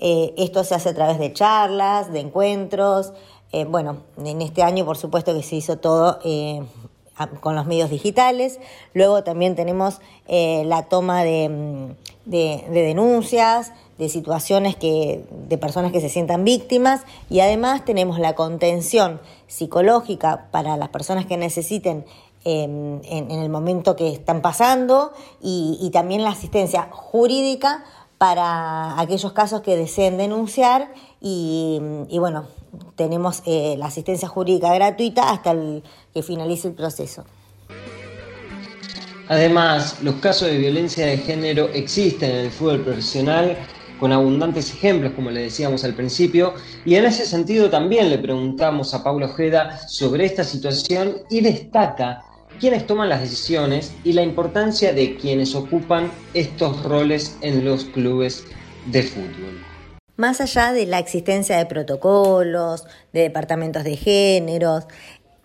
Eh, 0.00 0.34
esto 0.36 0.64
se 0.64 0.74
hace 0.74 0.88
a 0.88 0.94
través 0.94 1.18
de 1.18 1.32
charlas, 1.32 2.12
de 2.12 2.20
encuentros. 2.20 3.12
Eh, 3.52 3.64
bueno, 3.64 3.98
en 4.24 4.42
este 4.42 4.62
año 4.62 4.84
por 4.84 4.96
supuesto 4.96 5.34
que 5.34 5.42
se 5.42 5.56
hizo 5.56 5.78
todo 5.78 6.18
eh, 6.24 6.62
con 7.40 7.54
los 7.54 7.66
medios 7.66 7.90
digitales. 7.90 8.58
Luego 8.94 9.22
también 9.22 9.54
tenemos 9.54 10.00
la 10.26 10.88
toma 10.88 11.22
de, 11.22 11.94
de, 12.24 12.64
denuncias, 12.70 13.72
de 13.98 14.08
situaciones 14.08 14.76
que, 14.76 15.24
de 15.48 15.58
personas 15.58 15.92
que 15.92 16.00
se 16.00 16.08
sientan 16.08 16.44
víctimas 16.44 17.02
y 17.28 17.40
además 17.40 17.84
tenemos 17.84 18.18
la 18.18 18.34
contención 18.34 19.20
psicológica 19.46 20.48
para 20.50 20.76
las 20.76 20.88
personas 20.90 21.26
que 21.26 21.36
necesiten 21.36 22.04
em, 22.44 23.00
en, 23.04 23.30
el 23.30 23.50
momento 23.50 23.96
que 23.96 24.10
están 24.12 24.42
pasando 24.42 25.12
y, 25.42 25.90
también 25.92 26.22
la 26.22 26.30
asistencia 26.30 26.88
jurídica 26.90 27.84
para 28.20 29.00
aquellos 29.00 29.32
casos 29.32 29.62
que 29.62 29.76
deseen 29.76 30.18
denunciar 30.18 30.92
y, 31.22 31.80
bueno, 32.18 32.48
tenemos 32.94 33.42
eh, 33.46 33.76
la 33.78 33.86
asistencia 33.86 34.28
jurídica 34.28 34.74
gratuita 34.74 35.30
hasta 35.30 35.56
que 36.12 36.22
finalice 36.22 36.68
el 36.68 36.74
proceso. 36.74 37.24
Además, 39.26 40.02
los 40.02 40.16
casos 40.16 40.48
de 40.48 40.58
violencia 40.58 41.06
de 41.06 41.16
género 41.16 41.70
existen 41.72 42.30
en 42.30 42.36
el 42.44 42.50
fútbol 42.50 42.82
profesional 42.82 43.56
con 43.98 44.12
abundantes 44.12 44.70
ejemplos, 44.70 45.14
como 45.14 45.30
le 45.30 45.40
decíamos 45.44 45.82
al 45.84 45.94
principio, 45.94 46.52
y 46.84 46.96
en 46.96 47.06
ese 47.06 47.24
sentido 47.24 47.70
también 47.70 48.10
le 48.10 48.18
preguntamos 48.18 48.92
a 48.92 49.02
Pablo 49.02 49.30
Ojeda 49.30 49.88
sobre 49.88 50.26
esta 50.26 50.44
situación 50.44 51.22
y 51.30 51.40
destaca 51.40 52.22
quiénes 52.60 52.86
toman 52.86 53.08
las 53.08 53.20
decisiones 53.22 53.92
y 54.04 54.12
la 54.12 54.22
importancia 54.22 54.92
de 54.92 55.16
quienes 55.16 55.54
ocupan 55.54 56.10
estos 56.34 56.82
roles 56.84 57.36
en 57.40 57.64
los 57.64 57.84
clubes 57.86 58.44
de 58.86 59.02
fútbol. 59.02 59.64
Más 60.16 60.40
allá 60.40 60.72
de 60.72 60.86
la 60.86 60.98
existencia 60.98 61.56
de 61.56 61.66
protocolos, 61.66 62.84
de 63.12 63.22
departamentos 63.22 63.84
de 63.84 63.96
géneros, 63.96 64.84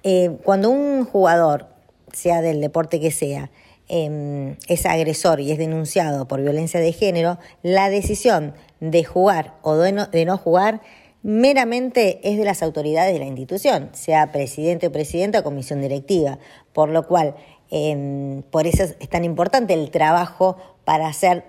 eh, 0.03 0.37
cuando 0.43 0.69
un 0.69 1.05
jugador, 1.05 1.67
sea 2.11 2.41
del 2.41 2.61
deporte 2.61 2.99
que 2.99 3.11
sea, 3.11 3.49
Em, 3.87 4.55
es 4.67 4.87
agresor 4.87 5.39
y 5.39 5.51
es 5.51 5.59
denunciado 5.59 6.27
por 6.27 6.41
violencia 6.41 6.79
de 6.79 6.91
género, 6.91 7.37
la 7.61 7.91
decisión 7.91 8.55
de 8.79 9.03
jugar 9.03 9.53
o 9.61 9.75
de 9.75 10.25
no, 10.25 10.37
jugar 10.39 10.81
meramente 11.25 12.19
es 12.21 12.37
de 12.37 12.45
las 12.45 12.61
autoridades 12.61 13.11
de 13.11 13.17
la 13.17 13.25
institución, 13.25 13.89
sea 13.93 14.31
presidente 14.31 14.85
o 14.85 14.91
presidenta 14.91 15.39
o 15.39 15.43
comisión 15.43 15.81
directiva, 15.81 16.37
por 16.71 16.89
lo 16.89 17.07
cual 17.07 17.33
em, 17.71 18.43
por 18.43 18.67
eso 18.67 18.83
es 18.83 19.09
tan 19.09 19.25
importante 19.25 19.73
el 19.73 19.89
trabajo 19.89 20.55
para 20.83 21.07
hacer 21.07 21.43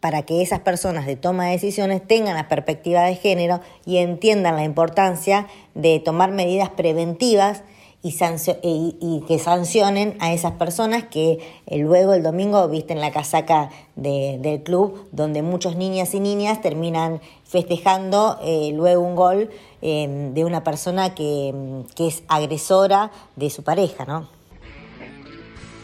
para 0.00 0.22
que 0.22 0.40
esas 0.40 0.60
personas 0.60 1.04
de 1.04 1.16
toma 1.16 1.44
de 1.46 1.52
decisiones 1.52 2.06
tengan 2.06 2.36
la 2.36 2.48
perspectiva 2.48 3.02
de 3.02 3.16
género 3.16 3.60
y 3.84 3.98
entiendan 3.98 4.56
la 4.56 4.64
importancia 4.64 5.46
de 5.74 6.00
tomar 6.00 6.30
medidas 6.30 6.70
preventivas 6.70 7.64
y, 8.02 9.24
que 9.26 9.38
sancionen 9.38 10.16
a 10.20 10.32
esas 10.32 10.52
personas 10.52 11.04
que 11.04 11.40
eh, 11.66 11.78
luego 11.78 12.14
el 12.14 12.22
domingo 12.22 12.66
visten 12.68 13.00
la 13.00 13.10
casaca 13.10 13.70
del 13.96 14.62
club, 14.62 15.08
donde 15.10 15.42
muchos 15.42 15.76
niñas 15.76 16.14
y 16.14 16.20
niñas 16.20 16.60
terminan 16.60 17.20
festejando 17.44 18.38
eh, 18.42 18.70
luego 18.74 19.02
un 19.02 19.16
gol 19.16 19.50
eh, 19.82 20.30
de 20.32 20.44
una 20.44 20.62
persona 20.62 21.14
que, 21.14 21.82
que 21.96 22.06
es 22.06 22.22
agresora 22.28 23.10
de 23.36 23.50
su 23.50 23.64
pareja, 23.64 24.04
¿no? 24.04 24.37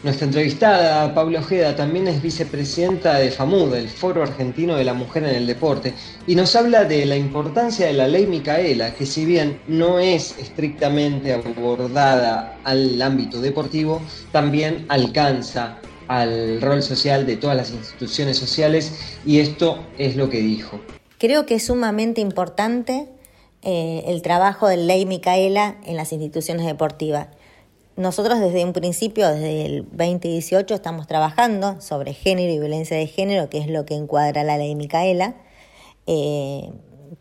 Nuestra 0.05 0.27
entrevistada, 0.27 1.15
Paula 1.15 1.39
Ojeda, 1.39 1.75
también 1.75 2.07
es 2.07 2.21
vicepresidenta 2.21 3.15
de 3.15 3.31
FAMUD, 3.31 3.73
el 3.73 3.89
Foro 3.89 4.21
Argentino 4.21 4.75
de 4.75 4.83
la 4.83 4.93
Mujer 4.93 5.23
en 5.23 5.33
el 5.33 5.47
Deporte, 5.47 5.95
y 6.27 6.35
nos 6.35 6.55
habla 6.55 6.83
de 6.83 7.07
la 7.07 7.17
importancia 7.17 7.87
de 7.87 7.93
la 7.93 8.07
ley 8.07 8.27
Micaela, 8.27 8.93
que 8.93 9.07
si 9.07 9.25
bien 9.25 9.59
no 9.67 9.97
es 9.97 10.37
estrictamente 10.37 11.33
abordada 11.33 12.59
al 12.63 13.01
ámbito 13.01 13.41
deportivo, 13.41 13.99
también 14.31 14.85
alcanza 14.89 15.79
al 16.07 16.61
rol 16.61 16.83
social 16.83 17.25
de 17.25 17.37
todas 17.37 17.57
las 17.57 17.71
instituciones 17.71 18.37
sociales, 18.37 18.93
y 19.25 19.39
esto 19.39 19.87
es 19.97 20.15
lo 20.15 20.29
que 20.29 20.37
dijo. 20.37 20.79
Creo 21.17 21.47
que 21.47 21.55
es 21.55 21.65
sumamente 21.65 22.21
importante 22.21 23.07
eh, 23.63 24.03
el 24.05 24.21
trabajo 24.21 24.67
de 24.67 24.77
ley 24.77 25.07
Micaela 25.07 25.77
en 25.83 25.97
las 25.97 26.13
instituciones 26.13 26.67
deportivas 26.67 27.29
nosotros 27.97 28.39
desde 28.39 28.65
un 28.65 28.73
principio, 28.73 29.29
desde 29.29 29.65
el 29.65 29.83
2018, 29.89 30.73
estamos 30.75 31.07
trabajando 31.07 31.79
sobre 31.79 32.13
género 32.13 32.51
y 32.51 32.59
violencia 32.59 32.97
de 32.97 33.07
género, 33.07 33.49
que 33.49 33.59
es 33.59 33.67
lo 33.67 33.85
que 33.85 33.95
encuadra 33.95 34.43
la 34.43 34.57
ley 34.57 34.75
Micaela, 34.75 35.35
eh, 36.05 36.71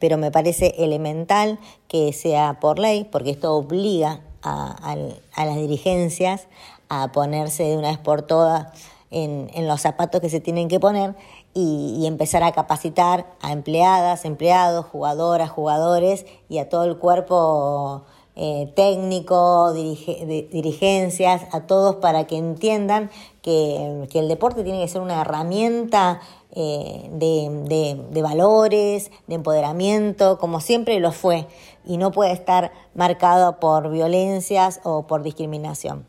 pero 0.00 0.18
me 0.18 0.32
parece 0.32 0.74
elemental 0.78 1.60
que 1.86 2.12
sea 2.12 2.58
por 2.60 2.80
ley, 2.80 3.04
porque 3.04 3.30
esto 3.30 3.54
obliga 3.54 4.22
a, 4.42 4.96
las 5.36 5.56
dirigencias 5.56 6.48
a 6.88 7.12
ponerse 7.12 7.62
de 7.62 7.76
una 7.76 7.88
vez 7.88 7.98
por 7.98 8.22
todas 8.22 8.72
en, 9.10 9.48
los 9.68 9.80
zapatos 9.80 10.20
que 10.20 10.28
se 10.28 10.40
tienen 10.40 10.68
que 10.68 10.80
poner 10.80 11.14
y, 11.54 11.96
y, 12.00 12.06
empezar 12.06 12.42
a 12.42 12.50
capacitar 12.50 13.26
a 13.40 13.52
empleadas, 13.52 14.24
empleados, 14.24 14.86
jugadoras, 14.86 15.50
jugadores 15.50 16.26
y 16.48 16.58
a 16.58 16.68
todo 16.68 16.84
el 16.84 16.98
cuerpo 16.98 18.04
eh, 18.36 18.72
técnico, 18.74 19.72
dirigencias, 19.72 21.42
a 21.52 21.60
todos 21.68 21.96
para 21.96 22.26
que 22.26 22.36
entiendan 22.36 23.10
que, 23.42 24.08
el 24.12 24.28
deporte 24.28 24.64
tiene 24.64 24.80
que 24.80 24.88
ser 24.88 25.02
una 25.02 25.20
herramienta 25.20 26.20
eh, 26.56 27.08
de, 27.12 28.22
valores, 28.22 29.12
de 29.28 29.34
empoderamiento, 29.36 30.38
como 30.38 30.60
siempre 30.60 30.98
lo 30.98 31.12
fue, 31.12 31.46
y 31.86 31.96
no 31.96 32.10
puede 32.10 32.32
estar 32.32 32.72
marcado 32.94 33.60
por 33.60 33.90
violencias 33.90 34.80
o 34.82 35.06
por 35.06 35.22
discriminación. 35.22 36.04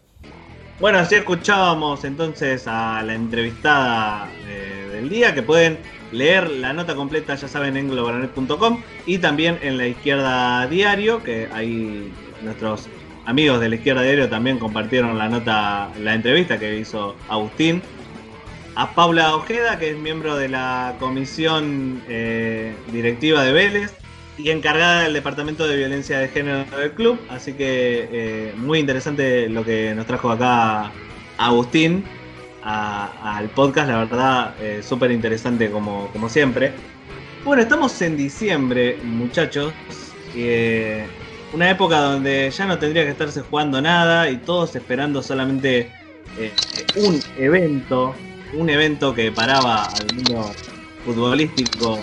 Bueno, 0.80 0.98
así 1.00 1.16
escuchábamos 1.16 2.04
entonces 2.06 2.68
a 2.68 3.04
la 3.04 3.14
entrevistada 3.14 4.28
eh, 4.48 4.90
del 4.94 5.10
día, 5.10 5.34
que 5.34 5.44
pueden 5.44 5.78
leer 6.15 6.49
la 6.49 6.73
nota 6.73 6.95
completa, 6.95 7.36
ya 7.36 7.47
saben, 7.47 7.78
en 7.78 7.89
globalonet.com 7.89 8.82
y 9.06 9.17
también 9.19 9.60
en 9.62 9.78
la 9.78 9.88
izquierda 9.88 10.65
diario, 10.67 11.21
que 11.21 11.49
ahí 11.54 12.12
nuestros 12.41 12.88
amigos 13.25 13.60
de 13.60 13.69
la 13.69 13.75
izquierda 13.75 14.01
diario 14.01 14.30
también 14.30 14.58
compartieron 14.58 15.17
la 15.17 15.30
nota, 15.30 15.89
la 16.01 16.13
entrevista 16.13 16.58
que 16.58 16.78
hizo 16.78 17.15
Agustín. 17.28 17.82
A 18.78 18.93
Paula 18.93 19.36
Ojeda, 19.36 19.80
que 19.80 19.91
es 19.91 19.97
miembro 19.97 20.36
de 20.36 20.49
la 20.49 20.95
comisión 20.99 22.04
eh, 22.10 22.73
directiva 22.91 23.41
de 23.43 23.54
Vélez 23.54 23.93
y 24.38 24.49
encargada 24.49 25.04
del 25.04 25.13
departamento 25.13 25.65
de 25.65 25.78
violencia 25.78 26.19
de 26.19 26.28
género 26.28 26.65
del 26.78 26.91
club. 26.91 27.17
Así 27.30 27.54
que 27.54 28.10
eh, 28.12 28.54
muy 28.58 28.80
interesante 28.80 29.47
lo 29.47 29.63
que 29.63 29.93
nos 29.95 30.06
trajo 30.06 30.30
acá 30.30 30.91
Agustín 31.38 32.04
al 32.65 33.49
podcast, 33.49 33.89
la 33.89 33.97
verdad, 33.99 34.56
eh, 34.60 34.82
súper 34.84 35.12
interesante 35.12 35.69
como, 35.69 36.08
como 36.12 36.30
siempre. 36.30 36.73
Bueno, 37.43 37.62
estamos 37.62 38.01
en 38.01 38.17
diciembre, 38.17 38.97
muchachos. 39.04 39.73
Eh, 40.36 41.06
una 41.54 41.69
época 41.69 41.99
donde 41.99 42.49
ya 42.49 42.65
no 42.65 42.78
tendría 42.78 43.04
que 43.04 43.12
estarse 43.12 43.41
jugando 43.41 43.82
nada 43.82 44.30
y 44.30 44.38
todos 44.38 44.75
esperando 44.75 45.21
solamente 45.21 45.91
eh, 46.38 46.51
un 46.95 47.21
evento, 47.38 48.13
un 48.54 48.69
evento 48.69 49.13
que 49.13 49.32
paraba 49.32 49.86
al 49.86 50.15
mundo 50.15 50.51
futbolístico, 51.06 51.99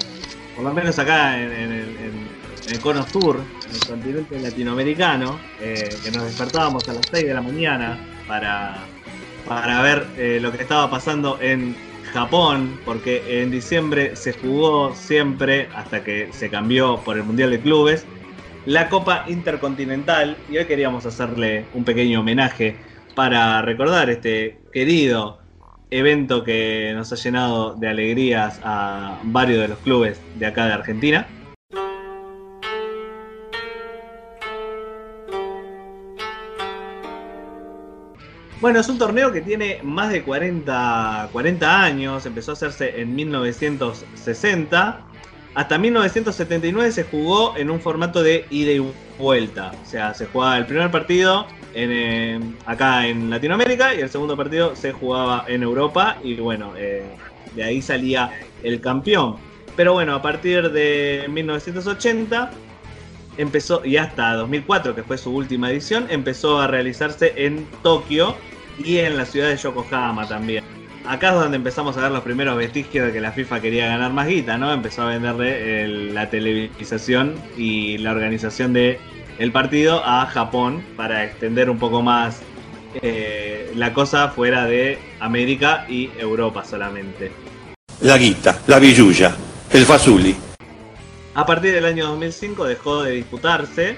por 0.54 0.64
lo 0.64 0.72
menos 0.72 0.98
acá 0.98 1.38
en, 1.42 1.50
en 1.50 2.72
el 2.72 2.80
cono 2.80 3.06
sur, 3.06 3.40
en 3.68 3.74
el 3.74 3.86
continente 3.86 4.38
latinoamericano, 4.38 5.38
eh, 5.60 5.94
que 6.02 6.10
nos 6.10 6.24
despertábamos 6.24 6.88
a 6.88 6.94
las 6.94 7.06
6 7.10 7.26
de 7.26 7.34
la 7.34 7.42
mañana 7.42 7.98
para, 8.26 8.78
para 9.44 9.82
ver 9.82 10.12
eh, 10.16 10.38
lo 10.40 10.52
que 10.52 10.62
estaba 10.62 10.90
pasando 10.90 11.40
en 11.40 11.76
Japón, 12.02 12.80
porque 12.84 13.42
en 13.42 13.50
diciembre 13.50 14.16
se 14.16 14.32
jugó 14.32 14.94
siempre, 14.94 15.70
hasta 15.74 16.02
que 16.04 16.32
se 16.32 16.50
cambió 16.50 17.04
por 17.04 17.16
el 17.16 17.24
Mundial 17.24 17.50
de 17.50 17.60
Clubes, 17.60 18.08
la 18.64 18.88
Copa 18.88 19.24
Intercontinental 19.28 20.44
y 20.48 20.58
hoy 20.58 20.66
queríamos 20.66 21.06
hacerle 21.06 21.68
un 21.72 21.84
pequeño 21.84 22.20
homenaje 22.20 22.80
para 23.14 23.60
recordar 23.62 24.10
este 24.10 24.62
querido 24.72 25.40
evento 25.90 26.44
que 26.44 26.92
nos 26.94 27.12
ha 27.12 27.16
llenado 27.16 27.74
de 27.74 27.88
alegrías 27.88 28.60
a 28.62 29.20
varios 29.24 29.60
de 29.60 29.68
los 29.68 29.80
clubes 29.80 30.26
de 30.32 30.46
acá 30.46 30.66
de 30.66 30.72
Argentina. 30.72 31.41
Bueno, 38.62 38.78
es 38.78 38.88
un 38.88 38.96
torneo 38.96 39.32
que 39.32 39.40
tiene 39.40 39.80
más 39.82 40.12
de 40.12 40.22
40, 40.22 41.30
40 41.32 41.82
años, 41.82 42.24
empezó 42.26 42.52
a 42.52 42.54
hacerse 42.54 43.00
en 43.00 43.12
1960. 43.12 45.00
Hasta 45.54 45.78
1979 45.78 46.92
se 46.92 47.02
jugó 47.02 47.56
en 47.56 47.72
un 47.72 47.80
formato 47.80 48.22
de 48.22 48.46
ida 48.50 48.70
y 48.70 48.92
vuelta. 49.18 49.72
O 49.82 49.84
sea, 49.84 50.14
se 50.14 50.26
jugaba 50.26 50.58
el 50.58 50.66
primer 50.66 50.92
partido 50.92 51.48
en, 51.74 51.90
eh, 51.90 52.40
acá 52.64 53.08
en 53.08 53.30
Latinoamérica 53.30 53.96
y 53.96 54.00
el 54.00 54.08
segundo 54.08 54.36
partido 54.36 54.76
se 54.76 54.92
jugaba 54.92 55.44
en 55.48 55.64
Europa 55.64 56.18
y 56.22 56.36
bueno, 56.36 56.72
eh, 56.76 57.02
de 57.56 57.64
ahí 57.64 57.82
salía 57.82 58.30
el 58.62 58.80
campeón. 58.80 59.38
Pero 59.74 59.94
bueno, 59.94 60.14
a 60.14 60.22
partir 60.22 60.70
de 60.70 61.26
1980 61.28 62.52
empezó, 63.38 63.84
y 63.84 63.96
hasta 63.96 64.34
2004, 64.34 64.94
que 64.94 65.02
fue 65.02 65.18
su 65.18 65.34
última 65.34 65.68
edición, 65.68 66.06
empezó 66.10 66.60
a 66.60 66.68
realizarse 66.68 67.32
en 67.34 67.66
Tokio 67.82 68.36
y 68.78 68.98
en 68.98 69.16
la 69.16 69.24
ciudad 69.24 69.48
de 69.48 69.56
Yokohama 69.56 70.26
también. 70.26 70.64
Acá 71.04 71.30
es 71.30 71.34
donde 71.34 71.56
empezamos 71.56 71.96
a 71.96 72.02
ver 72.02 72.12
los 72.12 72.22
primeros 72.22 72.56
vestigios 72.56 73.06
de 73.06 73.12
que 73.12 73.20
la 73.20 73.32
FIFA 73.32 73.60
quería 73.60 73.86
ganar 73.86 74.12
más 74.12 74.28
guita, 74.28 74.56
¿no? 74.56 74.72
Empezó 74.72 75.02
a 75.02 75.06
venderle 75.06 76.12
la 76.12 76.30
televisación 76.30 77.34
y 77.56 77.98
la 77.98 78.12
organización 78.12 78.72
de 78.72 79.00
el 79.38 79.50
partido 79.50 80.02
a 80.04 80.26
Japón 80.26 80.84
para 80.96 81.24
extender 81.24 81.70
un 81.70 81.78
poco 81.78 82.02
más 82.02 82.40
eh, 83.02 83.72
la 83.74 83.92
cosa 83.92 84.28
fuera 84.28 84.66
de 84.66 84.98
América 85.18 85.86
y 85.88 86.10
Europa 86.18 86.64
solamente. 86.64 87.32
La 88.02 88.18
guita, 88.18 88.60
la 88.66 88.78
billulla, 88.78 89.34
el 89.70 89.84
fasuli. 89.84 90.36
A 91.34 91.46
partir 91.46 91.72
del 91.72 91.86
año 91.86 92.08
2005 92.08 92.64
dejó 92.66 93.02
de 93.02 93.12
disputarse 93.12 93.96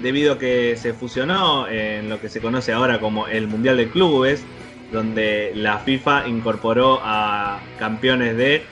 debido 0.00 0.34
a 0.34 0.38
que 0.38 0.76
se 0.76 0.92
fusionó 0.92 1.68
en 1.68 2.08
lo 2.08 2.20
que 2.20 2.28
se 2.28 2.40
conoce 2.40 2.72
ahora 2.72 3.00
como 3.00 3.28
el 3.28 3.48
Mundial 3.48 3.76
de 3.76 3.88
Clubes, 3.88 4.44
donde 4.92 5.52
la 5.54 5.78
FIFA 5.78 6.28
incorporó 6.28 7.00
a 7.02 7.60
campeones 7.78 8.36
de 8.36 8.62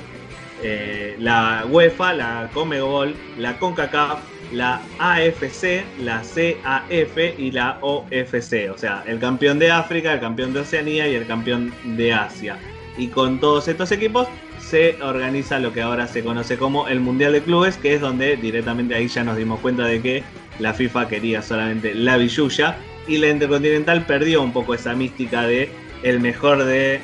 eh, 0.63 1.17
la 1.19 1.67
UEFA, 1.69 2.13
la 2.15 2.51
Comebol, 2.53 3.15
la 3.39 3.59
CONCACAF, 3.59 4.21
la 4.53 4.81
AFC, 4.99 5.85
la 6.01 6.23
CAF 6.23 7.19
y 7.39 7.51
la 7.51 7.79
OFC, 7.81 8.71
o 8.73 8.79
sea, 8.79 9.03
el 9.07 9.19
campeón 9.19 9.59
de 9.59 9.71
África, 9.71 10.13
el 10.13 10.21
campeón 10.21 10.53
de 10.53 10.61
Oceanía 10.61 11.09
y 11.09 11.15
el 11.15 11.27
campeón 11.27 11.73
de 11.85 12.13
Asia. 12.13 12.57
Y 12.97 13.09
con 13.09 13.41
todos 13.41 13.67
estos 13.67 13.91
equipos 13.91 14.29
se 14.61 15.03
organiza 15.03 15.59
lo 15.59 15.73
que 15.73 15.83
ahora 15.83 16.07
se 16.07 16.23
conoce 16.23 16.57
como 16.57 16.89
el 16.89 17.01
Mundial 17.01 17.33
de 17.33 17.43
Clubes, 17.43 17.77
que 17.77 17.95
es 17.95 18.01
donde 18.01 18.37
directamente 18.37 18.95
ahí 18.95 19.09
ya 19.09 19.25
nos 19.25 19.37
dimos 19.37 19.61
cuenta 19.61 19.85
de 19.85 20.01
que 20.01 20.23
la 20.59 20.75
FIFA 20.75 21.09
quería 21.09 21.43
solamente 21.43 21.95
la 21.95 22.17
billulla 22.17 22.77
y 23.07 23.19
la 23.19 23.29
Intercontinental 23.29 24.07
perdió 24.07 24.43
un 24.43 24.53
poco 24.53 24.75
esa 24.75 24.95
mística 24.95 25.43
de 25.43 25.71
el 26.03 26.21
mejor 26.21 26.65
de, 26.65 27.01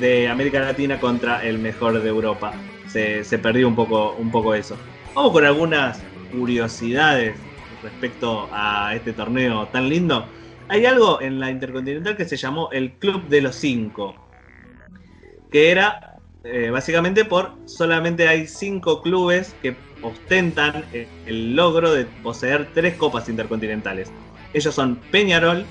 de 0.00 0.28
América 0.28 0.60
Latina 0.60 1.00
contra 1.00 1.44
el 1.44 1.58
mejor 1.58 2.00
de 2.00 2.08
Europa. 2.08 2.52
Se, 2.88 3.24
se 3.24 3.38
perdió 3.38 3.68
un 3.68 3.74
poco, 3.74 4.14
un 4.14 4.30
poco 4.30 4.54
eso. 4.54 4.76
Vamos 5.14 5.32
con 5.32 5.44
algunas 5.44 6.02
curiosidades 6.32 7.36
respecto 7.82 8.48
a 8.52 8.94
este 8.94 9.12
torneo 9.12 9.66
tan 9.68 9.88
lindo. 9.88 10.26
Hay 10.68 10.86
algo 10.86 11.20
en 11.20 11.38
la 11.40 11.50
Intercontinental 11.50 12.16
que 12.16 12.24
se 12.24 12.36
llamó 12.36 12.70
el 12.72 12.92
Club 12.92 13.28
de 13.28 13.42
los 13.42 13.56
Cinco, 13.56 14.14
que 15.50 15.70
era 15.70 16.14
eh, 16.44 16.70
básicamente 16.70 17.24
por 17.24 17.52
solamente 17.64 18.28
hay 18.28 18.46
cinco 18.46 19.00
clubes 19.00 19.54
que 19.62 19.76
ostentan 20.04 20.84
el 20.92 21.56
logro 21.56 21.92
de 21.92 22.04
poseer 22.22 22.68
tres 22.74 22.94
copas 22.94 23.28
intercontinentales. 23.28 24.10
Ellos 24.52 24.74
son 24.74 24.96
Peñarol, 25.10 25.64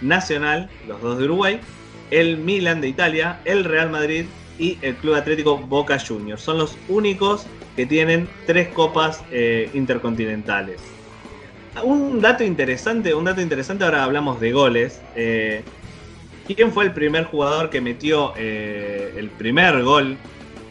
Nacional, 0.00 0.70
los 0.86 1.00
dos 1.02 1.18
de 1.18 1.24
Uruguay, 1.24 1.60
el 2.10 2.38
Milan 2.38 2.80
de 2.80 2.88
Italia, 2.88 3.40
el 3.44 3.64
Real 3.64 3.90
Madrid 3.90 4.26
y 4.58 4.78
el 4.82 4.94
Club 4.96 5.14
Atlético 5.14 5.58
Boca 5.58 5.98
Juniors. 5.98 6.42
Son 6.42 6.58
los 6.58 6.76
únicos 6.88 7.46
que 7.76 7.86
tienen 7.86 8.28
tres 8.46 8.68
copas 8.68 9.22
eh, 9.30 9.70
intercontinentales. 9.74 10.80
Un 11.82 12.20
dato 12.20 12.44
interesante, 12.44 13.14
un 13.14 13.24
dato 13.24 13.40
interesante, 13.40 13.84
ahora 13.84 14.04
hablamos 14.04 14.40
de 14.40 14.52
goles. 14.52 15.00
Eh, 15.14 15.62
¿Quién 16.46 16.72
fue 16.72 16.84
el 16.84 16.92
primer 16.92 17.24
jugador 17.24 17.70
que 17.70 17.80
metió 17.80 18.32
eh, 18.36 19.14
el 19.16 19.30
primer 19.30 19.82
gol 19.82 20.16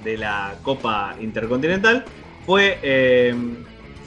de 0.04 0.18
la 0.18 0.56
Copa 0.62 1.16
Intercontinental? 1.22 2.06
Fue 2.50 3.36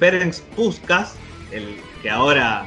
Ferenc 0.01 0.35
Puskas, 0.57 1.15
el 1.53 1.77
que 2.03 2.11
ahora 2.11 2.67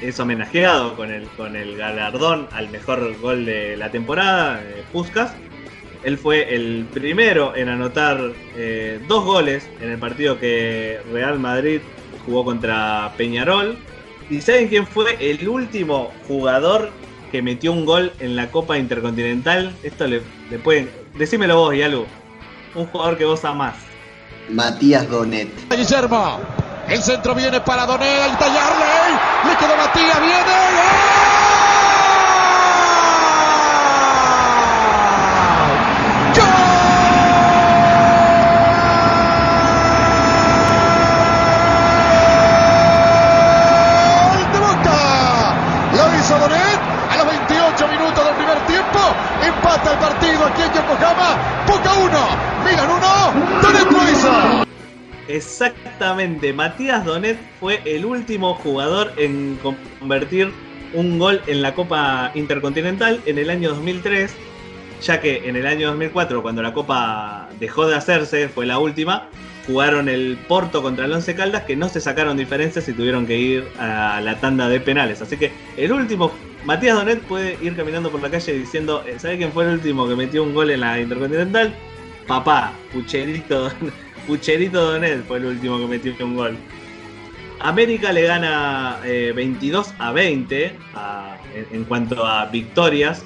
es 0.00 0.18
homenajeado 0.18 0.96
con 0.96 1.10
el, 1.10 1.26
con 1.36 1.56
el 1.56 1.76
galardón 1.76 2.48
al 2.52 2.70
mejor 2.70 3.14
gol 3.20 3.44
de 3.44 3.76
la 3.76 3.90
temporada, 3.90 4.62
Puskas. 4.90 5.34
Él 6.04 6.16
fue 6.16 6.54
el 6.54 6.86
primero 6.90 7.54
en 7.54 7.68
anotar 7.68 8.18
eh, 8.56 8.98
dos 9.08 9.26
goles 9.26 9.68
en 9.82 9.90
el 9.90 9.98
partido 9.98 10.38
que 10.38 11.00
Real 11.12 11.38
Madrid 11.38 11.82
jugó 12.24 12.42
contra 12.42 13.12
Peñarol. 13.18 13.76
¿Y 14.30 14.40
saben 14.40 14.68
quién 14.68 14.86
fue 14.86 15.18
el 15.20 15.46
último 15.50 16.14
jugador 16.26 16.88
que 17.30 17.42
metió 17.42 17.72
un 17.72 17.84
gol 17.84 18.10
en 18.20 18.36
la 18.36 18.50
Copa 18.50 18.78
Intercontinental? 18.78 19.76
Esto 19.82 20.06
le, 20.06 20.22
pueden. 20.64 20.88
Decímelo 21.18 21.56
vos, 21.56 21.76
Yalu. 21.76 22.06
Un 22.74 22.86
jugador 22.86 23.18
que 23.18 23.26
vos 23.26 23.44
amás. 23.44 23.91
Matías 24.50 25.08
Donet. 25.08 25.48
Guillermo. 25.70 26.40
El 26.88 27.02
centro 27.02 27.34
viene 27.34 27.60
para 27.60 27.86
Donet. 27.86 28.22
Al 28.22 28.38
tallarle. 28.38 28.84
Le 29.46 29.56
quedó 29.56 29.76
Matías. 29.76 30.20
Viene. 30.20 31.22
el 49.90 49.98
partido 49.98 50.46
aquí 50.46 50.62
en 50.62 50.72
Yokohama. 50.72 51.36
Boca 51.66 51.92
1, 51.94 52.18
Milan 52.64 52.90
1, 52.90 53.62
Donet 53.62 53.90
lo 53.90 54.02
Exactamente, 55.32 56.52
Matías 56.52 57.06
Donet 57.06 57.38
fue 57.58 57.80
el 57.86 58.04
último 58.04 58.54
jugador 58.56 59.14
en 59.16 59.58
convertir 59.98 60.52
un 60.92 61.18
gol 61.18 61.40
en 61.46 61.62
la 61.62 61.74
Copa 61.74 62.30
Intercontinental 62.34 63.18
en 63.24 63.38
el 63.38 63.48
año 63.48 63.70
2003, 63.70 64.34
ya 65.00 65.22
que 65.22 65.48
en 65.48 65.56
el 65.56 65.66
año 65.66 65.88
2004, 65.88 66.42
cuando 66.42 66.60
la 66.60 66.74
Copa 66.74 67.48
dejó 67.58 67.86
de 67.86 67.96
hacerse, 67.96 68.50
fue 68.50 68.66
la 68.66 68.78
última, 68.78 69.30
jugaron 69.66 70.10
el 70.10 70.36
Porto 70.48 70.82
contra 70.82 71.06
el 71.06 71.12
Once 71.14 71.34
Caldas, 71.34 71.62
que 71.62 71.76
no 71.76 71.88
se 71.88 72.02
sacaron 72.02 72.36
diferencias 72.36 72.86
y 72.90 72.92
tuvieron 72.92 73.26
que 73.26 73.38
ir 73.38 73.68
a 73.78 74.20
la 74.20 74.38
tanda 74.38 74.68
de 74.68 74.80
penales. 74.80 75.22
Así 75.22 75.38
que 75.38 75.50
el 75.78 75.92
último 75.92 76.30
Matías 76.66 76.94
Donet 76.94 77.22
puede 77.22 77.56
ir 77.62 77.74
caminando 77.74 78.10
por 78.10 78.20
la 78.20 78.30
calle 78.30 78.52
diciendo, 78.52 79.02
eh, 79.06 79.18
¿sabe 79.18 79.38
quién 79.38 79.50
fue 79.50 79.64
el 79.64 79.70
último 79.70 80.06
que 80.06 80.14
metió 80.14 80.42
un 80.42 80.52
gol 80.52 80.70
en 80.70 80.80
la 80.80 81.00
Intercontinental? 81.00 81.74
Papá, 82.26 82.74
Pucherito, 82.92 83.72
Pucherito 84.26 84.92
Donet 84.92 85.24
fue 85.26 85.38
el 85.38 85.46
último 85.46 85.78
que 85.78 85.86
metió 85.86 86.14
un 86.24 86.36
gol. 86.36 86.56
América 87.60 88.12
le 88.12 88.22
gana 88.22 88.98
22 89.02 89.88
eh, 89.88 89.94
a 89.98 90.12
20 90.12 90.78
en, 91.72 91.84
cuanto 91.84 92.26
a 92.26 92.46
victorias 92.46 93.24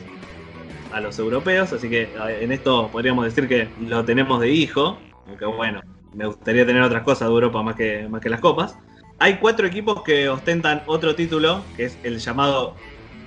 a 0.93 1.01
los 1.01 1.19
europeos, 1.19 1.73
así 1.73 1.89
que 1.89 2.09
en 2.41 2.53
esto 2.53 2.89
podríamos 2.93 3.25
decir 3.25 3.49
que 3.49 3.69
lo 3.81 4.05
tenemos 4.05 4.41
de 4.41 4.51
hijo, 4.51 4.99
aunque 5.27 5.47
bueno, 5.47 5.81
me 6.15 6.27
gustaría 6.27 6.67
tener 6.67 6.83
otras 6.83 7.03
cosas 7.03 7.29
de 7.29 7.35
Europa 7.35 7.63
más 7.63 7.77
que, 7.77 8.09
más 8.09 8.21
que 8.21 8.29
las 8.29 8.41
copas. 8.41 8.77
Hay 9.19 9.37
cuatro 9.37 9.67
equipos 9.67 10.03
que 10.03 10.29
ostentan 10.29 10.83
otro 10.87 11.15
título, 11.15 11.63
que 11.77 11.87
es 11.87 11.99
el 12.03 12.19
llamado 12.19 12.75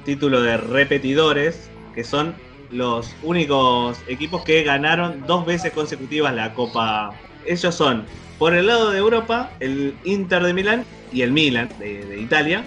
título 0.05 0.41
de 0.41 0.58
repetidores, 0.58 1.69
que 1.95 2.03
son 2.03 2.36
los 2.71 3.15
únicos 3.23 3.99
equipos 4.08 4.43
que 4.43 4.63
ganaron 4.63 5.23
dos 5.25 5.45
veces 5.45 5.71
consecutivas 5.71 6.34
la 6.34 6.53
Copa. 6.53 7.12
Ellos 7.45 7.75
son 7.75 8.06
Por 8.38 8.54
el 8.56 8.67
lado 8.67 8.91
de 8.91 8.97
Europa, 8.97 9.52
el 9.60 9.95
Inter 10.04 10.43
de 10.43 10.54
Milán 10.54 10.86
y 11.12 11.23
el 11.23 11.32
Milan 11.32 11.69
de, 11.78 12.06
de 12.06 12.19
Italia. 12.19 12.63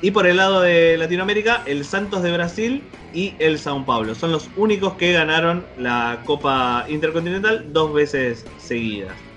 Y 0.00 0.12
por 0.12 0.26
el 0.26 0.38
lado 0.38 0.62
de 0.62 0.96
Latinoamérica, 0.96 1.62
el 1.66 1.84
Santos 1.84 2.22
de 2.22 2.32
Brasil 2.32 2.82
y 3.12 3.34
el 3.38 3.58
Sao 3.58 3.84
Paulo. 3.84 4.14
Son 4.14 4.32
los 4.32 4.48
únicos 4.56 4.94
que 4.94 5.12
ganaron 5.12 5.66
la 5.76 6.22
Copa 6.24 6.86
Intercontinental 6.88 7.70
dos 7.72 7.92
veces 7.92 8.46
seguidas. 8.56 9.29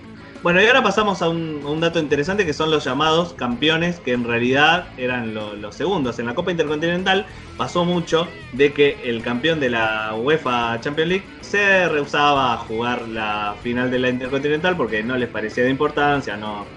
Bueno, 0.43 0.61
y 0.61 0.65
ahora 0.67 0.83
pasamos 0.83 1.21
a 1.21 1.29
un, 1.29 1.79
dato 1.79 1.99
interesante 1.99 2.45
que 2.45 2.51
son 2.53 2.69
los 2.69 2.83
llamados 2.83 3.33
campeones, 3.33 4.01
que 4.01 4.11
en 4.11 4.25
realidad 4.25 4.93
eran 4.97 5.33
lo- 5.33 5.55
los 5.55 5.75
segundos. 5.77 6.19
En 6.19 6.25
la 6.25 6.35
Copa 6.35 6.51
Intercontinental 6.51 7.27
pasó 7.55 7.85
mucho 7.85 8.41
de 8.51 8.73
que 8.73 8.99
el 9.03 9.21
campeón 9.21 9.61
de 9.61 9.69
la 9.69 10.13
UEFA 10.15 10.79
Champions 10.81 11.09
League 11.09 11.37
se 11.39 11.87
rehusaba 11.87 12.53
a 12.53 12.57
jugar 12.57 13.07
la 13.07 13.57
final 13.61 13.89
de 13.89 13.99
la 13.99 14.09
Intercontinental 14.09 14.75
porque 14.75 15.01
no 15.03 15.17
les 15.17 15.29
parecía 15.29 15.63
de 15.63 15.69
importancia, 15.69 16.35
no, 16.35 16.73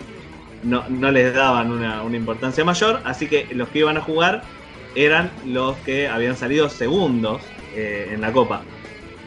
no, 0.62 0.88
no 0.88 1.10
les 1.12 1.34
daban 1.34 1.72
una, 1.72 2.02
una 2.04 2.16
importancia 2.16 2.64
mayor, 2.64 3.02
así 3.04 3.28
que 3.28 3.48
los 3.52 3.70
que 3.70 3.80
iban 3.80 3.96
a 3.96 4.02
jugar 4.02 4.50
eran 4.94 5.38
los 5.42 5.82
que 5.82 6.08
habían 6.08 6.36
salido 6.36 6.68
segundos 6.70 7.56
eh, 7.70 8.10
en 8.12 8.20
la 8.20 8.32
Copa. 8.32 8.68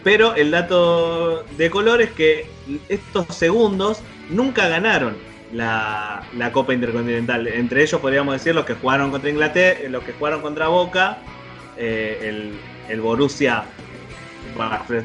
Pero 0.04 0.36
el 0.36 0.52
dato 0.52 1.44
de 1.50 1.70
color 1.70 2.02
es 2.02 2.14
que 2.14 2.58
estos 2.88 3.28
segundos 3.36 4.06
nunca 4.30 4.68
ganaron 4.68 5.18
la, 5.54 6.24
la 6.38 6.52
Copa 6.52 6.74
Intercontinental. 6.74 7.48
Entre 7.48 7.84
ellos 7.84 8.00
podríamos 8.00 8.34
decir 8.34 8.56
los 8.56 8.66
que 8.66 8.76
jugaron 8.76 9.12
contra 9.12 9.30
Inglaterra, 9.30 9.80
los 9.90 10.04
que 10.04 10.14
jugaron 10.14 10.42
contra 10.42 10.68
Boca, 10.68 11.18
eh, 11.78 12.20
el, 12.24 12.54
el 12.90 13.02
Borussia 13.02 13.64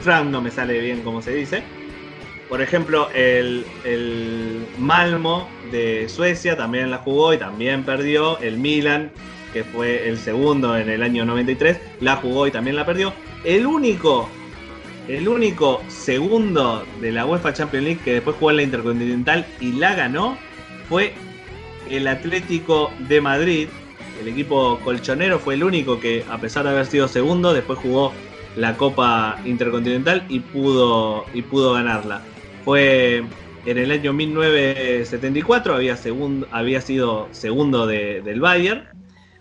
Fram, 0.01 0.31
no 0.31 0.41
me 0.41 0.51
sale 0.51 0.79
bien 0.81 1.03
cómo 1.03 1.23
se 1.23 1.33
dice. 1.33 1.63
Por 2.49 2.61
ejemplo, 2.61 3.09
el, 3.15 3.65
el 3.85 4.67
Malmo 4.79 5.49
de 5.71 6.09
Suecia 6.09 6.57
también 6.57 6.91
la 6.91 6.99
jugó 6.99 7.33
y 7.33 7.39
también 7.39 7.85
perdió. 7.85 8.39
El 8.39 8.59
Milan, 8.59 9.11
que 9.53 9.65
fue 9.65 10.09
el 10.09 10.19
segundo 10.19 10.77
en 10.77 10.91
el 10.91 11.03
año 11.03 11.25
93, 11.25 11.79
la 12.01 12.17
jugó 12.17 12.47
y 12.47 12.51
también 12.51 12.77
la 12.77 12.85
perdió. 12.85 13.15
El 13.45 13.67
único, 13.67 14.29
el 15.09 15.29
único 15.29 15.83
segundo 15.89 16.85
de 17.01 17.13
la 17.13 17.27
UEFA 17.27 17.53
Champions 17.53 17.85
League 17.85 18.01
que 18.05 18.15
después 18.15 18.37
jugó 18.37 18.51
en 18.51 18.57
la 18.57 18.63
Intercontinental 18.63 19.47
y 19.61 19.73
la 19.73 19.95
ganó 19.95 20.37
fue 20.89 21.13
el 21.91 22.07
Atlético 22.07 22.91
de 23.09 23.21
Madrid. 23.21 23.69
El 24.21 24.29
equipo 24.29 24.79
colchonero 24.83 25.39
fue 25.39 25.55
el 25.55 25.65
único 25.65 26.01
que, 26.01 26.25
a 26.31 26.39
pesar 26.39 26.65
de 26.65 26.71
haber 26.71 26.87
sido 26.87 27.09
segundo, 27.09 27.53
después 27.53 27.79
jugó 27.81 28.13
la 28.57 28.77
Copa 28.77 29.39
Intercontinental 29.45 30.25
y 30.29 30.41
pudo, 30.41 31.27
y 31.35 31.43
pudo 31.43 31.75
ganarla. 31.75 32.23
Fue 32.65 33.25
en 33.67 33.79
el 33.79 33.91
año 33.91 34.13
1974, 34.13 35.75
había, 35.75 35.97
segun- 35.97 36.47
había 36.51 36.81
sido 36.81 37.29
segundo 37.33 37.87
de- 37.87 38.23
del 38.23 38.41
Bayern. 38.41 38.85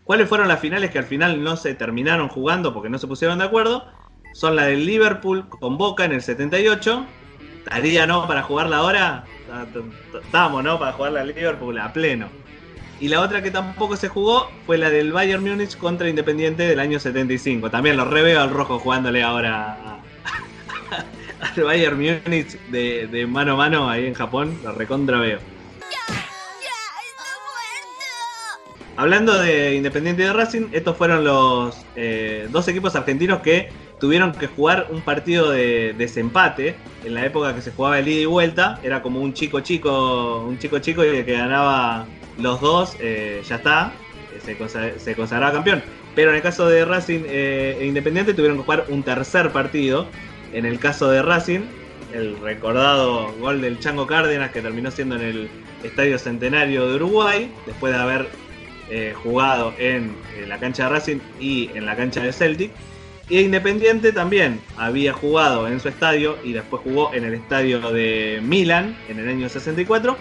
¿Cuáles 0.04 0.28
fueron 0.28 0.47
las 0.49 0.60
finales 0.60 0.89
que 0.91 0.99
al 0.99 1.06
final 1.06 1.41
no 1.43 1.56
se 1.56 1.76
terminaron 1.76 2.28
jugando 2.28 2.73
porque 2.73 2.89
no 2.89 2.97
se 2.97 3.08
pusieron 3.08 3.38
de 3.39 3.45
acuerdo? 3.45 3.86
Son 4.34 4.56
la 4.56 4.65
del 4.65 4.86
Liverpool 4.86 5.48
con 5.48 5.78
Boca 5.78 6.06
en 6.06 6.12
el 6.12 6.22
78. 6.22 7.06
Estaría, 7.60 8.06
¿no? 8.06 8.28
Para 8.28 8.43
jugarla 8.43 8.78
ahora. 8.78 9.24
Estamos, 10.24 10.63
¿no? 10.63 10.80
Para 10.80 10.91
jugarla 10.93 11.22
al 11.22 11.28
Liverpool 11.28 11.78
a 11.78 11.93
pleno. 11.93 12.28
Y 13.00 13.08
la 13.08 13.22
otra 13.22 13.41
que 13.41 13.52
tampoco 13.52 13.96
se 13.96 14.10
jugó 14.10 14.50
fue 14.65 14.78
la 14.78 14.89
del 14.89 15.12
Bayern 15.12 15.43
Múnich 15.43 15.78
contra 15.78 16.10
Independiente 16.10 16.63
del 16.63 16.80
año 16.80 17.00
75. 17.00 17.69
También 17.69 17.98
lo 17.98 18.06
reveo 18.06 18.41
al 18.41 18.50
rojo 18.50 18.80
jugándole 18.80 19.24
ahora 19.24 20.00
al 21.41 21.63
Bayern 21.63 21.98
Múnich 21.98 22.60
de, 22.69 23.08
de 23.08 23.28
mano 23.28 23.54
a 23.54 23.56
mano 23.56 23.89
ahí 23.89 24.06
en 24.08 24.13
Japón. 24.13 24.58
Lo 24.63 24.72
recontra 24.72 25.19
veo. 25.19 25.39
Hablando 28.96 29.39
de 29.39 29.76
Independiente 29.76 30.22
de 30.22 30.34
Racing, 30.34 30.67
estos 30.72 30.96
fueron 30.96 31.24
los 31.24 31.76
eh, 31.96 32.48
dos 32.52 32.67
equipos 32.67 32.96
argentinos 32.96 33.41
que 33.41 33.72
tuvieron 34.04 34.34
que 34.34 34.48
jugar 34.48 34.88
un 34.89 35.00
partido 35.00 35.50
de 35.50 35.96
desempate 35.98 36.76
en 37.06 37.13
la 37.13 37.26
época 37.26 37.56
que 37.56 37.62
se 37.62 37.72
jugaba 37.72 38.00
el 38.00 38.08
ida 38.10 38.20
y 38.20 38.26
vuelta. 38.26 38.78
Era 38.84 39.02
como 39.02 39.22
un 39.22 39.34
chico 39.34 39.62
chico, 39.62 40.44
un 40.46 40.60
chico 40.60 40.80
chico 40.80 41.06
y 41.06 41.08
el 41.08 41.24
que 41.26 41.32
ganaba 41.38 42.06
los 42.38 42.60
dos, 42.60 42.98
eh, 43.00 43.42
ya 43.48 43.56
está, 43.56 43.94
eh, 44.36 44.42
se, 44.44 44.58
consa- 44.58 45.00
se 45.00 45.16
consagraba 45.16 45.54
campeón. 45.54 45.82
Pero 46.16 46.32
en 46.32 46.36
el 46.36 46.42
caso 46.42 46.68
de 46.68 46.84
Racing 46.84 47.22
eh, 47.28 47.78
e 47.80 47.86
Independiente 47.86 48.34
tuvieron 48.34 48.58
que 48.58 48.63
jugar 48.66 48.84
un 48.89 49.04
tercer 49.04 49.52
partido. 49.52 50.06
En 50.52 50.66
el 50.66 50.80
caso 50.80 51.10
de 51.10 51.22
Racing, 51.22 51.62
el 52.13 52.38
recordado 52.42 53.32
gol 53.39 53.62
del 53.62 53.80
Chango 53.80 54.06
Cárdenas 54.06 54.52
que 54.52 54.62
terminó 54.62 54.92
siendo 54.92 55.16
en 55.16 55.22
el 55.22 55.50
Estadio 55.82 56.20
Centenario 56.20 56.89
de 56.89 56.96
Uruguay, 56.96 57.50
después 57.66 57.94
de 57.94 58.00
haber 58.02 58.28
jugado 59.24 59.74
en, 59.80 60.13
eh, 60.38 60.46
la 60.46 60.60
cancha 60.60 60.84
de 60.84 60.89
Racing 60.89 61.18
y 61.39 61.70
en 61.74 61.86
la 61.86 61.96
cancha 61.96 62.22
de 62.22 62.34
Celtic. 62.34 62.72
Y 63.34 63.39
Independiente 63.39 64.12
también 64.12 64.60
había 64.78 65.12
jugado 65.12 65.67
en 65.67 65.80
su 65.80 65.89
estadio 65.89 66.38
y 66.43 66.54
después 66.54 66.84
jugó 66.84 67.12
en 67.15 67.24
el 67.24 67.34
estadio 67.34 67.80
de 67.91 68.39
Milan 68.43 68.96
en 69.10 69.17
el 69.17 69.28
año 69.28 69.50
64, 69.50 70.15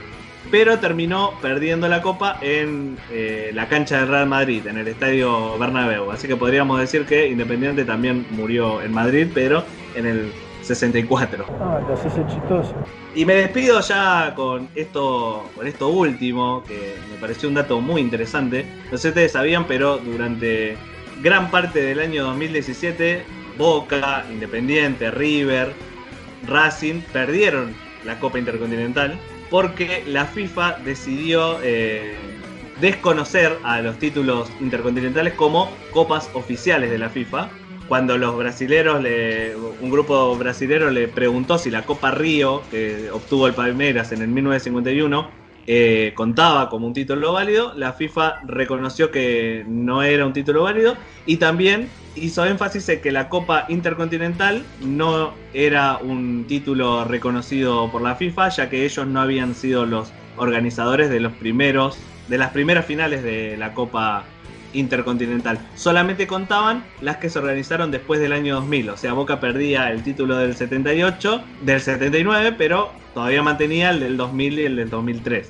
pero 0.51 0.79
terminó 0.79 1.35
perdiendo 1.43 1.89
la 1.89 2.01
copa 2.01 2.39
en 2.41 2.97
eh, 3.11 3.51
la 3.53 3.69
cancha 3.69 3.99
del 3.99 4.09
Real 4.09 4.27
Madrid, 4.29 4.67
en 4.67 4.79
el 4.79 4.89
estadio 4.89 5.59
Bernabéu. 5.59 6.11
Así 6.11 6.27
que 6.27 6.37
podríamos 6.37 6.81
decir 6.81 7.05
que 7.05 7.29
Independiente 7.29 7.85
también 7.85 8.25
murió 8.31 8.81
en 8.81 8.95
Madrid, 8.95 9.27
pero 9.35 9.63
en 9.95 10.07
el 10.07 10.33
64. 10.63 11.45
Ah, 11.61 11.81
chistoso. 12.27 12.73
Y 13.15 13.27
me 13.27 13.35
despido 13.35 13.79
ya 13.81 14.33
con 14.35 14.71
esto, 14.75 15.51
con 15.55 15.67
esto 15.67 15.89
último, 15.89 16.65
que 16.67 16.95
me 17.13 17.19
pareció 17.21 17.51
un 17.51 17.57
dato 17.57 17.79
muy 17.79 18.01
interesante. 18.01 18.65
No 18.91 18.97
sé 18.97 19.03
si 19.03 19.09
ustedes 19.09 19.33
sabían, 19.33 19.67
pero 19.67 19.99
durante 19.99 20.79
gran 21.21 21.51
parte 21.51 21.83
del 21.83 22.01
año 22.01 22.25
2017, 22.25 23.25
Boca, 23.59 24.25
Independiente, 24.31 25.11
River, 25.11 25.73
Racing 26.47 27.01
perdieron 27.13 27.75
la 28.05 28.19
Copa 28.19 28.39
Intercontinental 28.39 29.19
porque 29.51 30.03
la 30.07 30.25
FIFA 30.25 30.79
decidió 30.85 31.59
eh, 31.63 32.17
desconocer 32.81 33.59
a 33.63 33.81
los 33.81 33.99
títulos 33.99 34.51
intercontinentales 34.61 35.35
como 35.35 35.71
copas 35.91 36.31
oficiales 36.35 36.91
de 36.91 36.99
la 36.99 37.11
FIFA. 37.11 37.51
Cuando 37.87 38.17
los 38.17 38.37
brasileros, 38.37 39.03
le, 39.03 39.55
un 39.55 39.91
grupo 39.91 40.35
brasilero 40.37 40.91
le 40.91 41.09
preguntó 41.09 41.59
si 41.59 41.71
la 41.71 41.83
Copa 41.83 42.13
Río, 42.13 42.63
que 42.71 43.11
obtuvo 43.13 43.47
el 43.47 43.53
Palmeiras 43.53 44.13
en 44.13 44.23
el 44.23 44.29
1951, 44.29 45.42
eh, 45.67 46.13
contaba 46.15 46.69
como 46.69 46.87
un 46.87 46.93
título 46.93 47.33
válido, 47.33 47.73
la 47.77 47.93
FIFA 47.93 48.41
reconoció 48.47 49.11
que 49.11 49.65
no 49.69 50.03
era 50.03 50.27
un 50.27 50.33
título 50.33 50.65
válido 50.65 50.97
y 51.27 51.37
también 51.37 51.89
hizo 52.15 52.45
énfasis 52.45 52.89
en 52.89 53.01
que 53.01 53.13
la 53.13 53.29
Copa 53.29 53.67
Intercontinental 53.69 54.65
no 54.85 55.35
era 55.55 55.99
un 55.99 56.47
título 56.47 57.05
reconocido 57.05 57.91
por 57.91 58.03
la 58.03 58.17
FIFA, 58.17 58.49
ya 58.51 58.69
que 58.69 58.85
ellos 58.85 59.07
no 59.07 59.21
habían 59.21 59.55
sido 59.55 59.87
los 59.87 60.13
organizadores 60.37 61.11
de 61.11 61.21
los 61.21 61.33
primeros, 61.35 61.99
de 62.29 62.39
las 62.39 62.51
primeras 62.51 62.87
finales 62.87 63.23
de 63.23 63.57
la 63.57 63.75
Copa 63.75 64.25
Intercontinental. 64.73 65.59
Solamente 65.75 66.27
contaban 66.27 66.85
las 67.01 67.19
que 67.19 67.29
se 67.31 67.39
organizaron 67.39 67.91
después 67.91 68.21
del 68.21 68.33
año 68.33 68.55
2000. 68.57 68.91
O 68.91 68.97
sea, 68.97 69.13
Boca 69.13 69.41
perdía 69.41 69.91
el 69.91 70.03
título 70.03 70.37
del 70.37 70.55
78, 70.57 71.43
del 71.63 71.81
79, 71.81 72.55
pero 72.57 72.91
todavía 73.15 73.43
mantenía 73.43 73.91
el 73.91 74.01
del 74.01 74.17
2000 74.17 74.59
y 74.59 74.65
el 74.65 74.77
del 74.77 74.91
2003. 74.91 75.49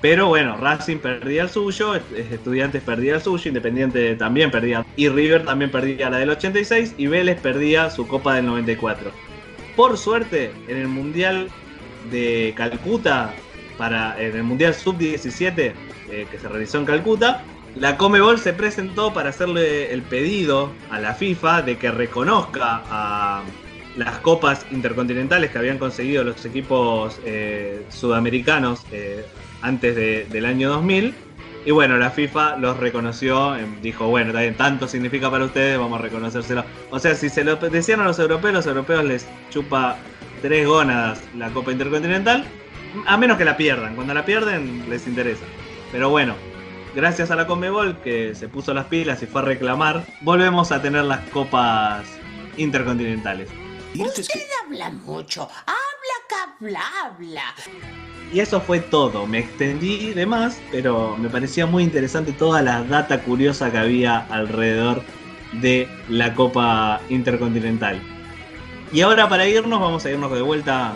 Pero 0.00 0.28
bueno, 0.28 0.56
Racing 0.56 0.96
perdía 0.96 1.42
el 1.42 1.50
suyo, 1.50 1.94
est- 1.94 2.10
Estudiantes 2.32 2.82
perdía 2.82 3.16
el 3.16 3.20
suyo, 3.20 3.48
Independiente 3.48 4.14
también 4.16 4.50
perdía. 4.50 4.86
Y 4.96 5.08
River 5.10 5.44
también 5.44 5.70
perdía 5.70 6.08
la 6.08 6.18
del 6.18 6.30
86 6.30 6.94
y 6.96 7.06
Vélez 7.06 7.38
perdía 7.40 7.90
su 7.90 8.06
Copa 8.08 8.34
del 8.34 8.46
94. 8.46 9.10
Por 9.76 9.98
suerte, 9.98 10.52
en 10.68 10.76
el 10.78 10.88
Mundial 10.88 11.48
de 12.10 12.54
Calcuta, 12.56 13.34
para, 13.76 14.20
en 14.20 14.36
el 14.36 14.42
Mundial 14.42 14.74
Sub-17 14.74 15.72
eh, 16.10 16.26
que 16.30 16.38
se 16.38 16.48
realizó 16.48 16.78
en 16.78 16.84
Calcuta, 16.86 17.42
la 17.76 17.96
Comebol 17.96 18.38
se 18.38 18.52
presentó 18.52 19.12
para 19.12 19.30
hacerle 19.30 19.92
el 19.92 20.02
pedido 20.02 20.72
a 20.90 20.98
la 21.00 21.14
FIFA 21.14 21.62
de 21.62 21.78
que 21.78 21.90
reconozca 21.90 22.82
a 22.90 23.42
las 23.96 24.18
copas 24.18 24.66
intercontinentales 24.70 25.50
que 25.50 25.58
habían 25.58 25.78
conseguido 25.78 26.24
los 26.24 26.44
equipos 26.44 27.18
eh, 27.24 27.84
sudamericanos 27.88 28.84
eh, 28.92 29.24
antes 29.62 29.94
de- 29.96 30.26
del 30.30 30.46
año 30.46 30.68
2000. 30.70 31.14
Y 31.66 31.72
bueno, 31.72 31.98
la 31.98 32.10
FIFA 32.10 32.56
los 32.56 32.78
reconoció, 32.78 33.54
eh, 33.56 33.66
dijo, 33.82 34.06
bueno, 34.08 34.32
bien, 34.38 34.54
tanto 34.54 34.88
significa 34.88 35.30
para 35.30 35.44
ustedes, 35.44 35.78
vamos 35.78 35.98
a 35.98 36.02
reconocérselo. 36.02 36.64
O 36.90 36.98
sea, 36.98 37.14
si 37.14 37.28
se 37.28 37.44
lo 37.44 37.56
decían 37.56 38.00
a 38.00 38.04
los 38.04 38.18
europeos, 38.18 38.54
los 38.54 38.66
europeos 38.66 39.04
les 39.04 39.28
chupa 39.50 39.96
tres 40.40 40.66
gónadas 40.66 41.22
la 41.36 41.50
Copa 41.50 41.70
Intercontinental, 41.72 42.44
a 43.06 43.16
menos 43.18 43.36
que 43.36 43.44
la 43.44 43.56
pierdan. 43.56 43.94
Cuando 43.94 44.14
la 44.14 44.24
pierden, 44.24 44.84
les 44.88 45.06
interesa. 45.06 45.44
Pero 45.92 46.08
bueno, 46.08 46.34
gracias 46.94 47.30
a 47.30 47.36
la 47.36 47.46
Conmebol 47.46 47.98
que 48.02 48.34
se 48.34 48.48
puso 48.48 48.74
las 48.74 48.86
pilas 48.86 49.22
y 49.22 49.26
fue 49.26 49.42
a 49.42 49.44
reclamar, 49.44 50.04
volvemos 50.22 50.72
a 50.72 50.82
tener 50.82 51.04
las 51.04 51.20
copas 51.30 52.06
intercontinentales. 52.56 53.48
Usted 53.98 54.24
habla 54.64 54.90
mucho, 54.90 55.42
habla 55.66 56.16
que 56.28 56.34
habla, 56.64 56.80
habla. 57.04 57.54
Y 58.32 58.40
eso 58.40 58.60
fue 58.60 58.78
todo. 58.78 59.26
Me 59.26 59.40
extendí 59.40 60.12
de 60.12 60.24
más, 60.26 60.60
pero 60.70 61.16
me 61.16 61.28
parecía 61.28 61.66
muy 61.66 61.82
interesante 61.82 62.32
toda 62.32 62.62
la 62.62 62.84
data 62.84 63.20
curiosa 63.22 63.72
que 63.72 63.78
había 63.78 64.18
alrededor 64.30 65.02
de 65.54 65.88
la 66.08 66.34
Copa 66.34 67.00
Intercontinental. 67.08 68.00
Y 68.92 69.00
ahora 69.00 69.28
para 69.28 69.48
irnos, 69.48 69.80
vamos 69.80 70.04
a 70.04 70.10
irnos 70.10 70.32
de 70.32 70.42
vuelta, 70.42 70.94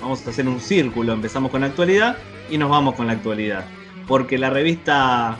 vamos 0.00 0.24
a 0.26 0.30
hacer 0.30 0.46
un 0.46 0.60
círculo. 0.60 1.12
Empezamos 1.12 1.50
con 1.50 1.62
la 1.62 1.68
actualidad 1.68 2.16
y 2.48 2.58
nos 2.58 2.70
vamos 2.70 2.94
con 2.94 3.08
la 3.08 3.14
actualidad. 3.14 3.64
Porque 4.06 4.38
la 4.38 4.50
revista 4.50 5.36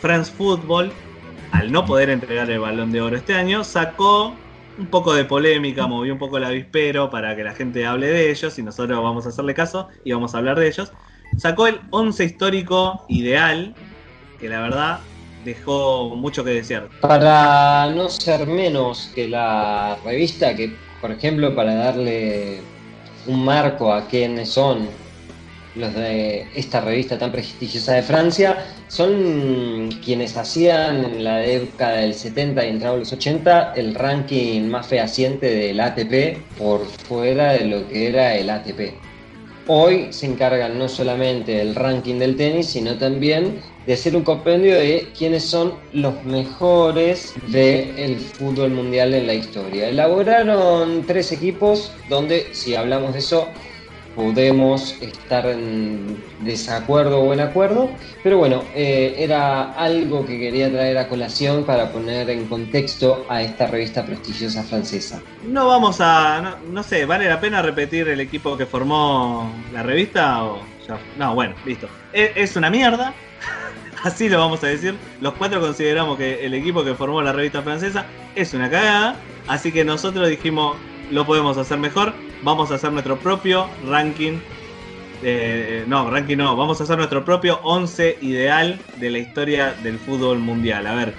France 0.00 0.32
Football, 0.32 0.92
al 1.52 1.72
no 1.72 1.84
poder 1.84 2.10
entregar 2.10 2.50
el 2.50 2.60
balón 2.60 2.92
de 2.92 3.00
oro 3.00 3.16
este 3.16 3.34
año, 3.34 3.64
sacó 3.64 4.34
un 4.78 4.86
poco 4.86 5.12
de 5.14 5.24
polémica, 5.24 5.86
movió 5.86 6.12
un 6.12 6.18
poco 6.18 6.38
el 6.38 6.44
avispero 6.44 7.10
para 7.10 7.36
que 7.36 7.44
la 7.44 7.52
gente 7.52 7.86
hable 7.86 8.06
de 8.06 8.30
ellos 8.30 8.58
y 8.58 8.62
nosotros 8.62 9.02
vamos 9.02 9.26
a 9.26 9.28
hacerle 9.28 9.54
caso 9.54 9.88
y 10.04 10.12
vamos 10.12 10.34
a 10.34 10.38
hablar 10.38 10.58
de 10.58 10.68
ellos. 10.68 10.92
Sacó 11.36 11.66
el 11.66 11.80
11 11.90 12.24
histórico 12.24 13.04
ideal, 13.08 13.74
que 14.38 14.48
la 14.48 14.60
verdad 14.60 15.00
dejó 15.44 16.16
mucho 16.16 16.44
que 16.44 16.50
desear. 16.50 16.88
Para 17.00 17.90
no 17.90 18.08
ser 18.08 18.46
menos 18.46 19.10
que 19.14 19.28
la 19.28 19.98
revista, 20.04 20.54
que 20.54 20.74
por 21.00 21.12
ejemplo 21.12 21.54
para 21.54 21.74
darle 21.74 22.60
un 23.26 23.44
marco 23.44 23.92
a 23.92 24.06
quiénes 24.06 24.50
son 24.50 24.88
los 25.80 25.94
de 25.94 26.46
esta 26.54 26.80
revista 26.80 27.18
tan 27.18 27.32
prestigiosa 27.32 27.94
de 27.94 28.02
Francia, 28.02 28.64
son 28.88 29.90
quienes 30.04 30.36
hacían 30.36 31.04
en 31.04 31.24
la 31.24 31.38
década 31.38 31.96
del 31.96 32.14
70 32.14 32.64
y 32.64 32.68
entrado 32.68 32.98
los 32.98 33.12
80 33.12 33.72
el 33.74 33.94
ranking 33.94 34.62
más 34.68 34.86
fehaciente 34.86 35.46
del 35.46 35.80
ATP 35.80 36.38
por 36.58 36.84
fuera 36.86 37.54
de 37.54 37.64
lo 37.64 37.88
que 37.88 38.08
era 38.08 38.36
el 38.36 38.50
ATP. 38.50 38.94
Hoy 39.66 40.08
se 40.10 40.26
encargan 40.26 40.78
no 40.78 40.88
solamente 40.88 41.52
del 41.52 41.74
ranking 41.76 42.18
del 42.18 42.36
tenis, 42.36 42.66
sino 42.66 42.96
también 42.96 43.60
de 43.86 43.92
hacer 43.92 44.16
un 44.16 44.24
compendio 44.24 44.74
de 44.74 45.08
quiénes 45.16 45.44
son 45.44 45.74
los 45.92 46.24
mejores 46.24 47.34
del 47.48 48.18
fútbol 48.18 48.70
mundial 48.70 49.14
en 49.14 49.26
la 49.28 49.34
historia. 49.34 49.88
Elaboraron 49.88 51.04
tres 51.06 51.30
equipos 51.30 51.92
donde, 52.08 52.48
si 52.52 52.74
hablamos 52.74 53.12
de 53.12 53.20
eso, 53.20 53.48
podemos 54.14 54.96
estar 55.00 55.46
en 55.46 56.22
desacuerdo 56.40 57.20
o 57.20 57.32
en 57.32 57.40
acuerdo, 57.40 57.90
pero 58.22 58.38
bueno, 58.38 58.64
eh, 58.74 59.14
era 59.18 59.72
algo 59.72 60.26
que 60.26 60.38
quería 60.38 60.70
traer 60.70 60.98
a 60.98 61.08
colación 61.08 61.64
para 61.64 61.92
poner 61.92 62.28
en 62.30 62.46
contexto 62.46 63.24
a 63.28 63.42
esta 63.42 63.66
revista 63.66 64.04
prestigiosa 64.04 64.62
francesa. 64.62 65.22
No 65.44 65.68
vamos 65.68 66.00
a, 66.00 66.58
no, 66.70 66.82
sé, 66.82 67.06
¿vale 67.06 67.28
la 67.28 67.40
pena 67.40 67.62
repetir 67.62 68.08
el 68.08 68.20
equipo 68.20 68.56
que 68.56 68.66
formó 68.66 69.50
la 69.72 69.82
revista? 69.82 70.44
O 70.44 70.60
No, 71.16 71.34
bueno, 71.34 71.54
listo. 71.64 71.88
Es, 72.12 72.30
es 72.34 72.56
una 72.56 72.70
mierda, 72.70 73.14
así 74.02 74.28
lo 74.28 74.38
vamos 74.38 74.62
a 74.64 74.68
decir. 74.68 74.94
Los 75.20 75.34
cuatro 75.34 75.60
consideramos 75.60 76.18
que 76.18 76.44
el 76.44 76.54
equipo 76.54 76.84
que 76.84 76.94
formó 76.94 77.22
la 77.22 77.32
revista 77.32 77.62
francesa 77.62 78.06
es 78.34 78.54
una 78.54 78.68
cagada, 78.68 79.16
así 79.46 79.72
que 79.72 79.84
nosotros 79.84 80.28
dijimos, 80.28 80.76
lo 81.10 81.26
podemos 81.26 81.56
hacer 81.58 81.78
mejor 81.78 82.12
vamos 82.42 82.70
a 82.70 82.74
hacer 82.74 82.92
nuestro 82.92 83.18
propio 83.18 83.68
ranking. 83.86 84.38
Eh, 85.22 85.84
no, 85.86 86.10
ranking 86.10 86.36
no, 86.36 86.56
vamos 86.56 86.80
a 86.80 86.84
hacer 86.84 86.96
nuestro 86.96 87.24
propio 87.24 87.60
11 87.62 88.18
ideal 88.22 88.80
de 88.96 89.10
la 89.10 89.18
historia 89.18 89.72
del 89.82 89.98
fútbol 89.98 90.38
mundial. 90.38 90.86
A 90.86 90.94
ver. 90.94 91.14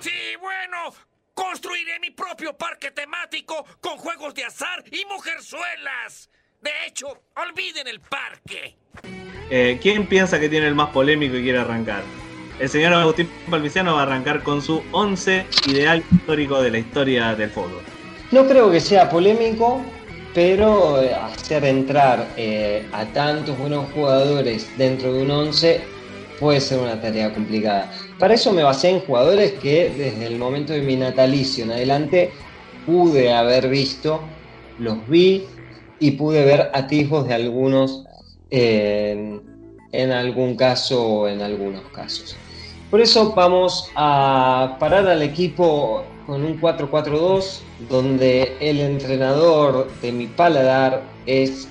Sí, 0.00 0.10
bueno, 0.40 0.94
construiré 1.34 1.98
mi 2.00 2.10
propio 2.10 2.56
parque 2.56 2.90
temático 2.90 3.64
con 3.80 3.96
juegos 3.96 4.34
de 4.34 4.44
azar 4.44 4.84
y 4.90 5.04
mujerzuelas. 5.06 6.30
De 6.60 6.70
hecho, 6.86 7.06
olviden 7.36 7.86
el 7.86 8.00
parque. 8.00 8.76
Eh, 9.50 9.78
¿Quién 9.80 10.06
piensa 10.06 10.38
que 10.38 10.48
tiene 10.48 10.66
el 10.66 10.74
más 10.74 10.90
polémico 10.90 11.36
y 11.36 11.42
quiere 11.42 11.58
arrancar? 11.58 12.02
El 12.58 12.68
señor 12.68 12.92
Agustín 12.92 13.30
Palmiciano 13.48 13.94
va 13.94 14.00
a 14.00 14.02
arrancar 14.02 14.42
con 14.42 14.60
su 14.60 14.82
11 14.90 15.46
ideal 15.68 16.02
histórico 16.12 16.60
de 16.60 16.70
la 16.72 16.78
historia 16.78 17.34
del 17.36 17.50
fútbol. 17.50 17.97
No 18.30 18.46
creo 18.46 18.70
que 18.70 18.78
sea 18.78 19.08
polémico, 19.08 19.80
pero 20.34 21.00
eh, 21.00 21.14
hacer 21.14 21.64
entrar 21.64 22.28
eh, 22.36 22.86
a 22.92 23.06
tantos 23.06 23.58
buenos 23.58 23.90
jugadores 23.92 24.68
dentro 24.76 25.14
de 25.14 25.22
un 25.22 25.30
11 25.30 25.80
puede 26.38 26.60
ser 26.60 26.78
una 26.78 27.00
tarea 27.00 27.32
complicada. 27.32 27.90
Para 28.18 28.34
eso 28.34 28.52
me 28.52 28.62
basé 28.62 28.90
en 28.90 29.00
jugadores 29.00 29.52
que 29.54 29.90
desde 29.96 30.26
el 30.26 30.36
momento 30.36 30.74
de 30.74 30.82
mi 30.82 30.94
natalicio 30.96 31.64
en 31.64 31.72
adelante 31.72 32.30
pude 32.84 33.32
haber 33.32 33.68
visto, 33.68 34.20
los 34.78 35.08
vi 35.08 35.46
y 35.98 36.10
pude 36.12 36.44
ver 36.44 36.70
atisbos 36.74 37.26
de 37.26 37.34
algunos 37.34 38.04
en 38.50 40.12
algún 40.12 40.54
caso 40.54 41.02
o 41.02 41.28
en 41.28 41.40
algunos 41.40 41.82
casos. 41.92 42.36
Por 42.90 43.00
eso 43.00 43.32
vamos 43.34 43.90
a 43.96 44.76
parar 44.78 45.06
al 45.06 45.22
equipo 45.22 46.04
con 46.26 46.44
un 46.44 46.60
4-4-2 46.60 47.62
donde 47.88 48.56
el 48.60 48.80
entrenador 48.80 49.88
de 50.02 50.12
mi 50.12 50.26
paladar 50.26 51.02
es 51.26 51.68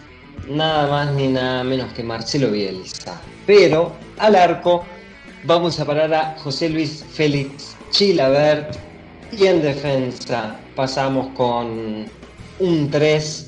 nada 0.47 0.87
más 0.87 1.13
ni 1.13 1.27
nada 1.27 1.63
menos 1.63 1.91
que 1.93 2.03
Marcelo 2.03 2.51
Bielsa. 2.51 3.19
Pero 3.45 3.93
al 4.17 4.35
arco 4.35 4.85
vamos 5.43 5.79
a 5.79 5.85
parar 5.85 6.13
a 6.13 6.35
José 6.39 6.69
Luis 6.69 7.03
Félix 7.11 7.75
Chilabert 7.91 8.75
y 9.31 9.47
en 9.47 9.61
defensa 9.61 10.57
pasamos 10.75 11.27
con 11.35 12.05
un 12.59 12.89
3 12.89 13.43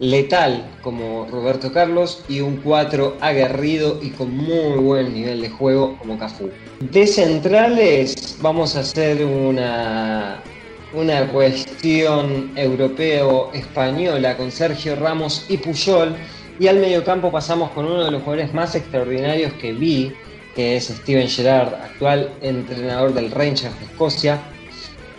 letal 0.00 0.68
como 0.82 1.26
Roberto 1.30 1.72
Carlos 1.72 2.24
y 2.28 2.40
un 2.40 2.56
4 2.56 3.16
aguerrido 3.20 4.00
y 4.02 4.10
con 4.10 4.36
muy 4.36 4.78
buen 4.78 5.14
nivel 5.14 5.40
de 5.40 5.50
juego 5.50 5.96
como 5.98 6.18
Cafú. 6.18 6.50
De 6.80 7.06
centrales 7.06 8.36
vamos 8.40 8.76
a 8.76 8.80
hacer 8.80 9.24
una 9.24 10.42
una 10.94 11.26
cuestión 11.28 12.52
europeo-española 12.56 14.36
con 14.36 14.50
Sergio 14.50 14.96
Ramos 14.96 15.44
y 15.48 15.56
Puyol. 15.56 16.14
Y 16.58 16.68
al 16.68 16.78
mediocampo 16.78 17.32
pasamos 17.32 17.70
con 17.70 17.86
uno 17.86 18.04
de 18.04 18.12
los 18.12 18.22
jugadores 18.22 18.54
más 18.54 18.74
extraordinarios 18.74 19.52
que 19.54 19.72
vi, 19.72 20.12
que 20.54 20.76
es 20.76 20.86
Steven 20.86 21.28
Gerrard, 21.28 21.74
actual 21.74 22.32
entrenador 22.42 23.12
del 23.12 23.30
Rangers 23.32 23.78
de 23.80 23.86
Escocia. 23.86 24.40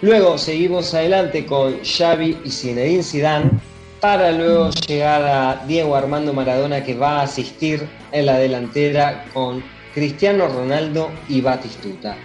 Luego 0.02 0.38
seguimos 0.38 0.94
adelante 0.94 1.46
con 1.46 1.80
Xavi 1.84 2.38
y 2.46 2.50
Zinedine 2.50 3.04
Zidane 3.04 3.52
para 4.00 4.32
luego 4.32 4.70
llegar 4.88 5.24
a 5.24 5.66
Diego 5.68 5.96
Armando 5.96 6.32
Maradona 6.32 6.84
que 6.84 6.94
va 6.94 7.20
a 7.20 7.24
asistir 7.24 7.88
en 8.12 8.26
la 8.28 8.38
delantera 8.38 9.26
con 9.34 9.64
Cristiano 9.94 10.48
Ronaldo 10.48 11.10
y 11.28 11.42
Batistuta 11.42 12.16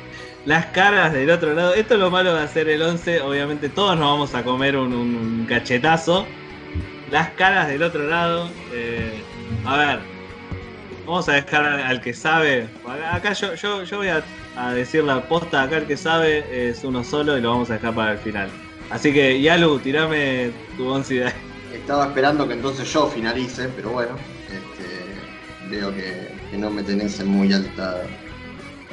las 0.46 0.66
caras 0.66 1.12
del 1.12 1.30
otro 1.30 1.54
lado. 1.54 1.74
Esto 1.74 1.94
es 1.94 2.00
lo 2.00 2.10
malo 2.10 2.34
de 2.34 2.42
hacer 2.42 2.68
el 2.68 2.82
11. 2.82 3.22
Obviamente 3.22 3.68
todos 3.68 3.96
nos 3.96 4.06
vamos 4.06 4.34
a 4.34 4.42
comer 4.42 4.76
un, 4.76 5.46
cachetazo. 5.48 6.26
Las 7.10 7.30
caras 7.30 7.68
del 7.68 7.82
otro 7.82 8.06
lado. 8.08 8.48
Eh, 8.72 9.22
a 9.64 9.76
ver. 9.76 9.98
Vamos 11.06 11.28
a 11.28 11.32
dejar 11.32 11.64
al, 11.64 12.00
que 12.00 12.14
sabe. 12.14 12.68
Acá 13.10 13.32
yo, 13.32 13.54
yo, 13.54 13.96
voy 13.96 14.08
a, 14.08 14.22
decir 14.72 15.02
la 15.04 15.22
posta. 15.22 15.62
Acá 15.62 15.78
el 15.78 15.86
que 15.86 15.96
sabe 15.96 16.68
es 16.68 16.84
uno 16.84 17.02
solo 17.02 17.36
y 17.36 17.40
lo 17.40 17.50
vamos 17.50 17.70
a 17.70 17.74
dejar 17.74 17.94
para 17.94 18.12
el 18.12 18.18
final. 18.18 18.48
Así 18.90 19.12
que, 19.12 19.40
Yalu, 19.40 19.78
tirame 19.80 20.50
tu 20.76 20.88
11 20.88 21.14
idea. 21.14 21.34
Estaba 21.74 22.06
esperando 22.06 22.46
que 22.46 22.54
entonces 22.54 22.92
yo 22.92 23.08
finalice, 23.08 23.68
pero 23.74 23.90
bueno. 23.90 24.16
Este, 24.46 25.68
veo 25.68 25.94
que, 25.94 26.28
que 26.50 26.58
no 26.58 26.70
me 26.70 26.82
tenés 26.82 27.18
en 27.20 27.28
muy 27.28 27.52
alta, 27.52 28.02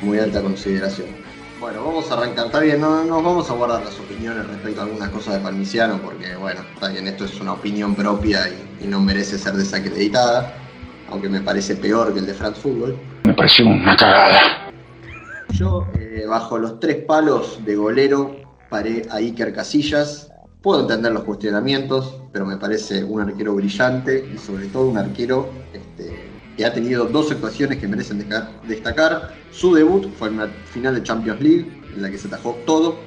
muy 0.01 0.17
alta 0.19 0.41
consideración. 0.41 1.26
Bueno, 1.59 1.83
vamos 1.83 2.11
a 2.11 2.13
arrancar. 2.13 2.45
Está 2.45 2.59
bien, 2.59 2.79
no 2.79 3.03
nos 3.03 3.23
vamos 3.23 3.49
a 3.49 3.53
guardar 3.53 3.83
las 3.83 3.99
opiniones 3.99 4.45
respecto 4.45 4.81
a 4.81 4.83
algunas 4.83 5.09
cosas 5.09 5.35
de 5.35 5.39
Palmiciano, 5.39 5.99
porque 5.99 6.35
bueno, 6.35 6.61
está 6.75 6.89
bien, 6.89 7.07
esto 7.07 7.25
es 7.25 7.41
una 7.41 7.53
opinión 7.53 7.95
propia 7.95 8.47
y, 8.79 8.85
no 8.85 9.01
merece 9.01 9.39
ser 9.39 9.53
desacreditada, 9.53 10.53
aunque 11.09 11.27
me 11.27 11.41
parece 11.41 11.75
peor 11.75 12.13
que 12.13 12.19
el 12.19 12.27
de 12.27 12.35
France 12.35 12.61
Football. 12.61 12.95
Me 13.25 13.33
pareció 13.33 13.65
una 13.65 13.95
cagada. 13.95 14.71
Yo, 15.49 15.87
eh, 15.99 16.25
bajo 16.27 16.59
los 16.59 16.79
tres 16.79 17.03
palos 17.05 17.59
de 17.65 17.75
golero, 17.75 18.35
paré 18.69 19.01
a 19.09 19.15
Iker 19.15 19.51
Casillas. 19.51 20.31
Puedo 20.61 20.81
entender 20.81 21.11
los 21.11 21.23
cuestionamientos, 21.23 22.21
pero 22.31 22.45
me 22.45 22.57
parece 22.57 23.03
un 23.03 23.21
arquero 23.21 23.55
brillante 23.55 24.29
y 24.31 24.37
sobre 24.37 24.67
todo 24.67 24.89
un 24.89 24.97
arquero 24.97 25.49
este, 25.73 26.26
que 26.57 26.65
ha 26.65 26.73
tenido 26.73 27.05
dos 27.05 27.31
actuaciones 27.31 27.77
que 27.77 27.87
merecen 27.87 28.27
destacar. 28.67 29.35
Su 29.51 29.75
debut 29.75 30.11
fue 30.17 30.29
en 30.29 30.37
la 30.37 30.47
final 30.73 30.95
de 30.95 31.03
Champions 31.03 31.39
League, 31.39 31.71
en 31.95 32.01
la 32.01 32.09
que 32.09 32.17
se 32.17 32.27
atajó 32.27 32.57
todo, 32.65 32.97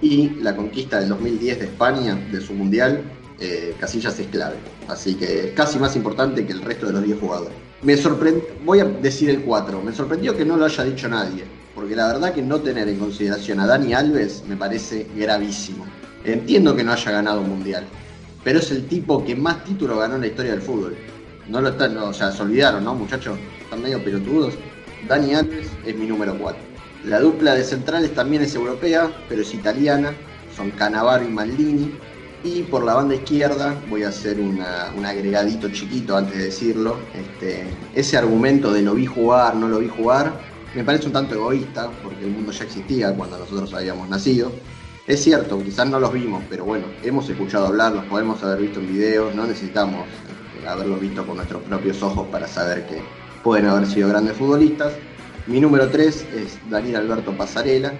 y 0.00 0.30
la 0.40 0.54
conquista 0.54 1.00
del 1.00 1.08
2010 1.10 1.58
de 1.58 1.64
España, 1.66 2.14
de 2.14 2.40
su 2.40 2.54
mundial, 2.54 3.02
eh, 3.40 3.74
Casillas 3.80 4.18
es 4.18 4.28
clave. 4.28 4.56
Así 4.86 5.16
que 5.16 5.48
es 5.48 5.52
casi 5.54 5.78
más 5.78 5.96
importante 5.96 6.46
que 6.46 6.52
el 6.52 6.62
resto 6.62 6.86
de 6.86 6.92
los 6.92 7.02
10 7.02 7.18
jugadores. 7.18 7.54
Me 7.82 7.96
sorprende, 7.96 8.46
voy 8.64 8.78
a 8.78 8.84
decir 8.84 9.28
el 9.28 9.42
4, 9.42 9.82
me 9.82 9.92
sorprendió 9.92 10.36
que 10.36 10.44
no 10.44 10.56
lo 10.56 10.66
haya 10.66 10.84
dicho 10.84 11.08
nadie, 11.08 11.44
porque 11.74 11.96
la 11.96 12.06
verdad 12.06 12.32
que 12.32 12.42
no 12.42 12.60
tener 12.60 12.88
en 12.88 12.98
consideración 12.98 13.58
a 13.58 13.66
Dani 13.66 13.92
Alves 13.92 14.44
me 14.46 14.56
parece 14.56 15.06
gravísimo. 15.16 15.84
Entiendo 16.24 16.76
que 16.76 16.84
no 16.84 16.92
haya 16.92 17.10
ganado 17.10 17.40
un 17.40 17.48
mundial, 17.48 17.84
pero 18.44 18.58
es 18.58 18.70
el 18.70 18.86
tipo 18.86 19.24
que 19.24 19.34
más 19.34 19.64
títulos 19.64 19.98
ganó 19.98 20.16
en 20.16 20.20
la 20.20 20.26
historia 20.26 20.52
del 20.52 20.60
fútbol 20.60 20.94
no 21.48 21.60
lo 21.60 21.70
están, 21.70 21.96
o 21.98 22.12
sea, 22.12 22.32
se 22.32 22.42
olvidaron, 22.42 22.84
¿no, 22.84 22.94
muchachos? 22.94 23.38
Están 23.60 23.82
medio 23.82 24.02
pelotudos. 24.02 24.54
Dani 25.08 25.34
Alves 25.34 25.68
es 25.84 25.96
mi 25.96 26.06
número 26.06 26.36
4. 26.38 26.60
La 27.04 27.20
dupla 27.20 27.54
de 27.54 27.64
centrales 27.64 28.14
también 28.14 28.42
es 28.42 28.54
europea, 28.54 29.10
pero 29.28 29.42
es 29.42 29.54
italiana. 29.54 30.12
Son 30.54 30.70
Canavaro 30.72 31.24
y 31.24 31.28
Maldini. 31.28 31.94
Y 32.42 32.62
por 32.64 32.84
la 32.84 32.94
banda 32.94 33.14
izquierda 33.14 33.74
voy 33.88 34.02
a 34.02 34.08
hacer 34.08 34.40
un 34.40 34.60
agregadito 35.04 35.68
chiquito 35.70 36.16
antes 36.16 36.38
de 36.38 36.44
decirlo. 36.44 36.96
Este, 37.14 37.66
ese 37.94 38.16
argumento 38.16 38.72
de 38.72 38.82
lo 38.82 38.94
vi 38.94 39.06
jugar, 39.06 39.56
no 39.56 39.68
lo 39.68 39.78
vi 39.78 39.88
jugar, 39.88 40.32
me 40.74 40.84
parece 40.84 41.06
un 41.06 41.12
tanto 41.12 41.34
egoísta, 41.34 41.90
porque 42.02 42.24
el 42.24 42.30
mundo 42.30 42.52
ya 42.52 42.64
existía 42.64 43.12
cuando 43.14 43.38
nosotros 43.38 43.74
habíamos 43.74 44.08
nacido. 44.08 44.52
Es 45.06 45.22
cierto, 45.22 45.60
quizás 45.62 45.88
no 45.88 45.98
los 45.98 46.12
vimos, 46.12 46.44
pero 46.48 46.64
bueno, 46.64 46.86
hemos 47.02 47.28
escuchado 47.28 47.66
hablar, 47.66 47.92
los 47.92 48.04
podemos 48.04 48.42
haber 48.44 48.60
visto 48.60 48.78
en 48.78 48.86
videos, 48.86 49.34
no 49.34 49.46
necesitamos 49.46 50.06
haberlos 50.66 51.00
visto 51.00 51.26
con 51.26 51.36
nuestros 51.36 51.62
propios 51.62 52.02
ojos 52.02 52.26
para 52.28 52.46
saber 52.46 52.86
que 52.86 53.02
pueden 53.42 53.66
haber 53.66 53.86
sido 53.86 54.08
grandes 54.08 54.36
futbolistas. 54.36 54.92
Mi 55.46 55.60
número 55.60 55.88
3 55.88 56.26
es 56.34 56.58
Daniel 56.70 56.96
Alberto 56.96 57.32
Pasarela, 57.32 57.92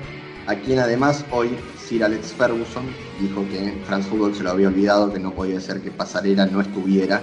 a 0.47 0.55
quien 0.55 0.79
además 0.79 1.25
hoy 1.31 1.51
Sir 1.79 2.05
Alex 2.05 2.33
Ferguson 2.33 2.85
dijo 3.21 3.45
que 3.51 3.77
France 3.87 4.09
Football 4.09 4.35
se 4.35 4.43
lo 4.43 4.51
había 4.51 4.69
olvidado, 4.69 5.13
que 5.13 5.19
no 5.19 5.33
podía 5.33 5.61
ser 5.61 5.81
que 5.81 5.91
Pasarela 5.91 6.47
no 6.47 6.61
estuviera. 6.61 7.23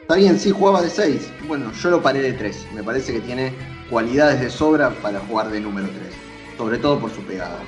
Está 0.00 0.16
bien, 0.16 0.38
sí, 0.38 0.50
jugaba 0.50 0.82
de 0.82 0.90
6. 0.90 1.30
Bueno, 1.46 1.70
yo 1.72 1.90
lo 1.90 2.02
paré 2.02 2.20
de 2.20 2.32
3. 2.32 2.66
Me 2.74 2.82
parece 2.82 3.12
que 3.12 3.20
tiene 3.20 3.52
cualidades 3.88 4.40
de 4.40 4.50
sobra 4.50 4.90
para 5.02 5.20
jugar 5.20 5.50
de 5.50 5.60
número 5.60 5.86
3. 5.86 5.98
Sobre 6.58 6.78
todo 6.78 6.98
por 6.98 7.10
su 7.12 7.22
pegada. 7.22 7.58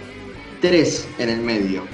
3 0.60 1.08
en 1.18 1.28
el 1.28 1.40
medio. 1.40 1.84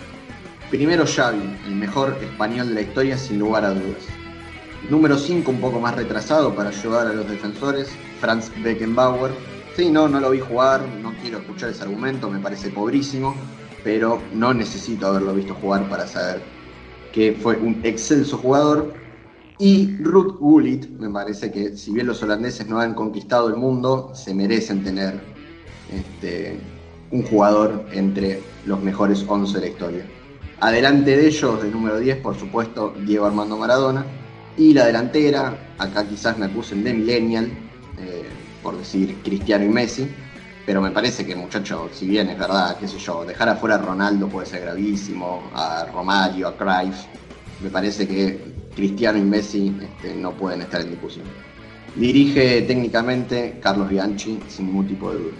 Primero 0.71 1.05
Xavi, 1.07 1.59
el 1.67 1.77
mejor 1.77 2.17
español 2.23 2.69
de 2.69 2.75
la 2.75 2.81
historia 2.83 3.19
sin 3.19 3.39
lugar 3.39 3.65
a 3.65 3.71
dudas. 3.71 4.18
Número 4.91 5.19
5 5.19 5.51
un 5.51 5.61
poco 5.61 5.81
más 5.81 5.97
retrasado 5.97 6.55
para 6.55 6.71
ayudar 6.71 7.09
a 7.09 7.13
los 7.13 7.29
defensores, 7.29 7.91
Franz 8.21 8.51
Beckenbauer. 8.63 9.33
Sí, 9.77 9.91
no, 9.91 10.09
no 10.09 10.19
lo 10.19 10.31
vi 10.31 10.41
jugar, 10.41 10.83
no 11.03 11.13
quiero 11.21 11.39
escuchar 11.39 11.71
ese 11.71 11.83
argumento, 11.83 12.31
me 12.31 12.39
parece 12.39 12.71
pobrísimo, 12.71 13.35
pero 13.85 14.21
no 14.33 14.55
necesito 14.55 15.07
haberlo 15.07 15.35
visto 15.35 15.55
jugar 15.55 15.89
para 15.89 16.07
saber 16.07 16.41
que 17.13 17.33
fue 17.33 17.57
un 17.57 17.81
excelso 17.85 18.39
jugador. 18.39 18.95
Y 19.59 19.97
Ruth 19.99 20.39
Gullit, 20.39 20.89
me 20.89 21.11
parece 21.11 21.51
que 21.51 21.77
si 21.77 21.93
bien 21.93 22.07
los 22.07 22.23
holandeses 22.23 22.69
no 22.69 22.79
han 22.79 22.95
conquistado 22.95 23.49
el 23.49 23.57
mundo, 23.57 24.13
se 24.15 24.33
merecen 24.33 24.85
tener 24.85 25.21
este, 25.93 26.61
un 27.11 27.23
jugador 27.25 27.85
entre 27.93 28.41
los 28.67 28.81
mejores 28.81 29.25
11 29.27 29.55
de 29.55 29.61
la 29.61 29.71
historia. 29.71 30.07
Adelante 30.61 31.17
de 31.17 31.27
ellos, 31.27 31.63
de 31.63 31.71
número 31.71 31.99
10, 31.99 32.19
por 32.19 32.37
supuesto, 32.37 32.95
Diego 33.05 33.27
Armando 33.27 33.57
Maradona. 33.57 34.05
Y 34.59 34.75
la 34.75 34.87
delantera, 34.87 35.57
acá 35.79 36.05
quizás 36.09 36.37
me 36.37 36.47
acusen 36.47 36.83
de 36.83 36.93
millennial, 36.93 37.49
eh, 37.97 38.29
por 38.61 38.77
decir 38.77 39.17
Cristiano 39.23 39.65
y 39.65 39.69
Messi. 39.69 40.09
Pero 40.67 40.83
me 40.83 40.91
parece 40.91 41.25
que, 41.25 41.35
muchachos, 41.37 41.97
si 41.97 42.07
bien 42.07 42.29
es 42.29 42.39
verdad, 42.39 42.77
qué 42.79 42.87
sé 42.89 42.99
yo, 42.99 43.25
dejar 43.25 43.49
afuera 43.49 43.77
a 43.77 43.79
Ronaldo 43.79 44.29
puede 44.29 44.47
ser 44.47 44.63
gravísimo, 44.63 45.51
a 45.55 45.87
Romario, 45.95 46.49
a 46.49 46.57
Cruyff, 46.57 46.97
me 47.63 47.71
parece 47.71 48.07
que 48.07 48.39
Cristiano 48.75 49.17
y 49.17 49.23
Messi 49.23 49.75
este, 49.81 50.15
no 50.17 50.33
pueden 50.33 50.61
estar 50.63 50.81
en 50.83 50.91
discusión. 50.91 51.25
Dirige 51.95 52.63
técnicamente 52.63 53.59
Carlos 53.63 53.89
Bianchi 53.89 54.39
sin 54.49 54.67
ningún 54.67 54.87
tipo 54.89 55.11
de 55.11 55.19
duda. 55.19 55.35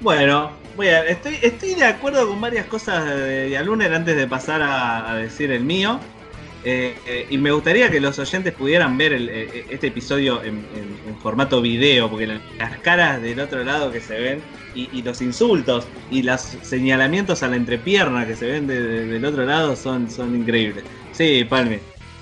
Bueno, 0.00 0.50
voy 0.76 0.88
a- 0.88 1.04
estoy, 1.06 1.36
estoy 1.42 1.74
de 1.74 1.84
acuerdo 1.84 2.28
con 2.28 2.40
varias 2.40 2.66
cosas 2.66 3.06
de 3.06 3.46
Dialuner 3.46 3.92
antes 3.92 4.16
de 4.16 4.26
pasar 4.28 4.62
a, 4.62 5.10
a 5.10 5.16
decir 5.16 5.50
el 5.50 5.64
mío. 5.64 5.98
Eh, 6.66 6.94
eh, 7.04 7.26
y 7.28 7.36
me 7.38 7.52
gustaría 7.52 7.90
que 7.90 8.00
los 8.00 8.18
oyentes 8.18 8.54
pudieran 8.54 8.96
ver 8.96 9.12
el- 9.12 9.28
eh, 9.28 9.66
este 9.68 9.88
episodio 9.88 10.42
en, 10.42 10.66
en- 10.72 10.98
en 11.04 11.18
formato 11.20 11.60
video, 11.60 12.08
porque 12.10 12.26
la- 12.26 12.42
las 12.58 12.78
caras 12.80 13.20
del 13.20 13.38
otro 13.40 13.62
lado 13.64 13.92
que 13.92 14.00
se 14.00 14.18
ven, 14.18 14.42
y, 14.72 14.98
y 14.98 15.02
los 15.02 15.20
insultos, 15.20 15.92
y 16.08 16.22
los 16.22 16.40
señalamientos 16.40 17.42
a 17.42 17.48
la 17.48 17.56
entrepierna 17.56 18.26
que 18.26 18.34
se 18.36 18.46
ven 18.46 18.66
de- 18.66 18.80
de- 18.82 19.06
del 19.06 19.24
otro 19.26 19.44
lado 19.44 19.76
son, 19.76 20.08
son 20.10 20.34
increíbles. 20.34 20.84
Sí, 21.10 21.44
Palme. 21.44 21.80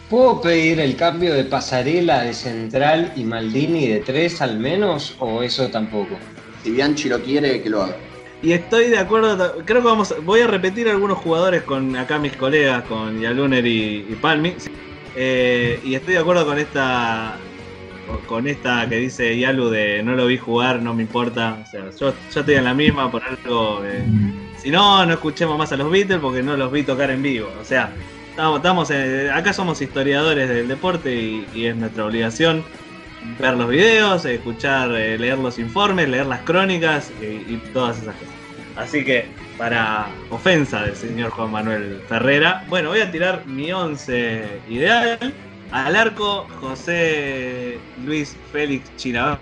¿Puedo 0.09 0.41
pedir 0.41 0.81
el 0.81 0.97
cambio 0.97 1.35
de 1.35 1.45
pasarela 1.45 2.23
de 2.25 2.35
central 2.35 3.13
y 3.17 3.25
Maldini 3.25 3.87
de 3.89 4.01
3 4.01 4.43
al 4.43 4.59
menos 4.59 5.17
o 5.21 5.43
eso 5.43 5.71
tampoco? 5.71 6.19
Si 6.57 6.71
Bianchi 6.73 7.09
lo 7.09 7.23
quiere, 7.23 7.63
que 7.63 7.71
lo 7.71 7.83
haga. 7.83 8.12
Y 8.43 8.53
estoy 8.53 8.89
de 8.91 8.99
acuerdo, 8.99 9.63
creo 9.65 9.83
que 9.83 9.87
vamos, 9.89 10.15
voy 10.25 10.41
a 10.41 10.49
repetir 10.49 10.89
algunos 10.89 11.19
jugadores 11.19 11.63
con 11.63 11.95
acá 11.97 12.19
mis 12.19 12.37
colegas, 12.37 12.83
con 12.85 13.21
Yaluner 13.21 13.65
y, 13.65 14.05
y 14.09 14.19
Palmi. 14.21 14.55
Eh, 15.15 15.79
y 15.85 15.95
estoy 15.95 16.15
de 16.15 16.21
acuerdo 16.21 16.45
con 16.47 16.59
esta 16.59 17.37
con- 18.27 18.47
esta 18.49 18.89
que 18.89 18.97
dice 18.97 19.39
Yalu 19.39 19.71
de 19.71 20.03
no 20.03 20.15
lo 20.17 20.27
vi 20.27 20.39
jugar, 20.39 20.83
no 20.83 20.93
me 20.93 21.03
importa. 21.03 21.59
O 21.63 21.71
sea, 21.71 21.85
yo, 21.99 22.13
estoy 22.35 22.55
en 22.57 22.65
la 22.65 22.75
misma 22.75 23.11
por 23.11 23.23
algo. 23.23 23.83
si 24.59 24.71
no, 24.71 25.07
no 25.07 25.13
escuchemos 25.13 25.57
más 25.57 25.71
a 25.73 25.77
los 25.77 25.91
Beatles 25.91 26.19
porque 26.21 26.43
no 26.43 26.57
los 26.57 26.73
vi 26.73 26.83
tocar 26.83 27.11
en 27.11 27.23
vivo. 27.23 27.49
O 27.61 27.65
sea, 27.65 27.93
estamos, 28.31 28.57
estamos 28.57 28.91
eh, 28.91 29.31
acá 29.33 29.53
somos 29.53 29.81
historiadores 29.81 30.49
del 30.49 30.67
deporte 30.67 31.15
y 31.55 31.67
es 31.67 31.77
nuestra 31.77 32.07
obligación 32.07 32.65
ver 33.39 33.55
los 33.55 33.69
videos, 33.69 34.25
escuchar, 34.25 34.91
eh, 34.93 35.19
leer 35.19 35.39
los 35.39 35.59
informes, 35.59 36.09
leer 36.09 36.27
las 36.27 36.41
crónicas 36.41 37.11
eh, 37.21 37.45
y 37.49 37.57
todas 37.73 38.01
esas 38.01 38.15
cosas. 38.17 38.35
Así 38.77 39.05
que, 39.05 39.27
para 39.59 40.07
ofensa 40.31 40.83
del 40.83 40.97
señor 40.97 41.31
Juan 41.31 41.51
Manuel 41.51 42.01
Ferrera, 42.09 42.65
bueno, 42.69 42.91
voy 42.91 43.01
a 43.01 43.11
tirar 43.11 43.47
mi 43.47 43.73
once 43.73 44.45
ideal. 44.69 45.19
Al 45.71 45.97
arco, 45.97 46.47
José 46.61 47.79
Luis 48.05 48.37
Félix 48.51 48.95
Chilaver. 48.97 49.41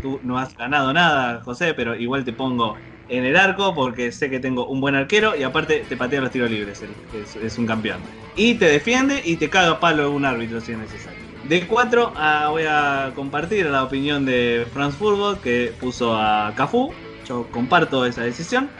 Tú 0.00 0.20
no 0.22 0.38
has 0.38 0.56
ganado 0.56 0.92
nada, 0.92 1.40
José, 1.44 1.74
pero 1.74 1.94
igual 1.94 2.24
te 2.24 2.32
pongo 2.32 2.76
en 3.08 3.24
el 3.24 3.36
arco 3.36 3.74
porque 3.74 4.10
sé 4.10 4.30
que 4.30 4.40
tengo 4.40 4.66
un 4.66 4.80
buen 4.80 4.94
arquero 4.94 5.36
y 5.36 5.42
aparte 5.42 5.84
te 5.88 5.96
patea 5.96 6.20
los 6.20 6.30
tiros 6.30 6.50
libres, 6.50 6.82
es, 7.12 7.36
es 7.36 7.58
un 7.58 7.66
campeón. 7.66 8.00
Y 8.36 8.54
te 8.54 8.66
defiende 8.66 9.20
y 9.24 9.36
te 9.36 9.50
caga 9.50 9.78
palo 9.78 10.10
un 10.12 10.24
árbitro 10.24 10.60
si 10.60 10.72
es 10.72 10.78
necesario. 10.78 11.21
De 11.52 11.66
4 11.66 12.14
voy 12.48 12.62
a 12.66 13.12
compartir 13.14 13.66
la 13.66 13.82
opinión 13.82 14.24
de 14.24 14.66
Franz 14.72 14.94
Furgo 14.94 15.38
que 15.38 15.70
puso 15.78 16.16
a 16.16 16.54
Cafú. 16.56 16.94
Yo 17.28 17.46
comparto 17.50 18.06
esa 18.06 18.22
decisión. 18.22 18.70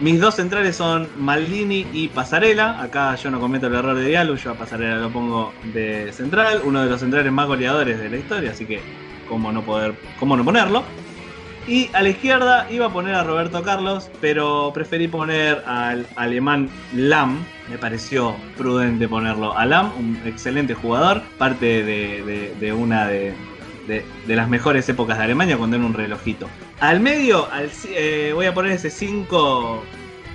Mis 0.00 0.20
dos 0.20 0.34
centrales 0.34 0.76
son 0.76 1.08
Maldini 1.16 1.86
y 1.94 2.08
Pasarela. 2.08 2.82
Acá 2.82 3.14
yo 3.14 3.30
no 3.30 3.40
cometo 3.40 3.68
el 3.68 3.74
error 3.74 3.96
de 3.96 4.04
Diallo, 4.04 4.34
yo 4.34 4.50
a 4.50 4.54
Pasarela 4.54 4.96
lo 4.96 5.08
pongo 5.08 5.54
de 5.72 6.12
central, 6.12 6.60
uno 6.66 6.82
de 6.82 6.90
los 6.90 7.00
centrales 7.00 7.32
más 7.32 7.46
goleadores 7.46 7.98
de 7.98 8.10
la 8.10 8.18
historia, 8.18 8.50
así 8.50 8.66
que 8.66 8.82
cómo 9.26 9.50
no 9.50 9.62
poder, 9.62 9.94
cómo 10.20 10.36
no 10.36 10.44
ponerlo. 10.44 10.84
Y 11.66 11.88
a 11.94 12.02
la 12.02 12.10
izquierda 12.10 12.66
iba 12.70 12.86
a 12.86 12.92
poner 12.92 13.14
a 13.14 13.24
Roberto 13.24 13.62
Carlos, 13.62 14.10
pero 14.20 14.70
preferí 14.74 15.08
poner 15.08 15.62
al 15.66 16.06
alemán 16.16 16.68
Lam. 16.94 17.42
Me 17.70 17.78
pareció 17.78 18.36
prudente 18.58 19.08
ponerlo 19.08 19.56
a 19.56 19.64
Lam, 19.64 19.90
un 19.98 20.20
excelente 20.26 20.74
jugador, 20.74 21.22
parte 21.38 21.82
de, 21.82 22.52
de- 22.60 22.72
una 22.74 23.06
de, 23.06 23.32
de- 23.86 24.04
las 24.36 24.48
mejores 24.50 24.86
épocas 24.90 25.16
de 25.16 25.24
Alemania 25.24 25.56
cuando 25.56 25.76
era 25.76 25.86
un 25.86 25.94
relojito. 25.94 26.48
Al 26.80 27.00
medio 27.00 27.48
eh, 27.88 28.32
voy 28.34 28.44
a 28.44 28.52
poner 28.52 28.72
ese 28.72 28.90
5 28.90 29.82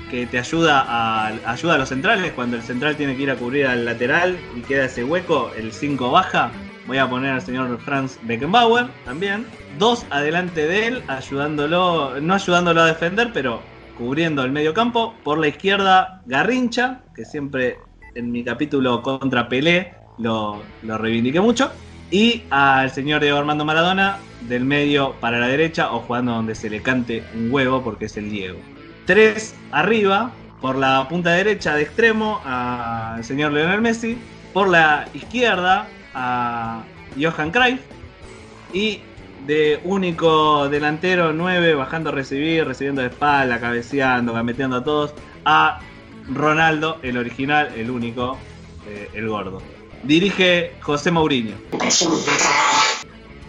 que 0.09 0.25
te 0.25 0.39
ayuda 0.39 1.27
ayuda 1.45 1.75
a 1.75 1.77
los 1.77 1.89
centrales. 1.89 2.32
Cuando 2.32 2.57
el 2.57 2.63
central 2.63 2.95
tiene 2.95 3.15
que 3.15 3.21
ir 3.21 3.30
a 3.30 3.36
cubrir 3.36 3.67
al 3.67 3.86
lateral 3.86 4.36
y 4.57 4.61
queda 4.61 4.86
ese 4.86 5.03
hueco, 5.03 5.51
el 5.55 5.71
5 5.73 6.09
baja. 6.09 6.49
Voy 6.89 6.97
a 6.97 7.07
poner 7.07 7.33
al 7.33 7.41
señor 7.43 7.79
Franz 7.81 8.17
Beckenbauer 8.23 8.87
también. 9.05 9.45
Dos 9.77 10.07
adelante 10.09 10.65
de 10.65 10.87
él, 10.87 11.03
ayudándolo, 11.07 12.19
no 12.19 12.33
ayudándolo 12.33 12.81
a 12.81 12.87
defender, 12.87 13.29
pero 13.31 13.61
cubriendo 13.95 14.43
el 14.43 14.51
medio 14.51 14.73
campo. 14.73 15.13
Por 15.23 15.37
la 15.37 15.49
izquierda, 15.49 16.23
Garrincha, 16.25 17.01
que 17.15 17.25
siempre 17.25 17.77
en 18.15 18.31
mi 18.31 18.43
capítulo 18.43 19.03
contra 19.03 19.47
Pelé 19.47 19.93
lo, 20.17 20.63
lo 20.81 20.97
reivindiqué 20.97 21.39
mucho. 21.39 21.71
Y 22.09 22.41
al 22.49 22.89
señor 22.89 23.21
Diego 23.21 23.37
Armando 23.37 23.65
Maradona, 23.65 24.17
del 24.47 24.65
medio 24.65 25.13
para 25.19 25.37
la 25.37 25.47
derecha, 25.47 25.91
o 25.93 25.99
jugando 25.99 26.31
donde 26.31 26.55
se 26.55 26.71
le 26.71 26.81
cante 26.81 27.23
un 27.35 27.51
huevo, 27.51 27.83
porque 27.83 28.05
es 28.05 28.17
el 28.17 28.31
Diego. 28.31 28.57
Tres 29.05 29.53
arriba, 29.71 30.31
por 30.59 30.75
la 30.75 31.07
punta 31.07 31.29
derecha 31.33 31.75
de 31.75 31.83
extremo, 31.83 32.41
al 32.43 33.23
señor 33.23 33.53
Lionel 33.53 33.79
Messi. 33.79 34.17
Por 34.53 34.67
la 34.69 35.07
izquierda, 35.13 35.87
a 36.14 36.84
Johan 37.20 37.51
Cruyff. 37.51 37.80
Y 38.74 39.01
de 39.47 39.80
único 39.84 40.70
delantero 40.70 41.34
9, 41.34 41.74
bajando 41.76 42.10
a 42.10 42.14
recibir, 42.14 42.66
recibiendo 42.66 43.01
de 43.01 43.07
espalda, 43.07 43.60
cabeceando, 43.60 44.34
gambeteando 44.34 44.78
a 44.78 44.84
todos, 44.84 45.14
a 45.45 45.80
Ronaldo, 46.32 46.99
el 47.01 47.18
original, 47.18 47.70
el 47.76 47.89
único, 47.89 48.38
eh, 48.88 49.10
el 49.14 49.28
gordo. 49.28 49.62
Dirige 50.03 50.74
José 50.82 51.10
Mourinho. 51.12 51.55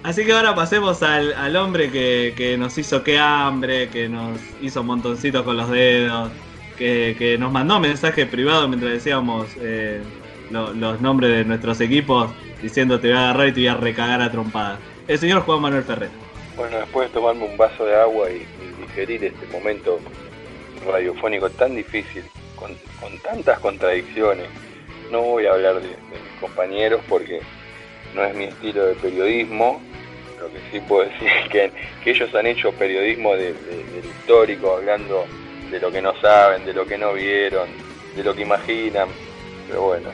Así 0.03 0.25
que 0.25 0.33
ahora 0.33 0.55
pasemos 0.55 1.03
al, 1.03 1.35
al 1.35 1.55
hombre 1.57 1.91
que, 1.91 2.33
que 2.37 2.57
nos 2.57 2.79
hizo 2.79 3.03
que 3.05 3.19
hambre, 3.19 3.89
que 3.91 4.09
nos 4.09 4.39
hizo 4.63 4.83
montoncitos 4.83 5.43
con 5.43 5.59
los 5.59 5.69
dedos, 5.71 6.31
que, 6.79 7.15
que 7.19 7.37
nos 7.37 7.53
mandó 7.53 7.79
mensaje 7.79 8.25
privado 8.25 8.67
mientras 8.67 8.93
decíamos 8.93 9.47
eh, 9.61 10.01
lo- 10.51 10.73
los 10.73 11.01
nombres 11.03 11.31
de 11.33 11.45
nuestros 11.45 11.81
equipos 11.83 12.31
diciendo 12.63 13.01
te 13.01 13.09
voy 13.09 13.17
a 13.17 13.31
agarrar 13.31 13.49
y 13.49 13.53
te 13.53 13.61
voy 13.61 13.69
a 13.69 13.75
recagar 13.75 14.23
a 14.23 14.31
trompadas. 14.31 14.79
El 15.09 15.19
señor 15.19 15.43
Juan 15.43 15.61
Manuel 15.61 15.85
Ferrer. 15.85 16.11
Bueno, 16.57 16.79
después 16.79 17.09
de 17.09 17.15
tomarme 17.15 17.45
un 17.45 17.57
vaso 17.57 17.85
de 17.85 17.97
agua 17.97 18.31
y, 18.31 18.47
digerir 18.81 19.25
este 19.25 19.47
momento 19.53 20.01
radiofónico 20.87 21.49
tan 21.51 21.77
difícil, 21.77 22.25
con, 22.57 22.73
con 23.01 23.17
tantas 23.19 23.59
contradicciones, 23.61 24.49
no 25.11 25.23
voy 25.23 25.47
a 25.47 25.53
hablar 25.53 25.81
de, 25.81 25.89
mis 25.89 26.41
compañeros 26.41 27.01
porque 27.09 27.41
no 28.15 28.25
es 28.25 28.35
mi 28.35 28.45
estilo 28.45 28.87
de 28.87 28.95
periodismo. 28.95 29.81
Lo 30.39 30.49
que 30.49 30.59
sí 30.73 30.81
puedo 30.81 31.05
decir 31.11 31.29
es 31.29 31.49
que, 31.51 31.73
que 32.03 32.11
ellos 32.11 32.35
han 32.35 32.47
hecho 32.47 32.73
periodismo 32.73 33.35
de- 33.35 33.55
histórico, 34.03 34.77
hablando 34.77 35.27
de 35.71 35.81
lo 35.81 35.91
que 35.91 36.03
no 36.03 36.15
saben, 36.21 36.65
de 36.65 36.73
lo 36.73 36.87
que 36.87 36.99
no 36.99 37.13
vieron, 37.13 37.69
de 38.17 38.25
lo 38.25 38.35
que 38.35 38.43
imaginan. 38.43 39.09
Pero 39.69 39.83
bueno, 39.83 40.11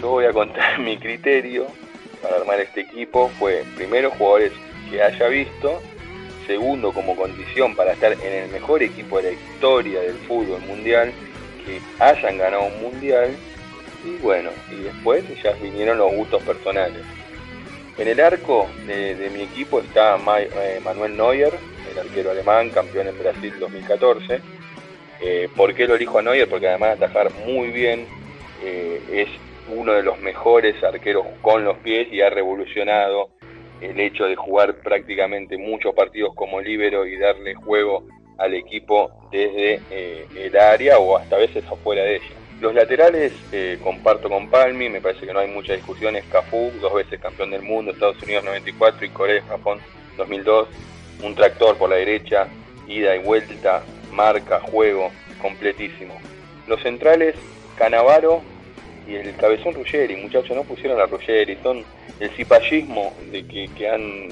yo 0.00 0.08
voy 0.08 0.24
a 0.24 0.32
contar 0.32 0.78
mi 0.80 0.96
criterio 0.96 1.66
para 2.22 2.36
armar 2.36 2.60
este 2.60 2.82
equipo. 2.82 3.30
Fue 3.38 3.64
primero 3.76 4.10
jugadores 4.10 4.52
que 4.90 5.02
haya 5.02 5.28
visto, 5.28 5.80
segundo 6.46 6.92
como 6.92 7.14
condición 7.16 7.76
para 7.76 7.92
estar 7.92 8.12
en 8.12 8.44
el 8.44 8.50
mejor 8.50 8.82
equipo 8.82 9.18
de 9.18 9.22
la 9.22 9.32
historia 9.32 10.00
del 10.00 10.16
fútbol 10.26 10.60
mundial, 10.62 11.12
que 11.64 11.80
hayan 12.02 12.38
ganado 12.38 12.64
un 12.64 12.82
mundial, 12.82 13.36
y 14.04 14.16
bueno, 14.22 14.50
y 14.70 14.76
después 14.76 15.24
ya 15.42 15.52
vinieron 15.52 15.98
los 15.98 16.12
gustos 16.12 16.42
personales. 16.42 17.02
En 17.98 18.08
el 18.08 18.18
arco 18.18 18.66
de, 18.86 19.30
mi 19.34 19.42
equipo 19.42 19.80
está 19.80 20.16
eh, 20.38 20.80
Manuel 20.82 21.16
Neuer, 21.16 21.52
el 21.92 21.98
arquero 21.98 22.30
alemán, 22.30 22.70
campeón 22.70 23.08
en 23.08 23.18
Brasil 23.18 23.52
2014. 23.60 24.40
Eh, 25.20 25.48
¿Por 25.54 25.74
qué 25.74 25.86
lo 25.86 25.96
elijo 25.96 26.18
a 26.18 26.22
Neuer? 26.22 26.48
Porque 26.48 26.66
además 26.66 26.98
de 26.98 27.04
atajar 27.04 27.30
muy 27.44 27.68
bien, 27.68 28.06
eh, 28.62 29.02
es 29.12 29.28
uno 29.68 29.92
de 29.92 30.02
los 30.02 30.18
mejores 30.20 30.82
arqueros 30.82 31.26
con 31.42 31.64
los 31.64 31.76
pies 31.78 32.08
y 32.12 32.20
ha 32.20 32.30
revolucionado 32.30 33.30
el 33.80 33.98
hecho 33.98 34.24
de 34.24 34.36
jugar 34.36 34.76
prácticamente 34.82 35.56
muchos 35.56 35.94
partidos 35.94 36.34
como 36.34 36.60
líbero 36.60 37.06
y 37.06 37.16
darle 37.16 37.54
juego 37.54 38.04
al 38.38 38.54
equipo 38.54 39.10
desde 39.30 39.80
eh, 39.90 40.26
el 40.34 40.56
área 40.56 40.98
o 40.98 41.16
hasta 41.16 41.36
veces 41.36 41.64
afuera 41.66 42.02
de 42.02 42.16
ella. 42.16 42.40
Los 42.60 42.74
laterales 42.74 43.32
eh, 43.52 43.78
comparto 43.82 44.28
con 44.28 44.50
Palmi, 44.50 44.90
me 44.90 45.00
parece 45.00 45.26
que 45.26 45.32
no 45.32 45.38
hay 45.38 45.48
muchas 45.48 45.76
discusiones. 45.76 46.24
Cafú, 46.30 46.70
dos 46.80 46.92
veces 46.92 47.18
campeón 47.18 47.50
del 47.50 47.62
mundo, 47.62 47.92
Estados 47.92 48.22
Unidos 48.22 48.44
94 48.44 49.06
y 49.06 49.08
Corea 49.10 49.42
Japón 49.42 49.78
2002. 50.18 50.68
Un 51.22 51.34
tractor 51.34 51.76
por 51.76 51.88
la 51.88 51.96
derecha, 51.96 52.48
ida 52.86 53.16
y 53.16 53.20
vuelta, 53.20 53.82
marca, 54.12 54.60
juego, 54.60 55.10
completísimo. 55.40 56.14
Los 56.66 56.82
centrales, 56.82 57.34
Canavaro 57.76 58.42
y 59.10 59.16
el 59.16 59.34
cabezón 59.36 59.74
Ruggeri, 59.74 60.16
muchachos, 60.16 60.56
no 60.56 60.62
pusieron 60.64 61.00
a 61.00 61.06
Ruggeri, 61.06 61.56
son 61.62 61.84
el 62.20 62.30
cipallismo 62.30 63.12
de 63.32 63.44
que, 63.46 63.68
que 63.76 63.88
han 63.88 64.28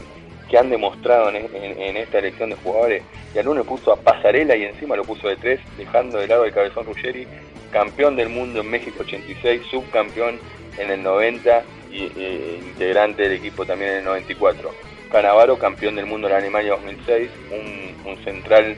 que 0.48 0.56
han 0.56 0.70
demostrado 0.70 1.28
en, 1.28 1.46
en- 1.54 1.96
esta 1.98 2.20
elección 2.20 2.48
de 2.48 2.56
jugadores. 2.56 3.02
Y 3.34 3.38
al 3.38 3.48
uno 3.48 3.64
puso 3.64 3.92
a 3.92 3.96
Pasarela 4.00 4.56
y 4.56 4.64
encima 4.64 4.96
lo 4.96 5.04
puso 5.04 5.28
de 5.28 5.36
tres, 5.36 5.60
dejando 5.76 6.18
de 6.18 6.26
lado 6.26 6.46
el 6.46 6.52
cabezón 6.54 6.86
Ruggeri, 6.86 7.26
campeón 7.70 8.16
del 8.16 8.30
mundo 8.30 8.60
en 8.62 8.70
México 8.70 9.00
86, 9.00 9.60
subcampeón 9.70 10.38
en 10.78 10.90
el 10.90 11.02
90 11.02 11.62
y 11.92 12.04
eh, 12.16 12.60
integrante 12.62 13.24
del 13.24 13.32
equipo 13.32 13.66
también 13.66 13.90
en 13.90 13.96
el 13.98 14.04
94. 14.04 14.70
Canavaro, 15.12 15.58
campeón 15.58 15.96
del 15.96 16.06
mundo 16.06 16.28
en 16.28 16.34
Alemania 16.36 16.70
2006, 16.72 17.28
un, 17.50 18.10
un 18.12 18.24
central 18.24 18.74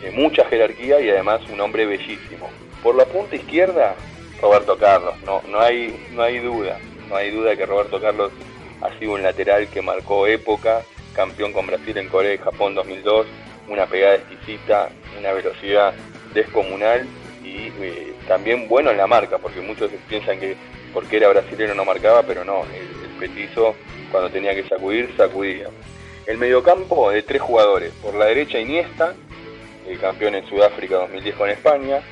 de 0.00 0.10
mucha 0.12 0.46
jerarquía 0.46 0.98
y 1.00 1.10
además 1.10 1.42
un 1.52 1.60
hombre 1.60 1.84
bellísimo. 1.84 2.48
Por 2.82 2.94
la 2.94 3.04
punta 3.04 3.36
izquierda, 3.36 3.96
Roberto 4.42 4.76
Carlos, 4.76 5.14
no, 5.24 5.40
no, 5.48 5.60
hay, 5.60 6.04
no 6.12 6.22
hay 6.24 6.40
duda, 6.40 6.80
no 7.08 7.14
hay 7.14 7.30
duda 7.30 7.54
que 7.54 7.64
Roberto 7.64 8.00
Carlos 8.00 8.32
ha 8.80 8.98
sido 8.98 9.12
un 9.12 9.22
lateral 9.22 9.68
que 9.68 9.80
marcó 9.80 10.26
época, 10.26 10.82
campeón 11.14 11.52
con 11.52 11.68
Brasil 11.68 11.96
en 11.96 12.08
Corea 12.08 12.34
y 12.34 12.38
Japón 12.38 12.74
2002, 12.74 13.26
una 13.68 13.86
pegada 13.86 14.16
exquisita, 14.16 14.90
una 15.16 15.32
velocidad 15.32 15.94
descomunal 16.34 17.06
y 17.44 17.68
eh, 17.80 18.14
también 18.26 18.66
bueno 18.68 18.90
en 18.90 18.96
la 18.96 19.06
marca, 19.06 19.38
porque 19.38 19.60
muchos 19.60 19.92
piensan 20.08 20.40
que 20.40 20.56
porque 20.92 21.18
era 21.18 21.28
brasileño 21.28 21.74
no 21.74 21.84
marcaba, 21.84 22.24
pero 22.24 22.44
no, 22.44 22.64
el, 22.64 23.04
el 23.04 23.18
petizo 23.20 23.76
cuando 24.10 24.28
tenía 24.28 24.54
que 24.54 24.68
sacudir, 24.68 25.14
sacudía. 25.16 25.68
El 26.26 26.38
mediocampo 26.38 27.10
de 27.10 27.22
tres 27.22 27.40
jugadores, 27.40 27.92
por 28.02 28.14
la 28.14 28.26
derecha 28.26 28.58
Iniesta, 28.58 29.14
el 29.88 29.98
campeón 30.00 30.34
en 30.34 30.46
Sudáfrica 30.48 30.96
2010 30.96 31.36
con 31.36 31.48
España, 31.48 32.02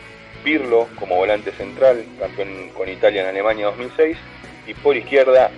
Pirlo 0.43 0.89
como 0.99 1.17
volante 1.17 1.53
central, 1.53 2.05
campeón 2.19 2.71
con 2.71 2.89
Italia 2.89 3.23
en 3.23 3.29
Alemania 3.29 3.67
2006, 3.67 4.17
y 4.67 4.75
por 4.75 4.97
izquierda 4.97 5.51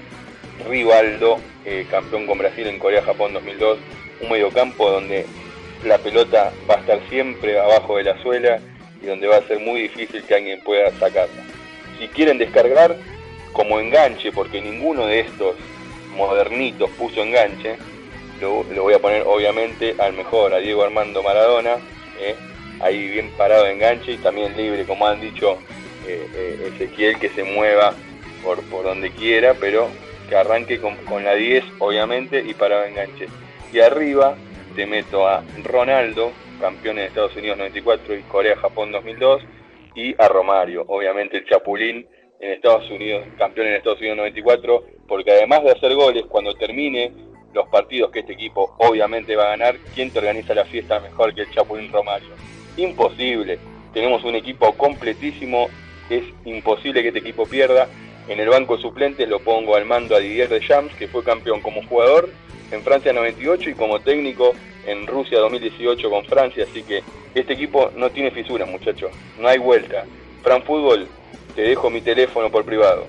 Rivaldo, 0.68 1.38
eh, 1.64 1.86
campeón 1.90 2.26
con 2.26 2.38
Brasil 2.38 2.66
en 2.66 2.78
Corea-Japón 2.78 3.32
2002, 3.32 3.78
un 4.20 4.30
mediocampo 4.30 4.90
donde 4.90 5.26
la 5.84 5.98
pelota 5.98 6.52
va 6.68 6.76
a 6.76 6.78
estar 6.78 7.00
siempre 7.08 7.58
abajo 7.58 7.96
de 7.96 8.04
la 8.04 8.22
suela 8.22 8.60
y 9.02 9.06
donde 9.06 9.26
va 9.26 9.36
a 9.36 9.48
ser 9.48 9.58
muy 9.60 9.82
difícil 9.82 10.22
que 10.22 10.34
alguien 10.34 10.60
pueda 10.60 10.90
sacarla. 10.92 11.42
Si 11.98 12.08
quieren 12.08 12.38
descargar 12.38 12.96
como 13.52 13.80
enganche, 13.80 14.32
porque 14.32 14.60
ninguno 14.60 15.06
de 15.06 15.20
estos 15.20 15.56
modernitos 16.16 16.90
puso 16.90 17.22
enganche, 17.22 17.76
lo, 18.40 18.64
voy 18.64 18.94
a 18.94 18.98
poner 18.98 19.22
obviamente 19.26 19.94
al 19.98 20.12
mejor, 20.14 20.54
a 20.54 20.58
Diego 20.58 20.82
Armando 20.82 21.22
Maradona, 21.22 21.76
eh, 22.20 22.36
ahí 22.82 23.08
bien 23.08 23.30
parado 23.36 23.64
de 23.64 23.72
enganche 23.72 24.12
y 24.12 24.18
también 24.18 24.56
libre, 24.56 24.84
como 24.84 25.06
han 25.06 25.20
dicho 25.20 25.58
eh, 26.06 26.26
eh, 26.34 26.70
Ezequiel, 26.74 27.18
que 27.18 27.28
se 27.30 27.44
mueva 27.44 27.94
por, 28.42 28.62
por 28.64 28.84
donde 28.84 29.10
quiera, 29.10 29.54
pero 29.54 29.88
que 30.28 30.36
arranque 30.36 30.80
con, 30.80 30.96
con 31.04 31.24
la 31.24 31.34
10, 31.34 31.64
obviamente, 31.78 32.42
y 32.44 32.54
parado 32.54 32.82
de 32.82 32.88
enganche. 32.88 33.28
Y 33.72 33.80
arriba 33.80 34.36
te 34.74 34.86
meto 34.86 35.26
a 35.26 35.42
Ronaldo, 35.62 36.32
campeón 36.60 36.98
en 36.98 37.06
Estados 37.06 37.36
Unidos 37.36 37.58
94 37.58 38.14
y 38.16 38.22
Corea-Japón 38.22 38.92
2002, 38.92 39.42
y 39.94 40.14
a 40.20 40.28
Romario, 40.28 40.84
obviamente 40.88 41.38
el 41.38 41.46
Chapulín 41.46 42.06
en 42.40 42.50
Estados 42.50 42.90
Unidos, 42.90 43.26
campeón 43.38 43.68
en 43.68 43.74
Estados 43.74 44.00
Unidos 44.00 44.16
94, 44.18 44.84
porque 45.06 45.30
además 45.30 45.62
de 45.62 45.72
hacer 45.72 45.94
goles, 45.94 46.24
cuando 46.28 46.54
termine 46.54 47.12
los 47.52 47.68
partidos 47.68 48.10
que 48.10 48.20
este 48.20 48.32
equipo 48.32 48.74
obviamente 48.78 49.36
va 49.36 49.44
a 49.44 49.50
ganar, 49.50 49.76
¿quién 49.94 50.10
te 50.10 50.18
organiza 50.18 50.54
la 50.54 50.64
fiesta 50.64 50.98
mejor 51.00 51.34
que 51.34 51.42
el 51.42 51.50
Chapulín 51.50 51.92
Romario? 51.92 52.30
Imposible. 52.76 53.58
Tenemos 53.92 54.24
un 54.24 54.34
equipo 54.34 54.72
completísimo, 54.74 55.68
es 56.08 56.24
imposible 56.44 57.02
que 57.02 57.08
este 57.08 57.20
equipo 57.20 57.46
pierda. 57.46 57.88
En 58.28 58.40
el 58.40 58.48
banco 58.48 58.78
suplente 58.78 59.26
lo 59.26 59.40
pongo 59.40 59.76
al 59.76 59.84
mando 59.84 60.14
a 60.14 60.20
Didier 60.20 60.48
Deschamps, 60.48 60.94
que 60.94 61.08
fue 61.08 61.24
campeón 61.24 61.60
como 61.60 61.86
jugador 61.86 62.30
en 62.70 62.82
Francia 62.82 63.12
98 63.12 63.70
y 63.70 63.74
como 63.74 64.00
técnico 64.00 64.54
en 64.86 65.06
Rusia 65.06 65.38
2018 65.38 66.10
con 66.10 66.24
Francia, 66.24 66.64
así 66.68 66.82
que 66.82 67.02
este 67.34 67.52
equipo 67.52 67.90
no 67.96 68.10
tiene 68.10 68.30
fisuras, 68.30 68.68
muchachos, 68.68 69.12
no 69.38 69.48
hay 69.48 69.58
vuelta. 69.58 70.04
Fran 70.42 70.62
Fútbol, 70.62 71.06
te 71.54 71.62
dejo 71.62 71.90
mi 71.90 72.00
teléfono 72.00 72.50
por 72.50 72.64
privado. 72.64 73.06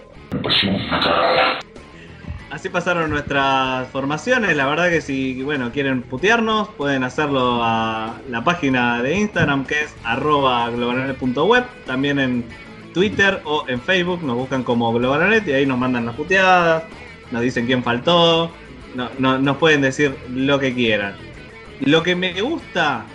Así 2.54 2.70
pasaron 2.70 3.10
nuestras 3.10 3.88
formaciones. 3.88 4.56
La 4.56 4.68
verdad 4.68 4.88
que 4.92 5.02
si 5.02 5.42
bueno 5.42 5.72
quieren 5.72 6.04
putearnos, 6.04 6.68
pueden 6.78 7.04
hacerlo 7.04 7.64
a 7.64 8.14
la 8.30 8.44
página 8.44 9.02
de 9.02 9.18
Instagram 9.18 9.66
que 9.66 9.82
es 9.82 9.96
arroba. 10.04 10.70
También 11.88 12.20
en 12.20 12.46
Twitter 12.94 13.42
o 13.46 13.66
en 13.68 13.82
Facebook 13.82 14.22
nos 14.24 14.36
buscan 14.36 14.62
como 14.64 14.94
Globalanet 14.94 15.48
y 15.48 15.54
ahí 15.54 15.66
nos 15.66 15.80
mandan 15.80 16.06
las 16.06 16.14
puteadas, 16.14 16.84
nos 17.32 17.42
dicen 17.42 17.66
quién 17.66 17.84
faltó, 17.84 18.52
no- 19.18 19.40
nos 19.40 19.58
pueden 19.58 19.82
decir 19.82 20.16
lo 20.32 20.60
que 20.60 20.76
quieran. 20.76 21.16
Lo 21.80 22.04
que 22.04 22.16
me 22.16 22.40
gusta, 22.40 23.06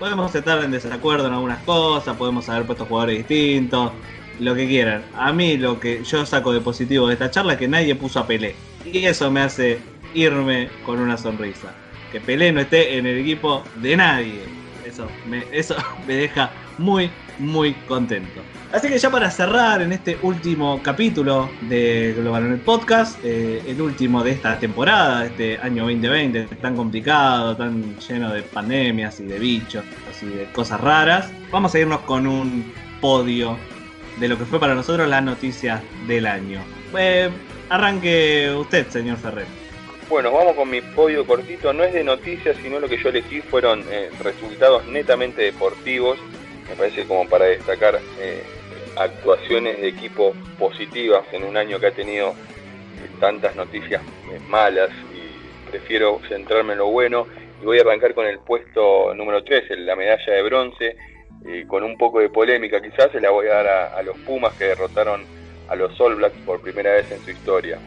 podemos 0.00 0.34
estar 0.34 0.64
en 0.64 0.72
desacuerdo 0.72 1.28
en 1.28 1.34
algunas 1.34 1.62
cosas, 1.62 2.16
podemos 2.16 2.48
haber 2.48 2.66
puesto 2.66 2.86
jugadores 2.86 3.18
distintos, 3.18 3.92
lo 4.40 4.56
que 4.56 4.66
quieran. 4.66 5.04
A 5.16 5.32
mí 5.32 5.56
lo 5.58 5.78
que 5.78 6.02
yo 6.02 6.26
saco 6.26 6.52
de 6.52 6.60
positivo 6.60 7.06
de 7.06 7.12
esta 7.12 7.30
charla 7.30 7.52
es 7.52 7.58
que 7.60 7.68
nadie 7.68 7.94
puso 7.94 8.18
a 8.18 8.26
Pelé. 8.26 8.56
Y 8.84 9.04
eso 9.04 9.30
me 9.30 9.40
hace 9.40 9.78
irme 10.14 10.68
con 10.84 10.98
una 11.00 11.16
sonrisa. 11.16 11.74
Que 12.12 12.20
Pelé 12.20 12.52
no 12.52 12.60
esté 12.60 12.96
en 12.96 13.06
el 13.06 13.18
equipo 13.18 13.62
de 13.76 13.96
nadie. 13.96 14.42
Eso 14.84 15.08
me, 15.26 15.44
eso 15.52 15.76
me 16.06 16.14
deja 16.14 16.50
muy, 16.78 17.10
muy 17.38 17.74
contento. 17.86 18.40
Así 18.72 18.88
que 18.88 18.98
ya 18.98 19.10
para 19.10 19.30
cerrar 19.30 19.82
en 19.82 19.92
este 19.92 20.16
último 20.22 20.80
capítulo 20.80 21.50
de 21.62 22.14
Globalonet 22.16 22.62
Podcast, 22.62 23.18
eh, 23.24 23.62
el 23.66 23.80
último 23.80 24.22
de 24.22 24.30
esta 24.30 24.58
temporada, 24.60 25.20
de 25.20 25.26
este 25.26 25.58
año 25.58 25.82
2020, 25.82 26.44
tan 26.56 26.76
complicado, 26.76 27.56
tan 27.56 27.98
lleno 27.98 28.32
de 28.32 28.42
pandemias 28.42 29.18
y 29.18 29.24
de 29.24 29.40
bichos 29.40 29.84
y 30.22 30.26
de 30.26 30.44
cosas 30.52 30.80
raras, 30.80 31.32
vamos 31.50 31.74
a 31.74 31.80
irnos 31.80 32.00
con 32.02 32.28
un 32.28 32.72
podio 33.00 33.56
de 34.20 34.28
lo 34.28 34.38
que 34.38 34.44
fue 34.44 34.60
para 34.60 34.74
nosotros 34.74 35.08
la 35.08 35.20
noticia 35.20 35.82
del 36.06 36.26
año. 36.26 36.60
Eh, 36.96 37.28
arranque 37.70 38.52
usted, 38.52 38.86
señor 38.88 39.16
Ferrer. 39.16 39.46
Bueno, 40.08 40.32
vamos 40.32 40.54
con 40.54 40.68
mi 40.68 40.80
podio 40.82 41.24
cortito. 41.24 41.72
No 41.72 41.84
es 41.84 41.94
de 41.94 42.04
noticias, 42.04 42.56
sino 42.62 42.80
lo 42.80 42.88
que 42.88 42.98
yo 43.02 43.08
elegí 43.08 43.40
fueron 43.40 43.84
eh, 43.90 44.10
resultados 44.22 44.86
netamente 44.86 45.42
deportivos. 45.42 46.18
Me 46.68 46.76
parece 46.76 47.06
como 47.06 47.28
para 47.28 47.46
destacar 47.46 47.98
eh, 48.18 48.42
actuaciones 48.96 49.80
de 49.80 49.88
equipo 49.88 50.34
positivas 50.58 51.24
en 51.32 51.44
un 51.44 51.56
año 51.56 51.78
que 51.80 51.86
ha 51.86 51.92
tenido 51.92 52.34
tantas 53.18 53.54
noticias 53.56 54.02
malas 54.48 54.90
y 55.14 55.70
prefiero 55.70 56.20
centrarme 56.28 56.72
en 56.72 56.80
lo 56.80 56.88
bueno 56.88 57.26
y 57.60 57.64
voy 57.64 57.78
a 57.78 57.82
arrancar 57.82 58.14
con 58.14 58.26
el 58.26 58.38
puesto 58.38 59.14
número 59.14 59.44
3, 59.44 59.64
la 59.78 59.94
medalla 59.94 60.32
de 60.32 60.42
bronce, 60.42 60.96
eh, 61.46 61.64
con 61.66 61.82
un 61.84 61.96
poco 61.96 62.20
de 62.20 62.30
polémica 62.30 62.80
quizás, 62.80 63.12
se 63.12 63.20
la 63.20 63.30
voy 63.30 63.46
a 63.48 63.62
dar 63.62 63.68
a, 63.68 64.02
los 64.02 64.16
Pumas 64.18 64.54
que 64.54 64.64
derrotaron 64.64 65.24
a 65.70 65.76
los 65.76 65.98
All 66.00 66.16
Blacks 66.16 66.36
por 66.44 66.60
primera 66.60 66.92
vez 66.92 67.10
en 67.10 67.24
su 67.24 67.30
historia. 67.30 67.78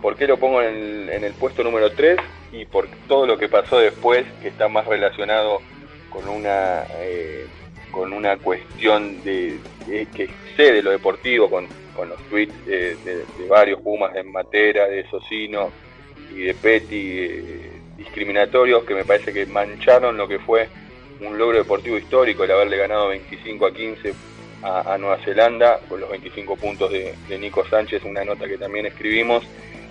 ¿Por 0.00 0.16
qué 0.16 0.26
lo 0.26 0.36
pongo 0.36 0.62
en 0.62 1.08
el, 1.08 1.32
puesto 1.32 1.64
número 1.64 1.90
3? 1.90 2.18
Y 2.52 2.66
por 2.66 2.88
todo 3.08 3.26
lo 3.26 3.38
que 3.38 3.48
pasó 3.48 3.78
después, 3.78 4.24
que 4.42 4.48
está 4.48 4.68
más 4.68 4.86
relacionado 4.86 5.60
con 6.10 6.28
una, 6.28 6.84
eh, 6.98 7.46
con 7.90 8.12
una 8.12 8.36
cuestión 8.36 9.22
de, 9.24 9.58
que 10.14 10.28
sé 10.56 10.72
de 10.72 10.82
lo 10.82 10.90
deportivo, 10.90 11.48
con, 11.48 11.66
los 12.08 12.18
tweets 12.28 12.66
de, 12.66 12.96
varios 13.48 13.80
Pumas, 13.80 14.12
de 14.12 14.24
Matera, 14.24 14.86
de 14.88 15.08
Socino 15.08 15.70
y 16.34 16.42
de 16.42 16.54
Petty, 16.54 17.18
eh, 17.20 17.72
discriminatorios 17.96 18.84
que 18.84 18.94
me 18.94 19.04
parece 19.04 19.32
que 19.32 19.46
mancharon 19.46 20.16
lo 20.16 20.26
que 20.26 20.38
fue 20.38 20.68
un 21.20 21.38
logro 21.38 21.58
deportivo 21.58 21.96
histórico 21.96 22.42
el 22.44 22.50
haberle 22.50 22.76
ganado 22.76 23.08
25 23.08 23.66
a 23.66 23.72
15 23.72 24.14
a, 24.62 24.96
Nueva 24.98 25.18
Zelanda 25.18 25.80
con 25.88 26.00
los 26.00 26.10
25 26.10 26.56
puntos 26.56 26.90
de, 26.90 27.14
Nico 27.38 27.66
Sánchez, 27.68 28.04
una 28.04 28.24
nota 28.24 28.46
que 28.46 28.58
también 28.58 28.86
escribimos, 28.86 29.44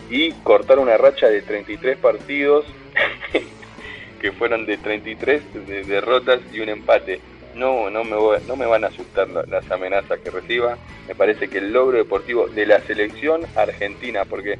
y 0.09 0.31
cortar 0.43 0.79
una 0.79 0.97
racha 0.97 1.27
de 1.27 1.41
33 1.41 1.97
partidos 1.97 2.65
que 4.21 4.31
fueron 4.31 4.65
de 4.65 4.77
33 4.77 5.67
de 5.67 5.83
derrotas 5.83 6.41
y 6.53 6.59
un 6.59 6.69
empate. 6.69 7.21
No, 7.55 7.89
no 7.89 8.03
me, 8.03 8.15
no 8.47 8.55
me 8.55 8.65
van 8.65 8.85
a 8.85 8.87
asustar 8.87 9.27
las 9.29 9.69
amenazas 9.69 10.19
que 10.19 10.29
reciba. 10.29 10.77
Me 11.07 11.15
parece 11.15 11.49
que 11.49 11.57
el 11.57 11.73
logro 11.73 11.97
deportivo 11.97 12.47
de 12.47 12.65
la 12.65 12.79
selección 12.81 13.41
argentina, 13.55 14.23
porque 14.23 14.57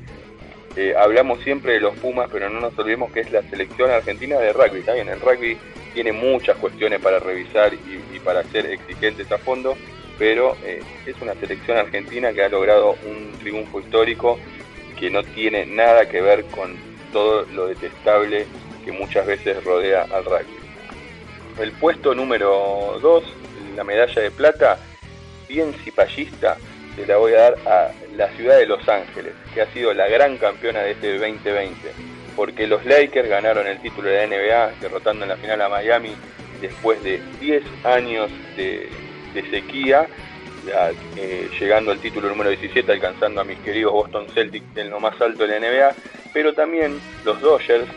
eh, 0.75 0.93
hablamos 0.97 1.41
siempre 1.43 1.73
de 1.73 1.79
los 1.81 1.95
Pumas, 1.97 2.29
pero 2.31 2.49
no 2.49 2.59
nos 2.59 2.77
olvidemos 2.77 3.11
que 3.11 3.21
es 3.21 3.31
la 3.31 3.43
selección 3.43 3.91
argentina 3.91 4.37
de 4.39 4.53
rugby. 4.53 4.79
¿está 4.79 4.93
bien? 4.93 5.09
El 5.09 5.19
rugby 5.19 5.57
tiene 5.93 6.13
muchas 6.13 6.57
cuestiones 6.57 7.01
para 7.01 7.19
revisar 7.19 7.73
y, 7.73 8.19
para 8.19 8.43
ser 8.45 8.65
exigentes 8.67 9.31
a 9.31 9.37
fondo, 9.37 9.75
pero 10.21 10.55
eh, 10.63 10.83
es 11.07 11.19
una 11.19 11.33
selección 11.33 11.79
argentina 11.79 12.31
que 12.31 12.43
ha 12.43 12.47
logrado 12.47 12.95
un 13.07 13.31
triunfo 13.39 13.79
histórico 13.79 14.37
que 14.99 15.09
no 15.09 15.23
tiene 15.23 15.65
nada 15.65 16.07
que 16.07 16.21
ver 16.21 16.45
con 16.45 16.77
todo 17.11 17.47
lo 17.55 17.65
detestable 17.65 18.45
que 18.85 18.91
muchas 18.91 19.25
veces 19.25 19.63
rodea 19.63 20.03
al 20.13 20.23
rugby. 20.23 20.59
El 21.59 21.71
puesto 21.71 22.13
número 22.13 22.99
2, 23.01 23.23
la 23.75 23.83
medalla 23.83 24.21
de 24.21 24.29
plata, 24.29 24.77
bien 25.49 25.73
cipallista, 25.83 26.55
se 26.95 27.07
la 27.07 27.17
voy 27.17 27.33
a 27.33 27.39
dar 27.39 27.57
a 27.65 27.91
la 28.15 28.29
ciudad 28.33 28.59
de 28.59 28.67
Los 28.67 28.87
Ángeles, 28.87 29.33
que 29.55 29.63
ha 29.63 29.73
sido 29.73 29.91
la 29.91 30.07
gran 30.07 30.37
campeona 30.37 30.81
de 30.81 30.91
este 30.91 31.17
2020 31.17 31.73
porque 32.35 32.67
los 32.67 32.85
Lakers 32.85 33.27
ganaron 33.27 33.65
el 33.65 33.81
título 33.81 34.09
de 34.09 34.27
la 34.27 34.37
NBA 34.37 34.73
derrotando 34.81 35.23
en 35.23 35.29
la 35.29 35.37
final 35.37 35.63
a 35.63 35.69
Miami 35.69 36.13
después 36.61 37.03
de 37.03 37.19
10 37.39 37.63
años 37.83 38.29
de, 38.55 38.87
sequía, 39.49 40.07
eh, 41.15 41.49
llegando 41.59 41.91
al 41.91 41.99
título 41.99 42.29
número 42.29 42.49
17, 42.49 42.91
alcanzando 42.91 43.41
a 43.41 43.43
mis 43.43 43.57
queridos 43.59 43.93
Boston 43.93 44.27
Celtics 44.33 44.77
en 44.77 44.89
lo 44.89 44.99
más 44.99 45.19
alto 45.19 45.47
de 45.47 45.59
la 45.59 45.67
NBA, 45.67 45.95
pero 46.33 46.53
también 46.53 46.99
los 47.25 47.41
Dodgers, 47.41 47.87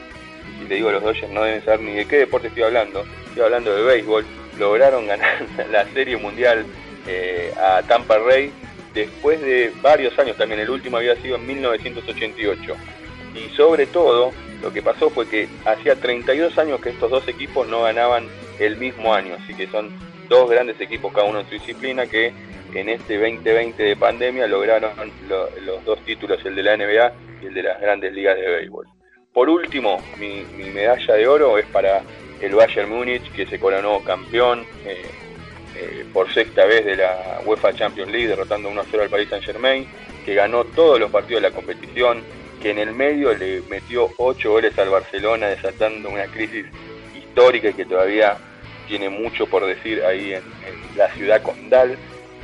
si 0.59 0.67
te 0.67 0.75
digo 0.75 0.91
los 0.91 1.03
Dodgers 1.03 1.31
no 1.31 1.43
deben 1.43 1.65
saber 1.65 1.81
ni 1.81 1.95
de 1.95 2.07
qué 2.07 2.19
deporte 2.19 2.49
estoy 2.49 2.63
hablando, 2.63 3.05
estoy 3.29 3.43
hablando 3.43 3.75
de 3.75 3.83
béisbol, 3.83 4.25
lograron 4.59 5.07
ganar 5.07 5.45
la 5.71 5.85
Serie 5.93 6.17
Mundial 6.17 6.65
eh, 7.07 7.53
a 7.61 7.83
Tampa 7.83 8.19
Bay 8.19 8.53
después 8.95 9.41
de 9.43 9.73
varios 9.83 10.19
años 10.19 10.37
también, 10.37 10.61
el 10.61 10.71
último 10.71 10.97
había 10.97 11.17
sido 11.17 11.37
en 11.37 11.47
1988 11.47 12.77
y 13.35 13.55
sobre 13.57 13.87
todo 13.87 14.33
lo 14.63 14.73
que 14.73 14.81
pasó 14.81 15.11
fue 15.11 15.29
que 15.29 15.49
hacía 15.67 15.97
32 15.97 16.57
años 16.59 16.81
que 16.81 16.91
estos 16.91 17.11
dos 17.11 17.29
equipos 17.29 17.69
no 17.69 17.83
ganaban 17.83 18.29
el 18.59 18.77
mismo 18.79 19.13
año, 19.13 19.35
así 19.35 19.53
que 19.55 19.67
son 19.67 19.91
dos 20.29 20.51
grandes 20.51 20.81
equipos 20.81 21.13
cada 21.13 21.29
uno 21.29 21.41
en 21.41 21.47
su 21.47 21.53
disciplina 21.55 22.07
que 22.07 22.33
en 22.75 22.89
este 22.89 23.19
2020 23.19 23.83
de 23.83 23.97
pandemia 23.97 24.47
lograron 24.47 24.91
los 25.29 25.85
dos 25.85 26.01
títulos, 26.05 26.45
el 26.45 26.57
de 26.57 26.63
la 26.63 26.77
NBA 26.77 27.13
y 27.43 27.47
el 27.47 27.55
de 27.55 27.63
las 27.63 27.81
grandes 27.81 28.13
ligas 28.13 28.37
de 28.37 28.49
béisbol. 28.49 28.87
Por 29.33 29.49
último, 29.49 30.03
mi, 30.19 30.45
medalla 30.71 31.15
de 31.15 31.27
oro 31.27 31.59
es 31.59 31.67
para 31.67 32.03
el 32.41 32.55
Bayern 32.55 32.89
Múnich, 32.89 33.33
que 33.33 33.47
se 33.47 33.59
coronó 33.59 34.01
campeón 34.01 34.65
eh, 34.85 35.03
eh, 35.77 36.05
por 36.13 36.33
sexta 36.33 36.65
vez 36.67 36.85
de 36.85 36.97
la 36.97 37.41
UEFA 37.45 37.73
Champions 37.73 38.11
League, 38.11 38.29
derrotando 38.29 38.71
1-0 38.71 39.03
al 39.03 39.09
Paris 39.09 39.29
Saint 39.29 39.45
Germain, 39.45 39.87
que 40.25 40.35
ganó 40.35 40.65
todos 40.65 41.01
los 41.01 41.11
partidos 41.11 41.43
de 41.43 41.49
la 41.49 41.55
competición, 41.55 42.23
que 42.63 42.71
en 42.71 42.79
el 42.79 42.93
medio 42.93 43.35
le 43.35 43.63
metió 43.69 44.09
8 44.19 44.51
goles 44.51 44.79
al 44.79 44.91
Barcelona, 44.91 45.49
desatando 45.49 46.11
una 46.11 46.27
crisis 46.27 46.67
histórica 47.17 47.71
y 47.71 47.75
que 47.75 47.85
todavía 47.85 48.39
tiene 48.87 49.09
mucho 49.09 49.47
por 49.47 49.67
decir 49.67 50.03
ahí 50.05 50.35
en, 50.35 50.43
la 50.97 51.09
ciudad 51.15 51.43
condal, 51.43 51.97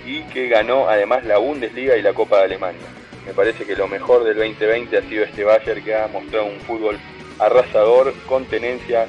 y 0.06 0.22
que 0.24 0.48
ganó 0.48 0.88
además 0.88 1.24
la 1.24 1.38
Bundesliga 1.38 1.96
y 1.96 2.02
la 2.02 2.14
Copa 2.14 2.38
de 2.38 2.44
Alemania. 2.44 2.86
Me 3.26 3.32
parece 3.32 3.64
que 3.64 3.76
lo 3.76 3.86
mejor 3.86 4.24
del 4.24 4.36
2020 4.36 4.96
ha 4.96 5.02
sido 5.02 5.24
este 5.24 5.44
Bayern 5.44 5.84
que 5.84 5.94
ha 5.94 6.08
mostrado 6.08 6.46
un 6.46 6.58
fútbol 6.60 6.98
arrasador, 7.38 8.14
con 8.26 8.44
tenencia, 8.46 9.06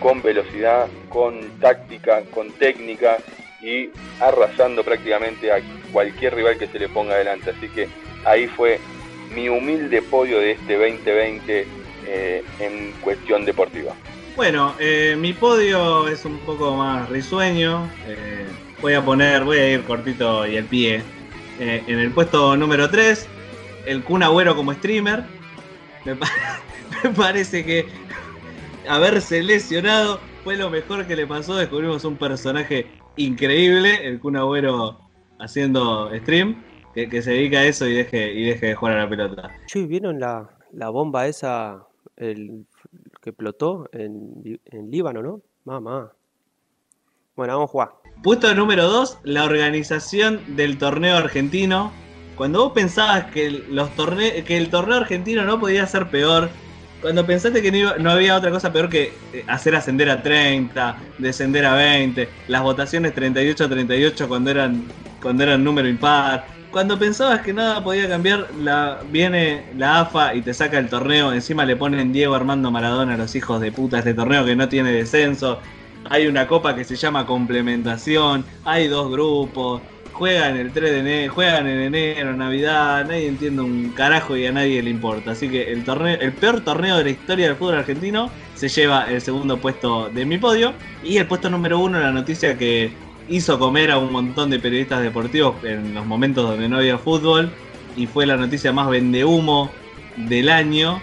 con 0.00 0.22
velocidad, 0.22 0.88
con 1.08 1.58
táctica, 1.60 2.22
con 2.32 2.50
técnica 2.52 3.18
y 3.62 3.90
arrasando 4.18 4.82
prácticamente 4.82 5.52
a 5.52 5.60
cualquier 5.92 6.34
rival 6.34 6.58
que 6.58 6.66
se 6.66 6.78
le 6.78 6.88
ponga 6.88 7.14
adelante. 7.14 7.50
Así 7.50 7.68
que 7.68 7.88
ahí 8.24 8.46
fue 8.46 8.80
mi 9.34 9.48
humilde 9.48 10.02
podio 10.02 10.38
de 10.38 10.52
este 10.52 10.74
2020 10.76 11.66
eh, 12.06 12.44
en 12.58 12.92
cuestión 13.02 13.44
deportiva. 13.44 13.94
Bueno, 14.36 14.74
eh, 14.78 15.16
mi 15.18 15.32
podio 15.32 16.08
es 16.08 16.24
un 16.24 16.38
poco 16.40 16.74
más 16.76 17.08
risueño. 17.08 17.88
Eh, 18.06 18.46
voy 18.80 18.94
a 18.94 19.04
poner, 19.04 19.44
voy 19.44 19.58
a 19.58 19.72
ir 19.72 19.82
cortito 19.84 20.46
y 20.46 20.56
el 20.56 20.64
pie. 20.64 21.02
en 21.58 21.98
el 21.98 22.10
puesto 22.12 22.56
número 22.56 22.88
3, 22.88 23.28
el 23.86 24.02
Kun 24.02 24.22
Agüero 24.22 24.56
como 24.56 24.72
streamer. 24.72 25.24
Me, 26.04 26.16
parece 27.10 27.64
que 27.64 27.86
haberse 28.88 29.42
lesionado 29.42 30.20
fue 30.42 30.56
lo 30.56 30.70
mejor 30.70 31.06
que 31.06 31.16
le 31.16 31.26
pasó. 31.26 31.56
Descubrimos 31.56 32.04
un 32.04 32.16
personaje 32.16 32.86
increíble, 33.16 34.06
el 34.06 34.20
Kun 34.20 34.36
Agüero 34.36 34.98
haciendo 35.38 36.10
stream 36.20 36.62
que, 36.94 37.22
se 37.22 37.30
dedica 37.30 37.58
a 37.58 37.64
eso 37.64 37.86
y 37.86 37.94
deje, 37.94 38.32
y 38.32 38.44
deje 38.44 38.66
de 38.66 38.74
jugar 38.74 38.96
a 38.96 39.04
la 39.04 39.08
pelota. 39.08 39.50
¿vieron 39.74 40.18
la, 40.20 40.48
bomba 40.90 41.26
esa 41.26 41.86
el, 42.16 42.66
que 43.20 43.30
explotó 43.30 43.88
en, 43.92 44.60
en 44.64 44.90
Líbano, 44.90 45.22
no? 45.22 45.42
Mamá. 45.64 46.12
Bueno, 47.36 47.54
vamos 47.54 47.70
a 47.70 47.72
jugar. 47.72 47.90
Puesto 48.22 48.54
número 48.54 48.86
2, 48.88 49.20
la 49.24 49.44
organización 49.44 50.56
del 50.56 50.78
torneo 50.78 51.16
argentino. 51.16 51.92
Cuando 52.36 52.64
vos 52.64 52.72
pensabas 52.72 53.30
que, 53.30 53.50
los 53.50 53.94
torne 53.96 54.44
que 54.44 54.56
el 54.56 54.70
torneo 54.70 54.98
argentino 54.98 55.44
no 55.44 55.60
podía 55.60 55.86
ser 55.86 56.10
peor, 56.10 56.50
cuando 57.00 57.24
pensaste 57.24 57.62
que 57.62 57.72
no, 57.72 57.96
no, 57.96 58.10
había 58.10 58.36
otra 58.36 58.50
cosa 58.50 58.72
peor 58.72 58.88
que 58.90 59.12
eh, 59.32 59.44
hacer 59.46 59.74
ascender 59.74 60.10
a 60.10 60.22
30, 60.22 60.98
descender 61.18 61.64
a 61.64 61.74
20, 61.74 62.28
las 62.48 62.62
votaciones 62.62 63.14
38 63.14 63.64
a 63.64 63.68
38 63.68 64.28
cuando 64.28 64.50
eran, 64.50 64.84
cuando 65.22 65.42
eran 65.44 65.64
número 65.64 65.88
impar, 65.88 66.44
cuando 66.70 66.98
pensabas 66.98 67.40
que 67.40 67.52
nada 67.52 67.82
podía 67.82 68.08
cambiar, 68.08 68.48
la, 68.60 69.00
viene 69.10 69.64
la 69.76 70.00
AFA 70.00 70.34
y 70.34 70.42
te 70.42 70.54
saca 70.54 70.78
el 70.78 70.88
torneo. 70.88 71.32
Encima 71.32 71.64
le 71.64 71.76
ponen 71.76 72.12
Diego 72.12 72.34
Armando 72.34 72.70
Maradona 72.70 73.14
a 73.14 73.16
los 73.16 73.34
hijos 73.34 73.60
de 73.60 73.72
puta 73.72 73.98
este 73.98 74.14
torneo 74.14 74.44
que 74.44 74.54
no 74.54 74.68
tiene 74.68 74.92
descenso. 74.92 75.58
Hay 76.08 76.26
una 76.26 76.46
copa 76.46 76.74
que 76.74 76.84
se 76.84 76.96
llama 76.96 77.26
complementación. 77.26 78.44
Hay 78.64 78.88
dos 78.88 79.10
grupos. 79.10 79.82
Juegan 80.12 80.56
el 80.56 80.70
3 80.72 80.90
de 80.90 80.98
enero, 80.98 81.32
juegan 81.32 81.66
en 81.66 81.80
enero, 81.80 82.34
Navidad. 82.34 83.06
Nadie 83.06 83.28
entiende 83.28 83.62
un 83.62 83.90
carajo 83.90 84.36
y 84.36 84.46
a 84.46 84.52
nadie 84.52 84.82
le 84.82 84.90
importa. 84.90 85.32
Así 85.32 85.48
que 85.48 85.72
el 85.72 85.84
torneo, 85.84 86.18
el 86.20 86.32
peor 86.32 86.60
torneo 86.60 86.98
de 86.98 87.04
la 87.04 87.10
historia 87.10 87.46
del 87.46 87.56
fútbol 87.56 87.76
argentino 87.76 88.30
se 88.54 88.68
lleva 88.68 89.10
el 89.10 89.20
segundo 89.20 89.56
puesto 89.56 90.08
de 90.10 90.24
mi 90.24 90.38
podio. 90.38 90.74
Y 91.02 91.16
el 91.16 91.26
puesto 91.26 91.48
número 91.48 91.78
uno, 91.78 91.98
la 91.98 92.12
noticia 92.12 92.56
que 92.58 92.92
hizo 93.30 93.58
comer 93.60 93.92
a 93.92 93.98
un 93.98 94.12
montón 94.12 94.50
de 94.50 94.58
periodistas 94.58 95.02
deportivos 95.02 95.54
en 95.62 95.94
los 95.94 96.04
momentos 96.04 96.48
donde 96.48 96.68
no 96.68 96.78
había 96.78 96.98
fútbol 96.98 97.50
y 97.96 98.06
fue 98.06 98.26
la 98.26 98.36
noticia 98.36 98.72
más 98.72 98.88
vendehumo 98.90 99.70
del 100.16 100.48
año, 100.48 101.00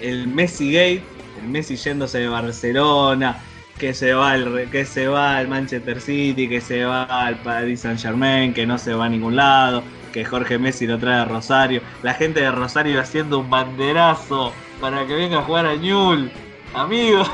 el 0.00 0.26
Messi 0.26 0.72
Gate, 0.72 1.02
el 1.40 1.48
Messi 1.48 1.76
yéndose 1.76 2.18
de 2.18 2.28
Barcelona, 2.28 3.38
que 3.78 3.94
se 3.94 4.12
va 4.12 4.32
al 4.32 4.68
que 4.70 4.84
se 4.84 5.06
va 5.06 5.42
Manchester 5.44 6.00
City, 6.00 6.48
que 6.48 6.60
se 6.60 6.84
va 6.84 7.04
al 7.04 7.36
Paris 7.36 7.80
Saint 7.80 8.00
Germain, 8.00 8.52
que 8.52 8.66
no 8.66 8.76
se 8.76 8.92
va 8.92 9.06
a 9.06 9.08
ningún 9.08 9.36
lado, 9.36 9.84
que 10.12 10.24
Jorge 10.24 10.58
Messi 10.58 10.88
lo 10.88 10.98
trae 10.98 11.20
a 11.20 11.24
Rosario, 11.24 11.82
la 12.02 12.14
gente 12.14 12.40
de 12.40 12.50
Rosario 12.50 13.00
haciendo 13.00 13.38
un 13.38 13.48
banderazo 13.48 14.52
para 14.80 15.06
que 15.06 15.14
venga 15.14 15.38
a 15.38 15.42
jugar 15.42 15.66
a 15.66 15.76
Ñul, 15.76 16.32
amigo. 16.74 17.24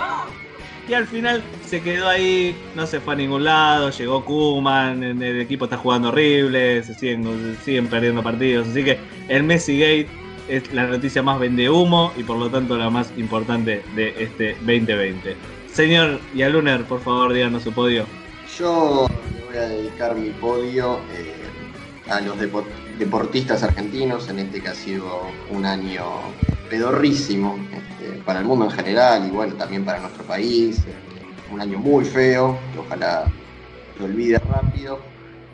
Y 0.88 0.94
al 0.94 1.06
final 1.06 1.42
se 1.64 1.82
quedó 1.82 2.08
ahí, 2.08 2.56
no 2.74 2.86
se 2.86 3.00
fue 3.00 3.14
a 3.14 3.16
ningún 3.16 3.44
lado, 3.44 3.90
llegó 3.90 4.24
Kuman, 4.24 5.02
el 5.02 5.40
equipo 5.40 5.64
está 5.64 5.76
jugando 5.76 6.08
horrible, 6.08 6.82
se 6.82 6.94
siguen, 6.94 7.56
siguen 7.64 7.88
perdiendo 7.88 8.22
partidos, 8.22 8.68
así 8.68 8.84
que 8.84 8.98
el 9.28 9.42
Messi 9.42 9.78
Gate 9.78 10.08
es 10.48 10.72
la 10.72 10.86
noticia 10.86 11.22
más 11.22 11.40
vende 11.40 11.68
humo 11.68 12.12
y 12.16 12.22
por 12.22 12.38
lo 12.38 12.48
tanto 12.50 12.76
la 12.76 12.90
más 12.90 13.12
importante 13.16 13.82
de 13.96 14.14
este 14.18 14.54
2020. 14.60 15.36
Señor 15.72 16.20
Yaluner, 16.34 16.84
por 16.84 17.00
favor, 17.00 17.32
díganos 17.32 17.64
su 17.64 17.72
podio. 17.72 18.06
Yo 18.58 19.06
le 19.34 19.44
voy 19.44 19.56
a 19.56 19.68
dedicar 19.68 20.14
mi 20.14 20.30
podio 20.30 21.00
eh, 21.12 21.34
a 22.08 22.20
los 22.20 22.36
deportistas 22.98 23.62
argentinos, 23.62 24.28
en 24.28 24.38
este 24.38 24.62
que 24.62 24.68
ha 24.68 24.74
sido 24.74 25.22
un 25.50 25.66
año 25.66 26.04
pedorrísimo 26.68 27.56
este, 27.72 28.22
para 28.22 28.40
el 28.40 28.44
mundo 28.44 28.66
en 28.66 28.70
general 28.70 29.26
y 29.26 29.30
bueno, 29.30 29.54
también 29.54 29.84
para 29.84 30.00
nuestro 30.00 30.24
país. 30.24 30.78
Este, 30.78 31.52
un 31.52 31.60
año 31.60 31.78
muy 31.78 32.04
feo, 32.04 32.58
que 32.72 32.78
ojalá 32.80 33.24
se 33.96 34.04
olvide 34.04 34.38
rápido. 34.38 34.98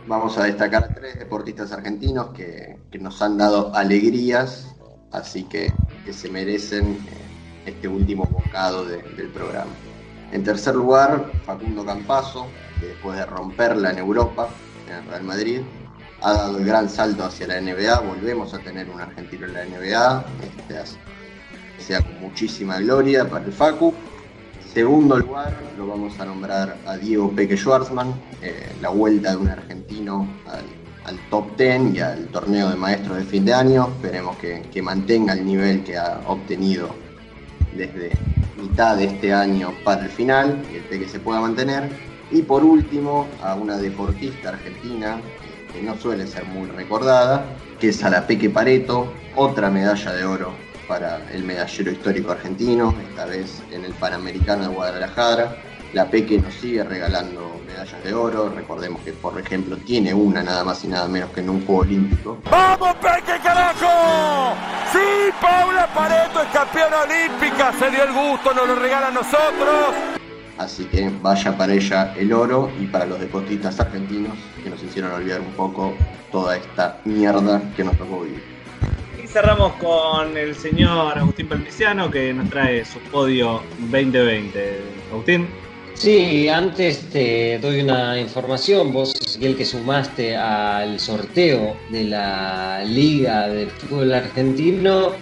Vamos 0.06 0.36
a 0.38 0.44
destacar 0.44 0.94
tres 0.94 1.18
deportistas 1.18 1.70
argentinos 1.72 2.30
que, 2.30 2.78
nos 2.98 3.20
han 3.22 3.38
dado 3.38 3.74
alegrías, 3.74 4.74
así 5.12 5.44
que, 5.44 5.72
que 6.04 6.12
se 6.12 6.28
merecen 6.28 6.92
eh, 6.94 7.22
este 7.66 7.88
último 7.88 8.26
bocado 8.26 8.84
del 8.84 9.28
programa. 9.28 9.70
En 10.32 10.42
tercer 10.42 10.74
lugar, 10.74 11.30
Facundo 11.44 11.84
Campazo, 11.84 12.46
que 12.80 12.86
después 12.86 13.18
de 13.18 13.26
romperla 13.26 13.90
en 13.90 13.98
Europa, 13.98 14.48
en 14.88 14.94
el 14.94 15.04
Real 15.06 15.22
Madrid, 15.24 15.60
ha 16.22 16.32
dado 16.32 16.58
el 16.58 16.64
gran 16.64 16.88
salto 16.88 17.24
hacia 17.24 17.48
la 17.48 17.60
NBA. 17.60 18.00
Volvemos 18.00 18.54
a 18.54 18.58
tener 18.58 18.88
un 18.88 19.00
argentino 19.00 19.46
en 19.46 19.52
la 19.52 19.64
NBA, 19.64 20.24
sea 21.78 22.00
con 22.00 22.20
muchísima 22.20 22.78
gloria 22.78 23.28
para 23.28 23.44
el 23.44 23.52
Facu. 23.52 23.92
Segundo 24.72 25.18
lugar, 25.18 25.54
lo 25.76 25.86
vamos 25.86 26.18
a 26.18 26.24
nombrar 26.24 26.78
a 26.86 26.96
Diego 26.96 27.30
Peque 27.30 27.56
Schwarzman, 27.56 28.14
eh, 28.40 28.72
la 28.80 28.88
vuelta 28.88 29.32
de 29.32 29.36
un 29.36 29.48
argentino 29.48 30.26
al, 31.04 31.18
top 31.28 31.56
10 31.58 31.94
y 31.94 32.00
al 32.00 32.26
torneo 32.28 32.70
de 32.70 32.76
maestros 32.76 33.18
de 33.18 33.24
fin 33.24 33.44
de 33.44 33.52
año. 33.52 33.88
Esperemos 33.96 34.36
que, 34.38 34.62
que 34.72 34.80
mantenga 34.80 35.34
el 35.34 35.44
nivel 35.44 35.84
que 35.84 35.98
ha 35.98 36.20
obtenido 36.26 36.94
desde 37.76 38.12
mitad 38.56 38.96
de 38.96 39.04
este 39.04 39.32
año 39.32 39.72
para 39.84 40.04
el 40.04 40.10
final, 40.10 40.62
el 40.90 41.08
se 41.08 41.20
pueda 41.20 41.40
mantener. 41.40 41.90
Y 42.30 42.40
por 42.42 42.64
último, 42.64 43.26
a 43.42 43.54
una 43.54 43.76
deportista 43.76 44.50
argentina 44.50 45.20
que 45.72 45.82
no 45.82 45.96
suele 45.96 46.26
ser 46.26 46.44
muy 46.46 46.68
recordada, 46.70 47.44
que 47.82 47.88
es 47.88 48.04
a 48.04 48.10
la 48.10 48.24
Peque 48.24 48.48
Pareto, 48.48 49.12
otra 49.34 49.68
medalla 49.68 50.12
de 50.12 50.24
oro 50.24 50.52
para 50.86 51.20
el 51.32 51.42
medallero 51.42 51.90
histórico 51.90 52.30
argentino, 52.30 52.94
esta 53.08 53.24
vez 53.24 53.60
en 53.72 53.84
el 53.84 53.92
Panamericano 53.94 54.68
de 54.68 54.68
Guadalajara. 54.68 55.56
La 55.92 56.08
Peque 56.08 56.38
nos 56.38 56.54
sigue 56.54 56.84
regalando 56.84 57.60
medallas 57.66 58.04
de 58.04 58.14
oro, 58.14 58.50
recordemos 58.50 59.02
que 59.02 59.12
por 59.12 59.36
ejemplo 59.36 59.76
tiene 59.78 60.14
una 60.14 60.44
nada 60.44 60.62
más 60.62 60.84
y 60.84 60.86
nada 60.86 61.08
menos 61.08 61.30
que 61.30 61.40
en 61.40 61.50
un 61.50 61.66
Juego 61.66 61.80
Olímpico. 61.80 62.38
¡Vamos 62.48 62.94
Peque 63.02 63.40
carajo! 63.42 64.54
¡Sí, 64.92 65.32
Paula 65.40 65.92
Pareto 65.92 66.40
es 66.40 66.48
campeona 66.52 66.98
olímpica! 67.00 67.72
Se 67.80 67.90
dio 67.90 68.04
el 68.04 68.12
gusto, 68.12 68.54
nos 68.54 68.68
lo 68.68 68.76
regala 68.76 69.08
a 69.08 69.10
nosotros. 69.10 70.22
Así 70.56 70.84
que 70.84 71.10
vaya 71.20 71.58
para 71.58 71.72
ella 71.72 72.14
el 72.16 72.32
oro 72.32 72.70
y 72.78 72.86
para 72.86 73.06
los 73.06 73.18
deportistas 73.18 73.80
argentinos 73.80 74.38
que 74.62 74.70
nos 74.70 74.80
hicieron 74.84 75.10
olvidar 75.10 75.40
un 75.40 75.52
poco 75.54 75.94
toda 76.32 76.56
esta 76.56 76.98
mierda 77.04 77.62
que 77.76 77.84
nos 77.84 77.96
tocó 77.96 78.22
vivir. 78.22 78.42
Y 79.22 79.26
cerramos 79.28 79.74
con 79.74 80.36
el 80.36 80.56
señor 80.56 81.16
Agustín 81.16 81.48
Palmiciano 81.48 82.10
que 82.10 82.34
nos 82.34 82.50
trae 82.50 82.84
su 82.84 82.98
podio 83.10 83.62
2020. 83.78 84.80
Agustín. 85.12 85.48
Sí, 85.94 86.48
antes 86.48 87.08
te 87.10 87.58
doy 87.60 87.82
una 87.82 88.18
información. 88.18 88.92
Vos, 88.92 89.38
el 89.40 89.56
que 89.56 89.64
sumaste 89.64 90.36
al 90.36 90.98
sorteo 90.98 91.76
de 91.90 92.04
la 92.04 92.82
Liga 92.84 93.46
del 93.48 93.70
Fútbol 93.70 94.12
Argentino, 94.12 95.12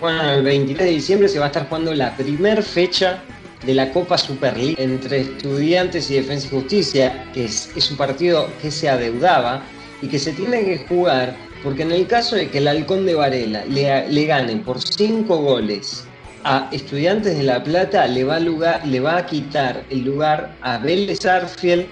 bueno, 0.00 0.32
el 0.32 0.42
23 0.42 0.86
de 0.86 0.94
diciembre 0.94 1.28
se 1.28 1.38
va 1.38 1.46
a 1.46 1.48
estar 1.48 1.68
jugando 1.68 1.94
la 1.94 2.14
primer 2.16 2.62
fecha 2.62 3.22
de 3.64 3.74
la 3.74 3.92
Copa 3.92 4.18
Super 4.18 4.56
League 4.56 4.74
entre 4.76 5.20
Estudiantes 5.20 6.10
y 6.10 6.14
Defensa 6.14 6.48
y 6.48 6.50
Justicia, 6.50 7.30
que 7.32 7.44
es, 7.44 7.90
un 7.90 7.96
partido 7.96 8.48
que 8.60 8.70
se 8.70 8.88
adeudaba 8.88 9.62
y 10.02 10.08
que 10.08 10.18
se 10.18 10.32
tiene 10.32 10.64
que 10.64 10.78
jugar 10.88 11.34
porque 11.62 11.82
en 11.82 11.92
el 11.92 12.06
caso 12.06 12.36
de 12.36 12.50
que 12.50 12.58
el 12.58 12.68
Halcón 12.68 13.06
de 13.06 13.14
Varela 13.14 13.64
le, 13.66 14.08
le 14.08 14.26
gane 14.26 14.56
por 14.56 14.80
cinco 14.80 15.36
goles 15.38 16.04
a 16.44 16.68
Estudiantes 16.72 17.36
de 17.36 17.44
La 17.44 17.62
Plata, 17.62 18.06
le 18.08 18.24
va 18.24 18.36
a, 18.36 18.40
lugar, 18.40 18.86
le 18.86 18.98
va 18.98 19.18
a 19.18 19.26
quitar 19.26 19.84
el 19.90 20.04
lugar 20.04 20.56
a 20.60 20.78
Vélez 20.78 21.24
Arfiel 21.24 21.86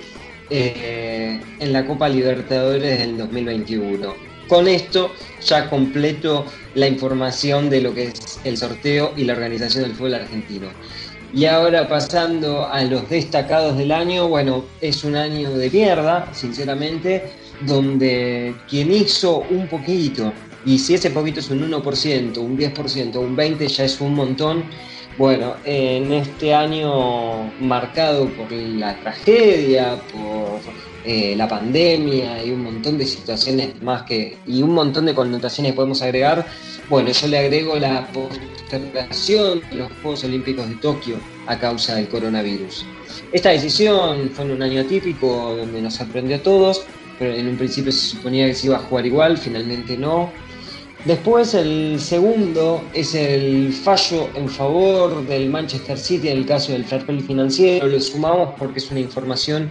eh, 0.50 1.40
en 1.60 1.72
la 1.72 1.86
Copa 1.86 2.08
Libertadores 2.08 2.98
del 2.98 3.16
2021. 3.16 4.12
Con 4.48 4.66
esto 4.66 5.12
ya 5.40 5.70
completo 5.70 6.44
la 6.74 6.88
información 6.88 7.70
de 7.70 7.80
lo 7.80 7.94
que 7.94 8.08
es 8.08 8.40
el 8.42 8.56
sorteo 8.56 9.12
y 9.16 9.22
la 9.22 9.34
organización 9.34 9.84
del 9.84 9.94
fútbol 9.94 10.14
argentino. 10.14 10.68
Y 11.32 11.44
ahora 11.44 11.86
pasando 11.86 12.66
a 12.66 12.82
los 12.82 13.08
destacados 13.08 13.78
del 13.78 13.92
año, 13.92 14.26
bueno, 14.26 14.64
es 14.80 15.04
un 15.04 15.14
año 15.14 15.50
de 15.52 15.70
mierda, 15.70 16.28
sinceramente, 16.34 17.30
donde 17.66 18.54
quien 18.68 18.92
hizo 18.92 19.44
un 19.50 19.68
poquito, 19.68 20.32
y 20.64 20.78
si 20.78 20.94
ese 20.94 21.10
poquito 21.10 21.40
es 21.40 21.50
un 21.50 21.70
1%, 21.70 22.38
un 22.38 22.58
10%, 22.58 23.16
un 23.16 23.36
20% 23.36 23.66
ya 23.66 23.84
es 23.84 24.00
un 24.00 24.14
montón, 24.14 24.64
bueno, 25.18 25.54
en 25.64 26.12
este 26.12 26.54
año 26.54 27.50
marcado 27.60 28.28
por 28.30 28.50
la 28.52 28.98
tragedia, 29.00 30.00
por 30.12 30.60
eh, 31.04 31.34
la 31.34 31.48
pandemia 31.48 32.44
y 32.44 32.50
un 32.50 32.62
montón 32.62 32.98
de 32.98 33.06
situaciones 33.06 33.80
más 33.82 34.02
que, 34.02 34.36
y 34.46 34.62
un 34.62 34.74
montón 34.74 35.06
de 35.06 35.14
connotaciones 35.14 35.72
que 35.72 35.76
podemos 35.76 36.02
agregar, 36.02 36.46
bueno, 36.90 37.10
yo 37.10 37.26
le 37.28 37.38
agrego 37.38 37.76
la 37.76 38.06
postergación 38.08 39.62
de 39.70 39.76
los 39.76 39.92
Juegos 40.02 40.24
Olímpicos 40.24 40.68
de 40.68 40.74
Tokio 40.76 41.16
a 41.46 41.58
causa 41.58 41.94
del 41.94 42.08
coronavirus. 42.08 42.84
Esta 43.32 43.50
decisión 43.50 44.30
fue 44.34 44.44
en 44.44 44.50
un 44.52 44.62
año 44.62 44.82
atípico 44.82 45.56
donde 45.56 45.80
nos 45.80 45.94
sorprendió 45.94 46.36
a 46.36 46.40
todos, 46.40 46.82
en 47.20 47.48
un 47.48 47.56
principio 47.56 47.92
se 47.92 48.16
suponía 48.16 48.46
que 48.46 48.54
se 48.54 48.66
iba 48.66 48.76
a 48.76 48.80
jugar 48.80 49.06
igual, 49.06 49.38
finalmente 49.38 49.96
no. 49.96 50.30
Después 51.04 51.54
el 51.54 51.98
segundo 51.98 52.82
es 52.92 53.14
el 53.14 53.72
fallo 53.72 54.28
en 54.34 54.48
favor 54.48 55.26
del 55.26 55.48
Manchester 55.48 55.96
City 55.96 56.28
en 56.28 56.38
el 56.38 56.46
caso 56.46 56.72
del 56.72 56.84
fair 56.84 57.02
financiero. 57.22 57.86
Lo 57.86 57.98
sumamos 58.00 58.50
porque 58.58 58.80
es 58.80 58.90
una 58.90 59.00
información 59.00 59.70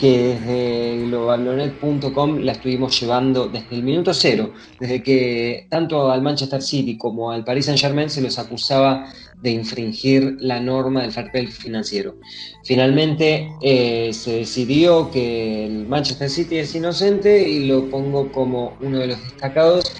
que 0.00 0.34
desde 0.34 1.06
globalonet.com 1.06 2.38
la 2.38 2.52
estuvimos 2.52 3.00
llevando 3.00 3.48
desde 3.48 3.76
el 3.76 3.82
minuto 3.82 4.14
cero, 4.14 4.52
desde 4.78 5.02
que 5.02 5.66
tanto 5.68 6.10
al 6.10 6.22
Manchester 6.22 6.62
City 6.62 6.96
como 6.96 7.30
al 7.30 7.44
Paris 7.44 7.66
Saint 7.66 7.80
Germain 7.80 8.08
se 8.08 8.20
los 8.20 8.38
acusaba 8.38 9.12
de 9.42 9.50
infringir 9.50 10.36
la 10.40 10.60
norma 10.60 11.02
del 11.02 11.12
fair 11.12 11.48
financiero. 11.48 12.16
Finalmente 12.64 13.48
eh, 13.62 14.10
se 14.12 14.38
decidió 14.38 15.10
que 15.10 15.66
el 15.66 15.86
Manchester 15.86 16.28
City 16.28 16.58
es 16.58 16.74
inocente 16.74 17.48
y 17.48 17.66
lo 17.66 17.88
pongo 17.88 18.30
como 18.32 18.76
uno 18.80 18.98
de 18.98 19.08
los 19.08 19.22
destacados. 19.22 19.92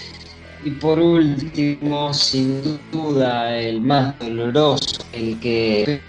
Y 0.65 0.71
por 0.73 0.99
último, 0.99 2.13
sin 2.13 2.61
duda, 2.91 3.57
el 3.57 3.81
más 3.81 4.19
doloroso, 4.19 5.05
el 5.13 5.39
que 5.39 6.01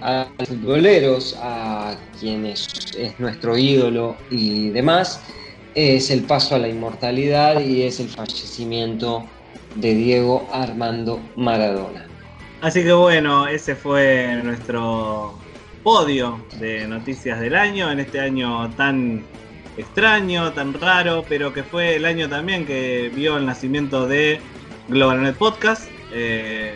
a 0.00 0.26
los 0.38 0.48
futboleros, 0.48 1.36
a 1.40 1.94
quienes 2.18 2.68
es 2.98 3.18
nuestro 3.20 3.56
ídolo 3.56 4.16
y 4.30 4.70
demás, 4.70 5.20
es 5.74 6.10
el 6.10 6.22
paso 6.22 6.54
a 6.54 6.58
la 6.58 6.68
inmortalidad 6.68 7.60
y 7.60 7.82
es 7.82 8.00
el 8.00 8.08
fallecimiento 8.08 9.24
de 9.76 9.94
Diego 9.94 10.48
Armando 10.52 11.20
Maradona. 11.36 12.11
Así 12.62 12.84
que 12.84 12.92
bueno, 12.92 13.48
ese 13.48 13.74
fue 13.74 14.40
nuestro 14.44 15.36
podio 15.82 16.46
de 16.60 16.86
noticias 16.86 17.40
del 17.40 17.56
año, 17.56 17.90
en 17.90 17.98
este 17.98 18.20
año 18.20 18.70
tan 18.76 19.24
extraño, 19.76 20.52
tan 20.52 20.72
raro, 20.72 21.24
pero 21.28 21.52
que 21.52 21.64
fue 21.64 21.96
el 21.96 22.04
año 22.04 22.28
también 22.28 22.64
que 22.64 23.10
vio 23.12 23.36
el 23.36 23.46
nacimiento 23.46 24.06
de 24.06 24.40
GlobalNet 24.88 25.34
Podcast. 25.34 25.90
Eh, 26.12 26.74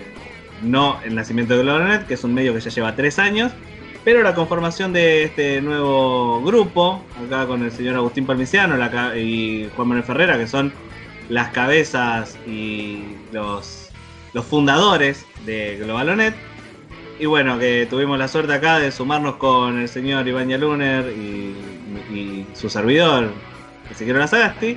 no 0.61 0.99
el 1.05 1.15
nacimiento 1.15 1.57
de 1.57 1.63
GlobalNet, 1.63 2.09
que 2.09 2.15
es 2.15 2.25
un 2.25 2.35
medio 2.35 2.53
que 2.53 2.59
ya 2.59 2.71
lleva 2.71 2.97
tres 2.97 3.21
años, 3.21 3.53
pero 4.05 4.25
la 4.25 4.35
conformación 4.35 4.93
de 4.93 5.23
este 5.23 5.63
nuevo 5.63 6.43
grupo, 6.43 7.01
acá 7.25 7.47
con 7.47 7.63
el 7.63 7.71
señor 7.71 7.95
Agustín 7.95 8.27
Palmiciano 8.27 8.77
y 9.17 9.69
Juan 9.77 9.87
Manuel 9.87 10.05
Ferrera, 10.05 10.37
que 10.37 10.49
son 10.49 10.73
las 11.29 11.51
cabezas 11.51 12.37
y 12.45 13.05
los, 13.31 13.86
los 14.37 14.45
fundadores 14.45 15.25
de 15.47 15.79
Globalonet. 15.79 16.35
Y 17.19 17.25
bueno, 17.25 17.59
que 17.59 17.87
tuvimos 17.89 18.19
la 18.19 18.29
suerte 18.29 18.53
acá 18.53 18.79
de 18.79 18.93
sumarnos 18.93 19.37
con 19.37 19.79
el 19.79 19.89
señor 19.89 20.29
Iván 20.29 20.51
Yaluner 20.51 21.07
y, 21.09 22.45
su 22.53 22.69
servidor, 22.69 23.31
Ezequiel 23.91 24.19
Lazagasti. 24.19 24.77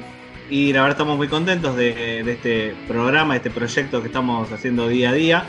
Y 0.50 0.72
la 0.72 0.82
verdad 0.84 0.96
estamos 0.96 1.18
muy 1.18 1.28
contentos 1.28 1.76
de, 1.76 2.22
este 2.22 2.74
programa, 2.88 3.36
este 3.36 3.50
proyecto 3.50 4.00
que 4.02 4.08
estamos 4.08 4.50
haciendo 4.52 4.88
día 4.88 5.10
a 5.10 5.14
día 5.14 5.46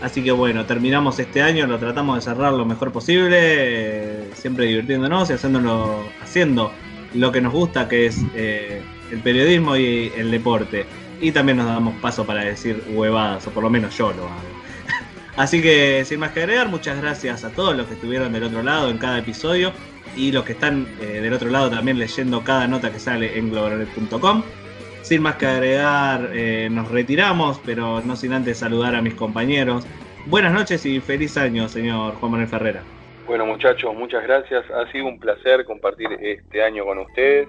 Así 0.00 0.22
que 0.22 0.32
bueno, 0.32 0.64
terminamos 0.64 1.18
este 1.18 1.42
año, 1.42 1.66
lo 1.66 1.78
tratamos 1.78 2.16
de 2.16 2.22
cerrar 2.22 2.52
lo 2.52 2.64
mejor 2.64 2.92
posible, 2.92 3.38
eh, 3.40 4.30
siempre 4.34 4.66
divirtiéndonos 4.66 5.30
y 5.30 5.32
haciéndolo, 5.34 6.04
haciendo 6.20 6.72
lo 7.14 7.30
que 7.30 7.40
nos 7.40 7.52
gusta, 7.52 7.88
que 7.88 8.06
es 8.06 8.20
eh, 8.34 8.82
el 9.12 9.20
periodismo 9.20 9.76
y 9.76 10.12
el 10.16 10.30
deporte. 10.30 10.86
Y 11.22 11.30
también 11.30 11.56
nos 11.56 11.66
damos 11.66 11.94
paso 12.02 12.26
para 12.26 12.44
decir 12.44 12.82
huevadas, 12.90 13.46
o 13.46 13.50
por 13.52 13.62
lo 13.62 13.70
menos 13.70 13.96
yo 13.96 14.12
lo 14.12 14.24
hago. 14.24 14.40
Así 15.36 15.62
que 15.62 16.04
sin 16.04 16.18
más 16.18 16.32
que 16.32 16.40
agregar, 16.40 16.68
muchas 16.68 17.00
gracias 17.00 17.44
a 17.44 17.50
todos 17.50 17.76
los 17.76 17.86
que 17.86 17.94
estuvieron 17.94 18.32
del 18.32 18.42
otro 18.42 18.62
lado 18.62 18.90
en 18.90 18.98
cada 18.98 19.20
episodio 19.20 19.72
y 20.16 20.32
los 20.32 20.44
que 20.44 20.52
están 20.52 20.86
eh, 21.00 21.20
del 21.20 21.32
otro 21.32 21.48
lado 21.48 21.70
también 21.70 21.98
leyendo 21.98 22.42
cada 22.42 22.66
nota 22.66 22.90
que 22.90 22.98
sale 22.98 23.38
en 23.38 23.50
globalonet.com. 23.50 24.42
Sin 25.02 25.22
más 25.22 25.36
que 25.36 25.46
agregar, 25.46 26.30
eh, 26.32 26.68
nos 26.70 26.90
retiramos, 26.90 27.60
pero 27.64 28.00
no 28.02 28.16
sin 28.16 28.32
antes 28.32 28.58
saludar 28.58 28.96
a 28.96 29.00
mis 29.00 29.14
compañeros. 29.14 29.86
Buenas 30.26 30.52
noches 30.52 30.84
y 30.86 31.00
feliz 31.00 31.36
año, 31.36 31.68
señor 31.68 32.14
Juan 32.16 32.32
Manuel 32.32 32.48
Ferrera. 32.48 32.82
Bueno 33.28 33.46
muchachos, 33.46 33.94
muchas 33.94 34.24
gracias. 34.24 34.68
Ha 34.72 34.90
sido 34.90 35.06
un 35.06 35.20
placer 35.20 35.64
compartir 35.64 36.08
este 36.20 36.64
año 36.64 36.84
con 36.84 36.98
ustedes. 36.98 37.48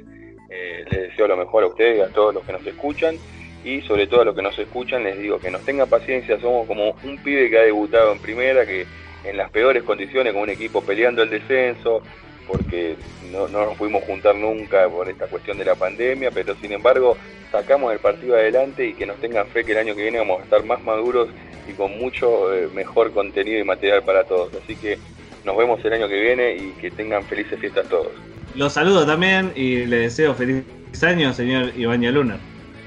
Eh, 0.49 0.85
les 0.91 1.09
deseo 1.09 1.27
lo 1.27 1.37
mejor 1.37 1.63
a 1.63 1.67
ustedes 1.67 1.97
y 1.97 2.01
a 2.01 2.09
todos 2.09 2.35
los 2.35 2.43
que 2.43 2.53
nos 2.53 2.65
escuchan. 2.67 3.15
Y 3.63 3.81
sobre 3.81 4.07
todo 4.07 4.21
a 4.21 4.25
los 4.25 4.35
que 4.35 4.41
nos 4.41 4.57
escuchan 4.59 5.03
les 5.03 5.17
digo 5.17 5.39
que 5.39 5.51
nos 5.51 5.61
tengan 5.61 5.89
paciencia. 5.89 6.39
Somos 6.39 6.67
como 6.67 6.95
un 7.03 7.17
pibe 7.17 7.49
que 7.49 7.57
ha 7.57 7.63
debutado 7.63 8.11
en 8.11 8.19
primera, 8.19 8.65
que 8.65 8.85
en 9.23 9.37
las 9.37 9.49
peores 9.51 9.83
condiciones, 9.83 10.33
con 10.33 10.43
un 10.43 10.49
equipo 10.49 10.81
peleando 10.81 11.23
el 11.23 11.29
descenso, 11.29 12.01
porque 12.47 12.95
no, 13.31 13.47
no, 13.47 13.65
nos 13.65 13.77
pudimos 13.77 14.03
juntar 14.03 14.35
nunca 14.35 14.87
por 14.89 15.09
esta 15.09 15.27
cuestión 15.27 15.57
de 15.57 15.65
la 15.65 15.75
pandemia, 15.75 16.29
pero 16.31 16.55
sin 16.55 16.73
embargo 16.73 17.17
sacamos 17.51 17.93
el 17.93 17.99
partido 17.99 18.35
adelante 18.35 18.87
y 18.87 18.93
que 18.93 19.05
nos 19.05 19.17
tengan 19.17 19.47
fe 19.47 19.63
que 19.63 19.71
el 19.71 19.77
año 19.77 19.95
que 19.95 20.01
viene 20.01 20.19
vamos 20.19 20.41
a 20.41 20.43
estar 20.43 20.65
más 20.65 20.83
maduros 20.83 21.29
y 21.69 21.73
con 21.73 21.97
mucho 21.97 22.53
eh, 22.53 22.67
mejor 22.73 23.13
contenido 23.13 23.59
y 23.59 23.63
material 23.63 24.03
para 24.03 24.25
todos. 24.25 24.51
Así 24.61 24.75
que 24.75 24.97
nos 25.45 25.55
vemos 25.55 25.83
el 25.85 25.93
año 25.93 26.07
que 26.07 26.19
viene 26.19 26.55
y 26.55 26.71
que 26.81 26.91
tengan 26.91 27.23
felices 27.23 27.59
fiestas 27.59 27.87
todos. 27.87 28.11
Los 28.55 28.73
saludo 28.73 29.05
también 29.05 29.51
y 29.55 29.85
le 29.85 29.97
deseo 29.97 30.33
feliz 30.33 30.63
año, 31.01 31.33
señor 31.33 31.71
Ibaña 31.75 32.11
Luna. 32.11 32.37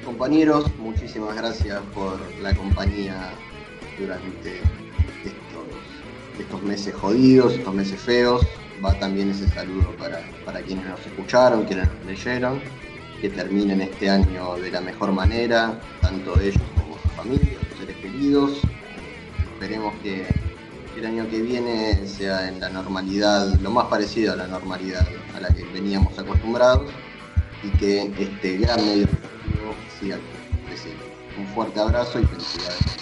Compañeros, 0.06 0.70
muchísimas 0.78 1.34
gracias 1.34 1.82
por 1.92 2.20
la 2.40 2.54
compañía 2.54 3.32
durante 3.98 4.58
estos, 5.24 6.38
estos 6.38 6.62
meses 6.62 6.94
jodidos, 6.94 7.54
estos 7.54 7.74
meses 7.74 8.00
feos. 8.00 8.46
Va 8.82 8.96
también 9.00 9.30
ese 9.30 9.48
saludo 9.48 9.90
para, 9.98 10.20
para 10.44 10.60
quienes 10.60 10.86
nos 10.86 11.04
escucharon, 11.04 11.64
quienes 11.64 11.88
nos 11.92 12.06
leyeron, 12.06 12.60
que 13.20 13.30
terminen 13.30 13.80
este 13.80 14.08
año 14.08 14.54
de 14.54 14.70
la 14.70 14.80
mejor 14.80 15.10
manera, 15.10 15.80
tanto 16.00 16.38
ellos 16.38 16.62
como 16.76 16.96
sus 17.02 17.12
familias, 17.14 17.56
sus 17.68 17.80
seres 17.80 17.96
queridos. 17.96 18.60
Esperemos 19.54 19.92
que 20.04 20.24
el 20.96 21.04
año 21.04 21.28
que 21.28 21.42
viene 21.42 22.06
sea 22.06 22.46
en 22.48 22.60
la 22.60 22.68
normalidad, 22.68 23.58
lo 23.60 23.72
más 23.72 23.86
parecido 23.86 24.34
a 24.34 24.36
la 24.36 24.46
normalidad 24.46 25.04
a 25.34 25.40
la 25.40 25.48
que 25.48 25.64
veníamos 25.64 26.16
acostumbrados 26.16 26.92
y 27.62 27.68
que 27.78 28.02
este 28.18 28.58
gran 28.58 28.84
medio 28.84 29.06
siga 29.98 30.18
creciendo. 30.66 31.02
Un 31.38 31.46
fuerte 31.48 31.80
abrazo 31.80 32.20
y 32.20 32.24
felicidades. 32.24 32.96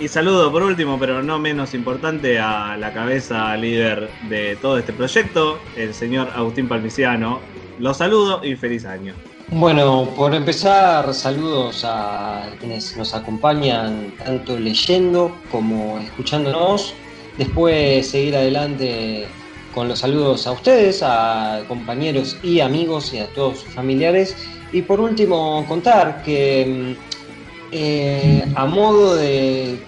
Y 0.00 0.08
saludo 0.08 0.50
por 0.50 0.62
último, 0.62 0.98
pero 0.98 1.22
no 1.22 1.38
menos 1.38 1.74
importante, 1.74 2.38
a 2.38 2.76
la 2.78 2.92
cabeza 2.92 3.54
líder 3.56 4.08
de 4.30 4.56
todo 4.56 4.78
este 4.78 4.94
proyecto, 4.94 5.58
el 5.76 5.92
señor 5.92 6.30
Agustín 6.34 6.68
Palmiciano. 6.68 7.40
Los 7.78 7.98
saludo 7.98 8.42
y 8.42 8.56
feliz 8.56 8.86
año. 8.86 9.14
Bueno, 9.48 10.08
por 10.16 10.34
empezar, 10.34 11.12
saludos 11.12 11.84
a 11.84 12.48
quienes 12.60 12.96
nos 12.96 13.12
acompañan 13.14 14.14
tanto 14.24 14.58
leyendo 14.58 15.36
como 15.50 15.98
escuchándonos. 15.98 16.94
Después 17.36 18.06
seguir 18.06 18.36
adelante 18.36 19.26
con 19.74 19.88
los 19.88 20.00
saludos 20.00 20.46
a 20.46 20.52
ustedes, 20.52 21.02
a 21.02 21.62
compañeros 21.68 22.36
y 22.42 22.60
amigos 22.60 23.12
y 23.14 23.18
a 23.18 23.26
todos 23.28 23.60
sus 23.60 23.72
familiares. 23.72 24.36
Y 24.72 24.82
por 24.82 25.00
último, 25.00 25.64
contar 25.68 26.22
que 26.22 26.96
mm, 26.96 27.72
eh, 27.72 28.44
a 28.54 28.66
modo 28.66 29.16
de, 29.16 29.78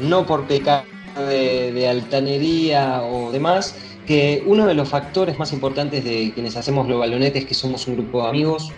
no 0.00 0.26
por 0.26 0.46
pecar 0.46 0.84
de, 1.16 1.88
altanería 1.88 3.02
o 3.02 3.30
demás, 3.32 3.76
que 4.06 4.42
uno 4.46 4.66
de 4.66 4.74
los 4.74 4.88
factores 4.88 5.38
más 5.38 5.52
importantes 5.52 6.04
de 6.04 6.32
quienes 6.32 6.56
hacemos 6.56 6.86
Globalonet 6.86 7.36
es 7.36 7.44
que 7.44 7.54
somos 7.54 7.86
un 7.86 7.96
grupo 7.96 8.22
de 8.22 8.28
amigos, 8.28 8.72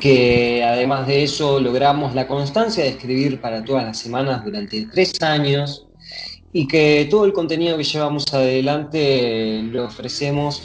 que 0.00 0.62
además 0.64 1.06
de 1.06 1.24
eso 1.24 1.58
logramos 1.58 2.14
la 2.14 2.28
constancia 2.28 2.84
de 2.84 2.90
escribir 2.90 3.40
para 3.40 3.64
todas 3.64 3.84
las 3.84 3.98
semanas 3.98 4.44
durante 4.44 4.86
tres 4.86 5.20
años 5.22 5.87
y 6.52 6.66
que 6.66 7.06
todo 7.10 7.24
el 7.24 7.32
contenido 7.32 7.76
que 7.76 7.84
llevamos 7.84 8.32
adelante 8.32 9.62
lo 9.64 9.84
ofrecemos 9.84 10.62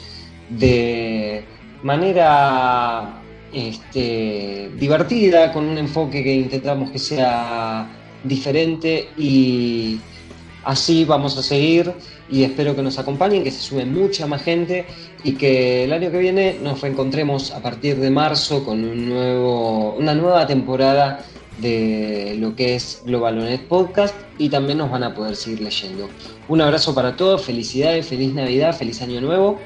de 0.48 1.44
manera 1.82 3.20
este, 3.52 4.70
divertida, 4.78 5.52
con 5.52 5.66
un 5.66 5.78
enfoque 5.78 6.22
que 6.22 6.34
intentamos 6.34 6.90
que 6.90 6.98
sea 6.98 7.88
diferente 8.24 9.10
y 9.18 10.00
así 10.64 11.04
vamos 11.04 11.36
a 11.36 11.42
seguir 11.42 11.92
y 12.30 12.42
espero 12.42 12.74
que 12.74 12.82
nos 12.82 12.98
acompañen, 12.98 13.44
que 13.44 13.50
se 13.50 13.60
sume 13.60 13.84
mucha 13.84 14.26
más 14.26 14.42
gente 14.42 14.86
y 15.22 15.32
que 15.32 15.84
el 15.84 15.92
año 15.92 16.10
que 16.10 16.18
viene 16.18 16.56
nos 16.62 16.80
reencontremos 16.80 17.50
a 17.50 17.60
partir 17.60 17.96
de 17.96 18.10
marzo 18.10 18.64
con 18.64 18.82
un 18.82 19.08
nuevo, 19.08 19.94
una 19.94 20.14
nueva 20.14 20.46
temporada 20.46 21.24
de 21.58 22.36
lo 22.38 22.56
que 22.56 22.74
es 22.74 23.02
Globalonet 23.04 23.66
Podcast 23.68 24.14
y 24.38 24.48
también 24.48 24.78
nos 24.78 24.90
van 24.90 25.02
a 25.02 25.14
poder 25.14 25.36
seguir 25.36 25.60
leyendo. 25.60 26.08
Un 26.48 26.60
abrazo 26.60 26.94
para 26.94 27.16
todos, 27.16 27.44
felicidades, 27.44 28.08
feliz 28.08 28.34
Navidad, 28.34 28.76
feliz 28.76 29.00
Año 29.02 29.20
Nuevo 29.20 29.60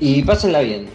y 0.00 0.22
pásenla 0.22 0.60
bien. 0.60 0.86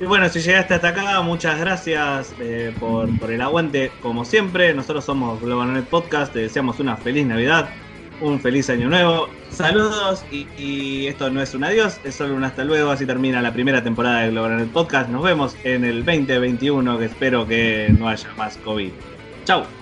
Y 0.00 0.04
bueno, 0.04 0.28
si 0.28 0.40
llegaste 0.40 0.74
hasta 0.74 0.88
acá, 0.88 1.20
muchas 1.22 1.58
gracias 1.58 2.32
eh, 2.38 2.72
por, 2.78 3.08
el 3.28 3.40
aguante, 3.40 3.90
como 4.00 4.24
siempre. 4.24 4.72
Nosotros 4.72 5.04
somos 5.04 5.40
Global 5.40 5.82
Podcast, 5.90 6.32
te 6.32 6.38
deseamos 6.40 6.78
una 6.78 6.96
feliz 6.96 7.26
Navidad, 7.26 7.68
un 8.20 8.38
feliz 8.38 8.70
año 8.70 8.88
nuevo. 8.88 9.28
Saludos 9.50 10.24
y, 10.30 11.06
esto 11.06 11.30
no 11.30 11.42
es 11.42 11.52
un 11.54 11.64
adiós, 11.64 11.98
es 12.04 12.14
solo 12.14 12.36
un 12.36 12.44
hasta 12.44 12.62
luego. 12.62 12.92
Así 12.92 13.06
termina 13.06 13.42
la 13.42 13.52
primera 13.52 13.82
temporada 13.82 14.20
de 14.20 14.30
Global 14.30 14.64
Podcast. 14.72 15.10
Nos 15.10 15.24
vemos 15.24 15.56
en 15.64 15.84
el 15.84 16.04
2021, 16.04 16.96
que 16.96 17.04
espero 17.06 17.44
que 17.48 17.92
no 17.98 18.08
haya 18.08 18.28
más 18.36 18.56
COVID. 18.58 18.92
Chau. 19.46 19.77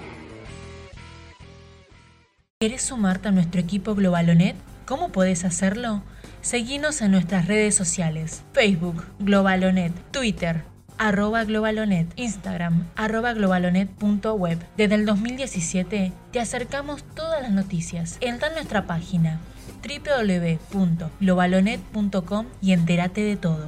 ¿Quieres 2.59 2.81
sumarte 2.81 3.29
a 3.29 3.33
nuestro 3.33 3.61
equipo 3.61 3.95
Globalonet? 3.95 4.57
¿Cómo 4.87 5.11
puedes 5.11 5.45
hacerlo? 5.45 6.03
Seguinos 6.41 7.03
en 7.03 7.11
nuestras 7.11 7.49
redes 7.49 7.75
sociales, 7.75 8.45
Facebook, 8.55 9.05
Globalonet, 9.19 9.93
Twitter, 10.11 10.63
arroba 10.97 11.45
Globalonet, 11.45 12.11
Instagram, 12.17 12.87
arroba 12.97 13.35
globalonet.web. 13.35 14.59
Desde 14.75 14.95
el 14.95 15.05
2017 15.05 16.13
te 16.33 16.41
acercamos 16.41 17.05
todas 17.15 17.43
las 17.43 17.51
noticias. 17.51 18.17
Entra 18.23 18.49
en 18.49 18.55
nuestra 18.55 18.87
página 18.87 19.39
www.globalonet.com 19.87 22.47
y 22.63 22.73
entérate 22.73 23.21
de 23.21 23.37
todo. 23.37 23.67